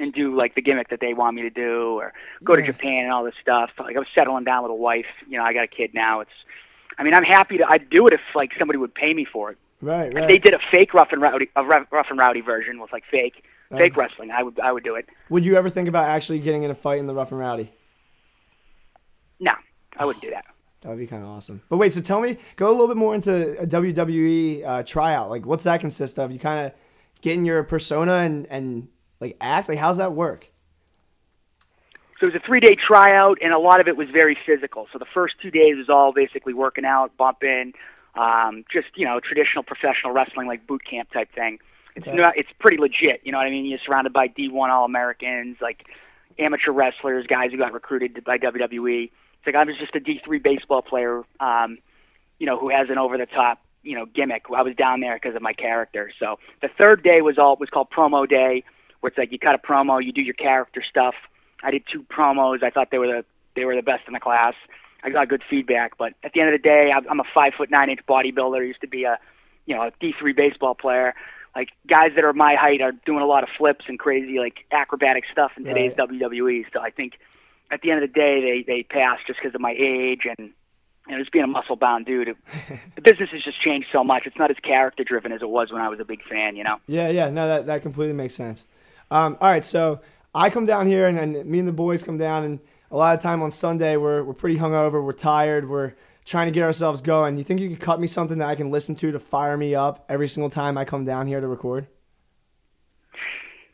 and 0.01 0.13
do 0.13 0.37
like 0.37 0.57
the 0.57 0.61
gimmick 0.61 0.89
that 0.89 0.99
they 0.99 1.15
want 1.15 1.37
me 1.37 1.43
to 1.43 1.51
do, 1.51 2.01
or 2.01 2.13
go 2.43 2.57
to 2.57 2.63
Japan 2.63 3.05
and 3.05 3.13
all 3.13 3.23
this 3.23 3.37
stuff. 3.41 3.71
Like 3.79 3.95
I 3.95 4.01
was 4.01 4.09
settling 4.13 4.43
down 4.43 4.65
with 4.65 4.73
a 4.73 4.75
wife. 4.75 5.07
You 5.29 5.39
know, 5.39 5.45
I 5.45 5.53
got 5.53 5.63
a 5.63 5.69
kid 5.69 5.95
now. 5.95 6.19
It's, 6.19 6.33
I 6.99 7.05
mean, 7.05 7.15
I'm 7.15 7.23
happy 7.23 7.59
to. 7.59 7.65
I'd 7.65 7.89
do 7.91 8.09
it 8.09 8.13
if 8.13 8.21
like 8.35 8.51
somebody 8.59 8.77
would 8.77 8.93
pay 8.93 9.15
me 9.15 9.25
for 9.25 9.53
it. 9.53 9.59
Right. 9.81 10.13
If 10.13 10.29
they 10.29 10.39
did 10.39 10.53
a 10.53 10.59
fake 10.73 10.95
rough 10.95 11.11
and 11.13 11.23
rowdy, 11.23 11.49
a 11.55 11.63
rough 11.63 11.87
rough 11.93 12.07
and 12.11 12.19
rowdy 12.19 12.41
version 12.41 12.81
with 12.81 12.93
like 12.93 13.05
fake. 13.09 13.45
Um, 13.71 13.79
fake 13.79 13.97
wrestling. 13.97 14.33
I 14.33 14.43
would 14.43 14.59
I 14.59 14.73
would 14.73 14.83
do 14.83 14.97
it. 14.97 15.09
Would 15.31 15.47
you 15.47 15.55
ever 15.55 15.71
think 15.71 15.87
about 15.87 16.07
actually 16.07 16.41
getting 16.41 16.65
in 16.65 16.73
a 16.73 16.75
fight 16.75 16.99
in 16.99 17.07
the 17.07 17.15
Rough 17.15 17.31
and 17.31 17.39
Rowdy? 17.39 17.71
No, 19.39 19.53
I 19.97 20.07
wouldn't 20.07 20.25
do 20.25 20.31
that. 20.31 20.45
That 20.85 20.91
would 20.91 20.99
be 20.99 21.07
kind 21.07 21.23
of 21.23 21.31
awesome. 21.31 21.63
But 21.71 21.79
wait, 21.79 21.95
so 21.95 22.03
tell 22.03 22.21
me, 22.21 22.37
go 22.57 22.69
a 22.69 22.73
little 22.73 22.89
bit 22.89 22.99
more 22.99 23.15
into 23.15 23.59
a 23.59 23.67
WWE 23.67 24.67
uh, 24.67 24.83
tryout. 24.83 25.31
Like, 25.31 25.47
what's 25.47 25.65
that 25.65 25.81
consist 25.81 26.19
of? 26.19 26.31
You 26.31 26.39
kind 26.39 26.67
of 26.67 26.73
get 27.23 27.35
in 27.39 27.47
your 27.47 27.63
persona 27.65 28.17
and 28.17 28.47
and 28.51 28.89
like 29.19 29.35
act. 29.41 29.71
Like, 29.71 29.79
how's 29.79 29.97
that 29.97 30.13
work? 30.13 30.51
So 32.21 32.27
it 32.27 32.35
was 32.35 32.43
a 32.43 32.47
three 32.47 32.61
day 32.61 32.77
tryout, 32.77 33.39
and 33.41 33.55
a 33.55 33.59
lot 33.59 33.81
of 33.81 33.89
it 33.89 33.97
was 33.97 34.09
very 34.11 34.37
physical. 34.47 34.87
So 34.93 34.99
the 34.99 35.07
first 35.13 35.37
two 35.41 35.51
days 35.51 35.77
was 35.79 35.89
all 35.89 36.13
basically 36.13 36.53
working 36.53 36.85
out, 36.85 37.17
bumping, 37.17 37.73
um, 38.15 38.65
just 38.71 38.89
you 38.95 39.07
know 39.07 39.21
traditional 39.21 39.65
professional 39.65 40.13
wrestling 40.13 40.47
like 40.47 40.67
boot 40.67 40.83
camp 40.85 41.11
type 41.13 41.33
thing. 41.35 41.61
It's 41.97 42.07
Okay. 42.07 42.17
not. 42.17 42.37
It's 42.37 42.51
pretty 42.61 42.77
legit. 42.77 43.23
You 43.25 43.33
know 43.33 43.39
what 43.39 43.47
I 43.47 43.51
mean? 43.51 43.65
You're 43.65 43.79
surrounded 43.87 44.13
by 44.13 44.29
D1 44.29 44.69
All 44.69 44.85
Americans, 44.85 45.57
like 45.63 45.87
amateur 46.39 46.73
wrestlers, 46.73 47.27
guys 47.27 47.53
who 47.53 47.57
got 47.57 47.73
recruited 47.73 48.23
by 48.23 48.37
WWE. 48.37 49.11
It's 49.45 49.55
like 49.55 49.57
I 49.57 49.65
was 49.65 49.77
just 49.79 49.95
a 49.95 50.01
D3 50.01 50.43
baseball 50.43 50.81
player, 50.81 51.23
um, 51.39 51.77
you 52.39 52.47
know, 52.47 52.59
who 52.59 52.71
has 52.71 52.89
an 52.89 52.97
over 52.97 53.19
the 53.19 53.27
top, 53.27 53.61
you 53.83 53.95
know, 53.95 54.07
gimmick. 54.07 54.45
I 54.55 54.63
was 54.63 54.75
down 54.75 55.01
there 55.01 55.15
because 55.15 55.37
of 55.37 55.43
my 55.43 55.53
character. 55.53 56.11
So 56.19 56.39
the 56.63 56.69
third 56.79 57.03
day 57.03 57.21
was 57.21 57.37
all 57.39 57.57
was 57.57 57.69
called 57.69 57.91
promo 57.91 58.27
day, 58.29 58.65
where 59.01 59.09
it's 59.09 59.19
like 59.19 59.33
you 59.33 59.39
cut 59.39 59.55
a 59.55 59.59
promo, 59.59 60.03
you 60.03 60.13
do 60.13 60.23
your 60.23 60.35
character 60.35 60.83
stuff. 60.89 61.15
I 61.63 61.71
did 61.71 61.83
two 61.93 62.03
promos. 62.05 62.63
I 62.63 62.71
thought 62.71 62.91
they 62.91 62.99
were 62.99 63.07
the 63.07 63.25
they 63.55 63.67
were 63.67 63.77
the 63.77 63.83
best 63.83 64.05
in 64.07 64.15
the 64.15 64.21
class. 64.21 64.55
I 65.03 65.11
got 65.11 65.29
good 65.29 65.43
feedback, 65.49 65.99
but 65.99 66.15
at 66.25 66.33
the 66.33 66.41
end 66.41 66.55
of 66.55 66.61
the 66.61 66.67
day, 66.67 66.91
I'm 66.91 67.07
I'm 67.11 67.21
a 67.21 67.25
five 67.35 67.53
foot 67.55 67.71
nine 67.71 67.91
inch 67.91 68.01
bodybuilder. 68.09 68.61
I 68.61 68.65
used 68.65 68.81
to 68.81 68.89
be 68.89 69.05
a, 69.05 69.19
you 69.67 69.75
know, 69.75 69.83
a 69.83 69.91
D3 70.03 70.35
baseball 70.35 70.75
player. 70.75 71.15
Like 71.55 71.69
guys 71.87 72.13
that 72.17 72.25
are 72.25 72.33
my 72.33 72.55
height 72.55 72.81
are 72.81 72.93
doing 73.05 73.21
a 73.21 73.27
lot 73.27 73.43
of 73.43 73.51
flips 73.59 73.85
and 73.87 73.99
crazy 73.99 74.39
like 74.39 74.65
acrobatic 74.73 75.25
stuff 75.31 75.53
in 75.59 75.65
today's 75.65 75.93
Right. 75.99 76.09
WWE. 76.09 76.65
So 76.73 76.81
I 76.81 76.91
think 76.91 77.19
at 77.75 77.83
the 77.83 77.91
end 77.91 78.03
of 78.03 78.09
the 78.09 78.15
day, 78.15 78.41
they 78.41 78.65
they 78.67 78.83
pass 78.83 79.19
just 79.27 79.41
because 79.43 79.55
of 79.55 79.61
my 79.61 79.73
age 79.73 80.23
and 80.25 80.51
you 81.07 81.13
know, 81.13 81.19
just 81.19 81.33
being 81.33 81.45
a 81.45 81.49
muscle 81.49 81.77
bound 81.77 82.07
dude. 82.07 82.29
It, 82.29 82.37
the 82.95 83.03
business 83.03 83.31
has 83.33 83.43
just 83.43 83.63
changed 83.63 83.89
so 83.93 84.03
much. 84.03 84.23
It's 84.27 84.39
not 84.39 84.51
as 84.51 84.57
character 84.63 85.05
driven 85.05 85.33
as 85.33 85.43
it 85.43 85.49
was 85.49 85.71
when 85.71 85.83
I 85.83 85.89
was 85.89 86.01
a 86.01 86.05
big 86.05 86.23
fan. 86.25 86.57
You 86.57 86.65
know. 86.65 86.77
Yeah, 86.87 87.09
yeah, 87.09 87.29
no, 87.29 87.47
that, 87.47 87.67
that 87.67 87.83
completely 87.83 88.15
makes 88.15 88.35
sense. 88.35 88.67
Um, 89.11 89.37
all 89.41 89.49
right, 89.49 89.65
so 89.65 90.01
I 90.35 90.51
come 90.51 90.67
down 90.67 90.87
here, 90.87 91.07
and, 91.07 91.19
and 91.19 91.45
me 91.45 91.59
and 91.59 91.69
the 91.69 91.73
boys 91.73 92.03
come 92.03 92.17
down, 92.17 92.45
and 92.45 92.61
a 92.91 92.97
lot 92.97 93.15
of 93.15 93.23
time 93.23 93.43
on 93.43 93.51
Sunday, 93.51 93.97
we're, 93.97 94.23
we're 94.23 94.35
pretty 94.35 94.59
hungover, 94.59 95.05
we're 95.05 95.13
tired, 95.13 95.69
we're 95.69 95.93
trying 96.25 96.47
to 96.47 96.53
get 96.53 96.63
ourselves 96.63 97.03
going. 97.03 97.37
You 97.37 97.45
think 97.45 97.61
you 97.61 97.69
could 97.69 97.81
cut 97.81 98.01
me 98.01 98.07
something 98.07 98.39
that 98.39 98.49
I 98.49 98.55
can 98.55 98.71
listen 98.71 98.95
to 98.97 99.13
to 99.13 99.19
fire 99.19 99.57
me 99.57 99.75
up 99.75 100.05
every 100.09 100.27
single 100.27 100.49
time 100.49 100.79
I 100.79 100.85
come 100.85 101.05
down 101.05 101.27
here 101.27 101.41
to 101.41 101.47
record? 101.47 101.87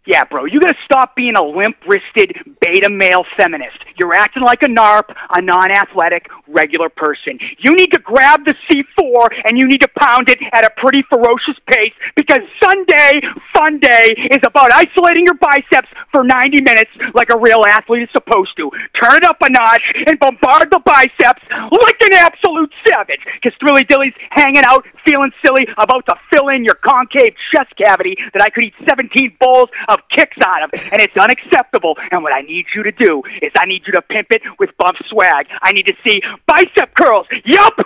Yeah, 0.07 0.25
bro, 0.25 0.47
you 0.47 0.61
gotta 0.61 0.81
stop 0.85 1.15
being 1.15 1.37
a 1.37 1.45
limp-wristed 1.45 2.33
beta 2.65 2.89
male 2.89 3.25
feminist. 3.37 3.77
You're 3.99 4.15
acting 4.15 4.43
like 4.43 4.63
a 4.63 4.69
narp, 4.69 5.13
a 5.13 5.43
non-athletic, 5.43 6.25
regular 6.49 6.89
person. 6.89 7.37
You 7.61 7.73
need 7.77 7.93
to 7.93 8.01
grab 8.01 8.41
the 8.49 8.55
C4 8.65 9.29
and 9.45 9.61
you 9.61 9.69
need 9.69 9.83
to 9.83 9.91
pound 10.01 10.31
it 10.31 10.41
at 10.53 10.65
a 10.65 10.71
pretty 10.81 11.05
ferocious 11.05 11.61
pace 11.69 11.93
because 12.17 12.41
Sunday 12.65 13.21
Fun 13.53 13.79
Day 13.79 14.09
is 14.33 14.41
about 14.43 14.73
isolating 14.73 15.29
your 15.29 15.37
biceps 15.37 15.93
for 16.11 16.25
90 16.25 16.63
minutes 16.63 16.91
like 17.15 17.29
a 17.29 17.39
real 17.39 17.61
athlete 17.69 18.05
is 18.05 18.13
supposed 18.17 18.57
to. 18.57 18.71
Turn 18.97 19.21
it 19.21 19.25
up 19.25 19.37
a 19.45 19.51
notch 19.53 19.85
and 20.07 20.19
bombard 20.19 20.73
the 20.73 20.81
biceps 20.81 21.45
like 21.53 22.01
an 22.09 22.15
absolute 22.17 22.73
savage. 22.89 23.21
Because 23.37 23.53
Thrilly 23.61 23.85
Dilly's 23.85 24.17
hanging 24.31 24.65
out, 24.65 24.85
feeling 25.05 25.31
silly, 25.45 25.69
about 25.77 26.09
to 26.09 26.17
fill 26.33 26.49
in 26.49 26.65
your 26.65 26.81
concave 26.81 27.37
chest 27.53 27.77
cavity 27.77 28.17
that 28.33 28.43
I 28.43 28.49
could 28.49 28.65
eat 28.65 28.75
17 28.89 29.37
bowls 29.39 29.69
of 29.91 30.01
Kix 30.17 30.31
out 30.45 30.63
of, 30.65 30.71
and 30.93 31.01
it's 31.03 31.17
unacceptable. 31.17 31.97
And 32.11 32.23
what 32.23 32.33
I 32.33 32.41
need 32.43 32.67
you 32.75 32.83
to 32.85 32.93
do 32.93 33.23
is 33.43 33.51
I 33.59 33.67
need 33.67 33.83
you 33.87 33.93
to 33.93 34.03
pimp 34.03 34.29
it 34.31 34.43
with 34.59 34.71
bump 34.79 34.97
swag. 35.09 35.47
I 35.63 35.73
need 35.73 35.87
to 35.87 35.95
see 36.07 36.23
bicep 36.47 36.95
curls. 36.95 37.27
Yup. 37.45 37.77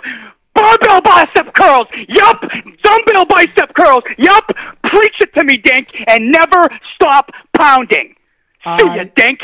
Barbell 0.53 1.01
bicep 1.01 1.53
curls. 1.53 1.87
Yup. 2.07 2.41
Dumbbell 2.83 3.25
bicep 3.27 3.73
curls. 3.75 4.03
Yup. 4.17 4.45
Preach 4.83 5.15
it 5.19 5.33
to 5.33 5.43
me, 5.43 5.57
Dink, 5.57 5.89
and 6.07 6.31
never 6.31 6.67
stop 6.95 7.29
pounding. 7.57 8.15
See 8.63 8.69
I- 8.87 8.95
ya, 8.95 9.03
Dink. 9.15 9.39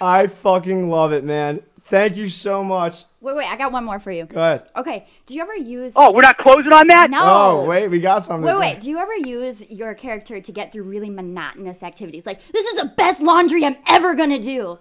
I 0.00 0.26
fucking 0.26 0.90
love 0.90 1.12
it, 1.12 1.24
man. 1.24 1.62
Thank 1.88 2.16
you 2.16 2.28
so 2.28 2.64
much. 2.64 3.04
Wait, 3.20 3.36
wait, 3.36 3.46
I 3.46 3.56
got 3.56 3.70
one 3.70 3.84
more 3.84 4.00
for 4.00 4.10
you. 4.10 4.24
Go 4.24 4.40
ahead. 4.40 4.68
Okay, 4.76 5.06
do 5.24 5.34
you 5.34 5.42
ever 5.42 5.54
use? 5.54 5.94
Oh, 5.94 6.12
we're 6.12 6.20
not 6.20 6.36
closing 6.38 6.72
on 6.72 6.88
that? 6.88 7.10
no. 7.10 7.18
Oh, 7.22 7.64
wait, 7.64 7.88
we 7.88 8.00
got 8.00 8.24
something. 8.24 8.44
Wait, 8.44 8.58
wait. 8.58 8.80
Do 8.80 8.90
you 8.90 8.98
ever 8.98 9.14
use 9.14 9.70
your 9.70 9.94
character 9.94 10.40
to 10.40 10.52
get 10.52 10.72
through 10.72 10.82
really 10.82 11.10
monotonous 11.10 11.84
activities? 11.84 12.26
Like, 12.26 12.44
this 12.48 12.66
is 12.66 12.80
the 12.80 12.88
best 12.96 13.22
laundry 13.22 13.64
I'm 13.64 13.76
ever 13.86 14.16
gonna 14.16 14.40
do. 14.40 14.80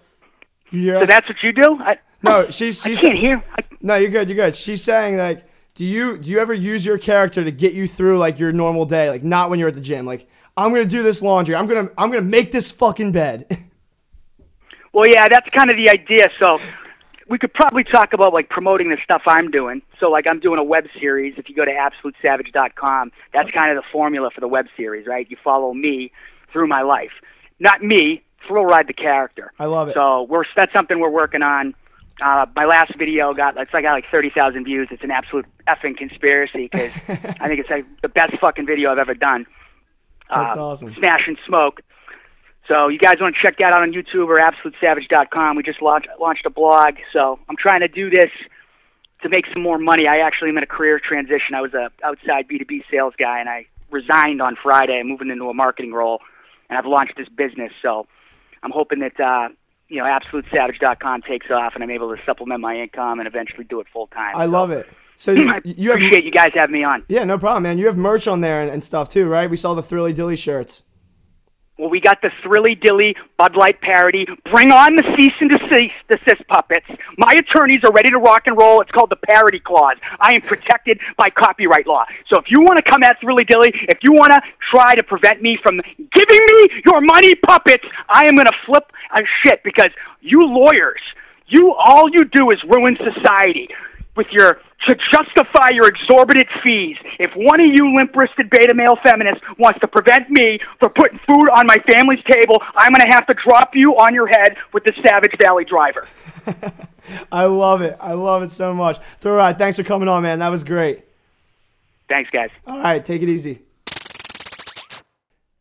You 0.72 0.82
hear 0.82 1.00
So 1.02 1.06
that's 1.06 1.28
what 1.28 1.38
you 1.44 1.54
do? 1.54 1.78
I, 1.80 1.98
no, 2.24 2.46
she's 2.46 2.82
she's. 2.82 2.98
I 3.00 3.02
can't 3.02 3.20
hear. 3.20 3.44
I, 3.56 3.62
No, 3.82 3.96
you're 3.96 4.10
good. 4.10 4.28
You're 4.30 4.38
good. 4.44 4.56
She's 4.56 4.84
saying 4.84 5.18
like, 5.18 5.44
do 5.76 5.86
you 5.86 6.18
do 6.18 6.28
you 6.30 6.40
ever 6.40 6.56
use 6.56 6.84
your 6.84 6.98
character 6.98 7.44
to 7.44 7.52
get 7.52 7.74
you 7.74 7.88
through 7.88 8.18
like 8.18 8.40
your 8.40 8.52
normal 8.52 8.86
day? 8.86 9.12
Like 9.12 9.24
not 9.24 9.52
when 9.52 9.60
you're 9.60 9.70
at 9.70 9.76
the 9.76 9.82
gym. 9.82 10.08
Like 10.08 10.28
I'm 10.58 10.72
gonna 10.72 10.86
do 10.86 11.04
this 11.04 11.22
laundry. 11.22 11.56
I'm 11.56 11.68
gonna 11.68 11.92
I'm 12.00 12.10
gonna 12.10 12.24
make 12.24 12.52
this 12.52 12.72
fucking 12.72 13.12
bed. 13.12 13.46
Well, 14.96 15.10
yeah, 15.14 15.26
that's 15.30 15.50
kind 15.50 15.70
of 15.70 15.76
the 15.76 15.90
idea. 15.90 16.30
So 16.42 16.58
we 17.28 17.40
could 17.40 17.54
probably 17.54 17.84
talk 17.84 18.14
about 18.14 18.34
like 18.34 18.50
promoting 18.50 18.90
the 18.90 18.98
stuff 19.04 19.24
I'm 19.26 19.50
doing. 19.50 19.82
So 20.00 20.10
like 20.10 20.28
I'm 20.28 20.40
doing 20.40 20.60
a 20.60 20.64
web 20.64 20.86
series. 21.00 21.36
If 21.38 21.50
you 21.50 21.56
go 21.56 21.66
to 21.66 21.72
absolutesavage.com, 21.72 23.12
that's 23.34 23.50
kind 23.52 23.76
of 23.76 23.84
the 23.84 23.88
formula 23.92 24.30
for 24.34 24.42
the 24.42 24.48
web 24.48 24.68
series, 24.78 25.08
right? 25.08 25.30
You 25.30 25.38
follow 25.44 25.74
me 25.74 26.12
through 26.52 26.68
my 26.68 26.82
life, 26.82 27.12
not 27.60 27.84
me. 27.84 28.22
Thrill 28.48 28.66
ride 28.66 28.88
the 28.88 28.94
character. 28.94 29.52
I 29.58 29.66
love 29.66 29.90
it. 29.90 29.96
So 29.96 30.24
we're 30.24 30.44
that's 30.56 30.72
something 30.72 31.00
we're 31.00 31.10
working 31.10 31.42
on. 31.42 31.74
Uh, 32.24 32.46
my 32.56 32.66
last 32.66 32.96
video 32.98 33.34
got 33.34 33.58
it's 33.58 33.74
like 33.74 33.84
got 33.84 33.94
like 33.94 34.06
thirty 34.12 34.30
thousand 34.30 34.66
views. 34.66 34.88
It's 34.92 35.04
an 35.04 35.10
absolute 35.10 35.48
effing 35.68 35.98
conspiracy 35.98 36.70
because 36.72 36.92
I 37.08 37.48
think 37.48 37.60
it's 37.60 37.70
like 37.72 37.86
the 38.04 38.08
best 38.08 38.34
fucking 38.40 38.68
video 38.68 38.92
I've 38.92 39.00
ever 39.00 39.16
done. 39.16 39.48
That's 40.30 40.56
uh, 40.56 40.64
awesome. 40.64 40.94
Smash 40.96 41.22
and 41.28 41.38
Smoke. 41.48 41.82
So 42.68 42.88
you 42.88 42.98
guys 42.98 43.16
want 43.22 43.36
to 43.36 43.42
check 43.46 43.58
that 43.60 43.74
out 43.74 43.82
on 43.82 43.94
YouTube 43.94 44.28
or 44.28 44.38
AbsoluteSavage.com. 44.38 45.56
We 45.56 45.64
just 45.64 45.82
launched, 45.82 46.08
launched 46.20 46.46
a 46.46 46.50
blog. 46.50 46.96
So 47.14 47.40
I'm 47.48 47.56
trying 47.58 47.82
to 47.82 47.88
do 47.88 48.10
this 48.10 48.32
to 49.22 49.30
make 49.30 49.46
some 49.54 49.62
more 49.62 49.78
money. 49.78 50.08
I 50.08 50.18
actually 50.26 50.50
am 50.50 50.58
in 50.58 50.64
a 50.64 50.68
career 50.68 51.00
transition. 51.00 51.56
I 51.56 51.62
was 51.62 51.74
a 51.74 51.90
outside 52.04 52.48
B2B 52.48 52.84
sales 52.92 53.14
guy, 53.18 53.40
and 53.40 53.50
I 53.50 53.68
resigned 53.92 54.42
on 54.42 54.56
Friday. 54.62 55.00
I'm 55.00 55.08
moving 55.08 55.30
into 55.30 55.46
a 55.46 55.54
marketing 55.54 55.94
role, 55.94 56.20
and 56.70 56.78
I've 56.78 56.86
launched 56.86 57.18
this 57.18 57.30
business. 57.30 57.72
So 57.82 58.08
I'm 58.64 58.72
hoping 58.72 59.00
that 59.00 59.20
uh, 59.20 59.50
you 59.88 59.98
know 59.98 60.06
AbsoluteSavage.com 60.06 61.22
takes 61.22 61.48
off, 61.52 61.74
and 61.76 61.84
I'm 61.84 61.92
able 61.92 62.16
to 62.16 62.22
supplement 62.26 62.62
my 62.62 62.76
income 62.76 63.20
and 63.20 63.28
eventually 63.28 63.64
do 63.64 63.80
it 63.80 63.88
full 63.94 64.08
time. 64.08 64.36
I 64.36 64.46
love 64.46 64.72
it. 64.72 64.88
So 65.18 65.32
you, 65.32 65.44
you 65.64 65.90
have 65.90 65.98
appreciate 65.98 66.26
you 66.26 66.32
guys 66.32 66.52
having 66.54 66.74
me 66.74 66.84
on. 66.84 67.04
yeah, 67.08 67.24
no 67.24 67.38
problem, 67.38 67.64
man. 67.64 67.78
You 67.78 67.86
have 67.86 67.98
merch 67.98 68.28
on 68.28 68.42
there 68.42 68.62
and, 68.62 68.72
and 68.72 68.84
stuff 68.84 69.10
too, 69.10 69.28
right? 69.28 69.50
We 69.50 69.58
saw 69.58 69.76
the 69.76 69.84
Thrilly 69.84 70.14
Dilly 70.14 70.36
shirts. 70.36 70.84
Well, 71.78 71.90
we 71.90 72.00
got 72.00 72.22
the 72.22 72.32
Thrilly 72.42 72.76
Dilly 72.80 73.16
Bud 73.38 73.58
Light 73.58 73.82
parody. 73.82 74.26
Bring 74.50 74.72
on 74.72 74.96
the 74.96 75.04
cease 75.18 75.36
and 75.42 75.52
desist, 75.52 75.92
desist 76.08 76.48
puppets. 76.48 76.88
My 77.18 77.34
attorneys 77.36 77.82
are 77.84 77.92
ready 77.92 78.10
to 78.12 78.18
rock 78.18 78.44
and 78.46 78.58
roll. 78.58 78.80
It's 78.80 78.92
called 78.92 79.10
the 79.10 79.20
parody 79.20 79.60
clause. 79.60 79.98
I 80.22 80.36
am 80.36 80.42
protected 80.42 81.00
by 81.18 81.30
copyright 81.32 81.86
law. 81.86 82.06
So 82.32 82.40
if 82.40 82.46
you 82.48 82.62
want 82.62 82.80
to 82.80 82.90
come 82.90 83.04
at 83.04 83.20
Thrilly 83.20 83.44
Dilly, 83.44 83.76
if 83.90 84.00
you 84.04 84.14
want 84.14 84.32
to 84.32 84.40
try 84.72 84.96
to 84.96 85.04
prevent 85.04 85.42
me 85.42 85.58
from 85.62 85.82
giving 85.98 86.44
me 86.56 86.82
your 86.86 87.02
money, 87.02 87.36
puppets, 87.36 87.84
I 88.08 88.26
am 88.26 88.36
going 88.36 88.48
to 88.48 88.58
flip 88.66 88.90
a 89.12 89.20
shit 89.44 89.60
because 89.66 89.92
you 90.22 90.40
lawyers, 90.44 91.02
you 91.48 91.74
all 91.74 92.08
you 92.10 92.24
do 92.24 92.50
is 92.52 92.60
ruin 92.72 92.98
society 93.04 93.68
with 94.16 94.28
your 94.32 94.60
to 94.88 94.96
justify 95.14 95.70
your 95.72 95.88
exorbitant 95.88 96.48
fees. 96.64 96.98
If 97.18 97.32
one 97.36 97.60
of 97.60 97.68
you 97.68 97.96
limp-wristed 97.96 98.50
beta 98.50 98.76
male 98.76 98.98
feminists 99.04 99.42
wants 99.58 99.80
to 99.80 99.88
prevent 99.88 100.30
me 100.30 100.60
from 100.80 100.92
putting 100.94 101.20
food 101.26 101.50
on 101.54 101.66
my 101.66 101.78
family's 101.92 102.24
table, 102.30 102.62
I'm 102.76 102.92
going 102.92 103.10
to 103.10 103.16
have 103.16 103.26
to 103.28 103.36
drop 103.48 103.72
you 103.74 103.94
on 103.94 104.14
your 104.14 104.28
head 104.28 104.58
with 104.74 104.84
the 104.84 104.94
Savage 105.06 105.34
Valley 105.42 105.66
Driver. 105.66 106.08
I 107.32 107.46
love 107.46 107.82
it. 107.82 107.98
I 108.00 108.14
love 108.14 108.44
it 108.44 108.52
so 108.52 108.74
much. 108.74 109.00
Thrill 109.20 109.36
Ride, 109.36 109.58
thanks 109.58 109.78
for 109.78 109.84
coming 109.84 110.08
on, 110.08 110.24
man. 110.24 110.40
That 110.40 110.50
was 110.50 110.64
great. 110.64 111.06
Thanks, 112.08 112.30
guys. 112.30 112.50
All 112.68 112.80
right, 112.80 113.04
take 113.04 113.22
it 113.22 113.30
easy. 113.30 113.62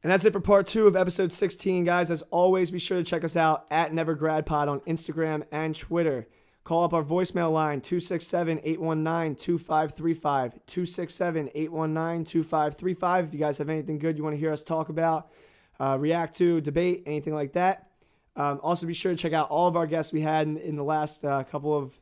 And 0.02 0.12
that's 0.12 0.26
it 0.26 0.34
for 0.34 0.40
part 0.40 0.66
two 0.66 0.86
of 0.86 0.96
episode 0.96 1.32
16, 1.32 1.84
guys. 1.84 2.10
As 2.10 2.20
always, 2.30 2.70
be 2.70 2.78
sure 2.78 2.98
to 2.98 3.04
check 3.04 3.24
us 3.24 3.36
out 3.36 3.64
at 3.70 3.90
NeverGradPod 3.92 4.68
on 4.68 4.80
Instagram 4.80 5.44
and 5.50 5.74
Twitter. 5.74 6.26
Call 6.64 6.84
up 6.84 6.94
our 6.94 7.02
voicemail 7.02 7.52
line 7.52 7.82
267 7.82 8.60
819 8.64 9.36
2535. 9.36 10.52
267 10.66 11.50
819 11.54 12.24
2535. 12.24 13.24
If 13.26 13.34
you 13.34 13.38
guys 13.38 13.58
have 13.58 13.68
anything 13.68 13.98
good 13.98 14.16
you 14.16 14.24
want 14.24 14.32
to 14.34 14.40
hear 14.40 14.50
us 14.50 14.62
talk 14.62 14.88
about, 14.88 15.30
uh, 15.78 15.98
react 16.00 16.36
to, 16.38 16.62
debate, 16.62 17.02
anything 17.04 17.34
like 17.34 17.52
that. 17.52 17.90
Um, 18.34 18.60
also, 18.62 18.86
be 18.86 18.94
sure 18.94 19.12
to 19.12 19.16
check 19.18 19.34
out 19.34 19.50
all 19.50 19.68
of 19.68 19.76
our 19.76 19.86
guests 19.86 20.10
we 20.12 20.22
had 20.22 20.46
in, 20.46 20.56
in 20.56 20.76
the 20.76 20.82
last 20.82 21.22
uh, 21.24 21.44
couple 21.44 21.76
of, 21.76 22.00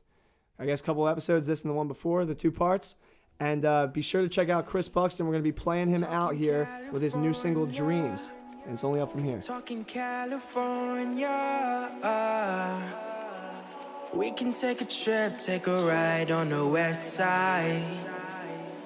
I 0.61 0.65
guess, 0.65 0.81
couple 0.81 1.09
episodes, 1.09 1.49
this 1.49 1.65
and 1.65 1.71
the 1.71 1.75
one 1.75 1.89
before, 1.89 2.25
the 2.25 2.35
two 2.35 2.53
parts. 2.53 2.95
And 3.41 3.65
uh, 3.65 3.89
be 3.89 4.01
sure 4.01 4.23
to 4.23 4.29
check 4.29 4.49
out 4.49 4.67
Chris 4.67 4.89
Buxton. 4.89 5.27
We're 5.27 5.33
going 5.33 5.43
to 5.43 5.49
be 5.49 5.53
playing 5.53 5.89
him 5.89 6.05
out 6.05 6.37
here 6.37 6.69
with 6.93 7.03
his 7.03 7.17
new 7.17 7.33
single, 7.33 7.67
Dreams. 7.67 8.33
and 8.65 8.75
it's 8.75 8.85
only 8.85 9.01
up 9.01 9.11
from 9.11 9.25
here. 9.25 9.41
Talking 9.41 9.85
California. 9.85 11.29
We 14.15 14.31
can 14.31 14.53
take 14.53 14.83
a 14.83 14.85
trip, 14.85 15.39
take 15.39 15.67
a 15.67 15.87
ride 15.87 16.31
on 16.31 16.51
the 16.51 16.67
west 16.67 17.15
side. 17.15 17.83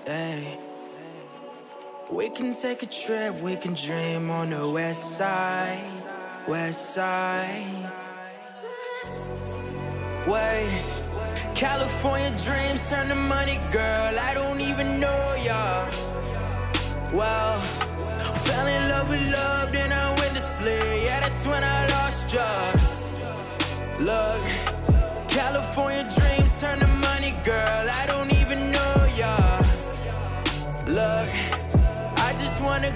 Hey. 0.06 0.58
We 2.08 2.30
can 2.30 2.52
take 2.52 2.84
a 2.84 2.86
trip, 2.86 3.34
we 3.40 3.56
can 3.56 3.74
dream 3.74 4.30
on 4.30 4.50
the 4.50 4.70
west 4.70 5.16
side. 5.18 5.82
West 6.46 6.94
side. 6.94 7.90
Wait. 10.28 10.84
California 11.56 12.30
dreams 12.38 12.88
turn 12.88 13.08
to 13.08 13.16
money, 13.16 13.58
girl. 13.72 14.18
I 14.20 14.32
don't 14.32 14.60
even 14.60 15.00
know 15.00 15.34
ya. 15.44 15.86
Well, 17.12 17.58
fell 18.46 18.66
in 18.68 18.88
love 18.90 19.08
with 19.08 19.32
love, 19.32 19.72
then 19.72 19.90
I 19.90 20.14
went 20.20 20.34
to 20.34 20.40
sleep. 20.40 21.02
Yeah, 21.02 21.18
that's 21.18 21.44
when 21.44 21.64
I 21.64 21.86
lost 21.88 22.32
ya. 22.32 22.46
Look, 23.98 24.44
California 25.46 26.02
dreams 26.02 26.60
turn 26.60 26.80
to 26.80 26.88
money, 26.88 27.32
girl. 27.44 27.86
I 27.88 28.04
don't 28.08 28.32
even 28.32 28.72
know 28.72 28.94
ya. 29.16 29.32
Look, 30.88 31.30
I 32.18 32.32
just 32.34 32.60
want 32.60 32.84
a 32.84 32.90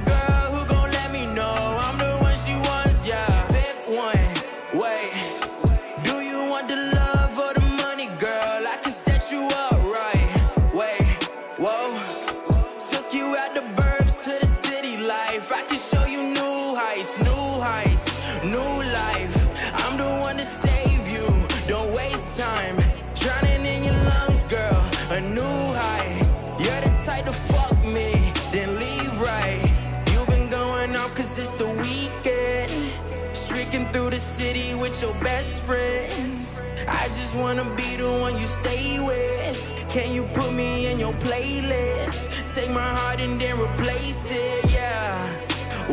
best 35.40 35.62
friends. 35.62 36.61
I 36.87 37.07
just 37.07 37.35
wanna 37.35 37.64
be 37.74 37.96
the 37.96 38.11
one 38.24 38.35
you 38.38 38.46
stay 38.62 39.00
with. 39.00 39.57
Can 39.88 40.12
you 40.12 40.24
put 40.38 40.53
me 40.53 40.90
in 40.90 40.98
your 40.98 41.14
playlist? 41.24 42.20
Take 42.55 42.70
my 42.70 42.90
heart 42.98 43.20
and 43.20 43.40
then 43.40 43.59
replace 43.59 44.31
it, 44.31 44.70
yeah. 44.70 45.16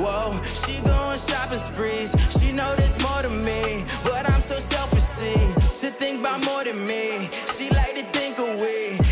Whoa, 0.03 0.35
she 0.61 0.73
going 0.81 1.17
shopping 1.17 1.63
sprees. 1.69 2.09
She 2.37 2.51
know 2.51 2.69
there's 2.75 3.01
more 3.01 3.21
to 3.21 3.29
me, 3.29 3.85
but 4.03 4.29
I'm 4.29 4.41
so 4.41 4.59
selfish. 4.59 4.97
She 5.79 5.87
think 5.87 6.19
about 6.19 6.43
more 6.45 6.63
than 6.63 6.85
me. 6.85 7.29
She 7.55 7.69
like 7.69 7.95
to 7.95 8.03
think 8.17 8.37
of 8.39 8.59
we. 8.59 9.06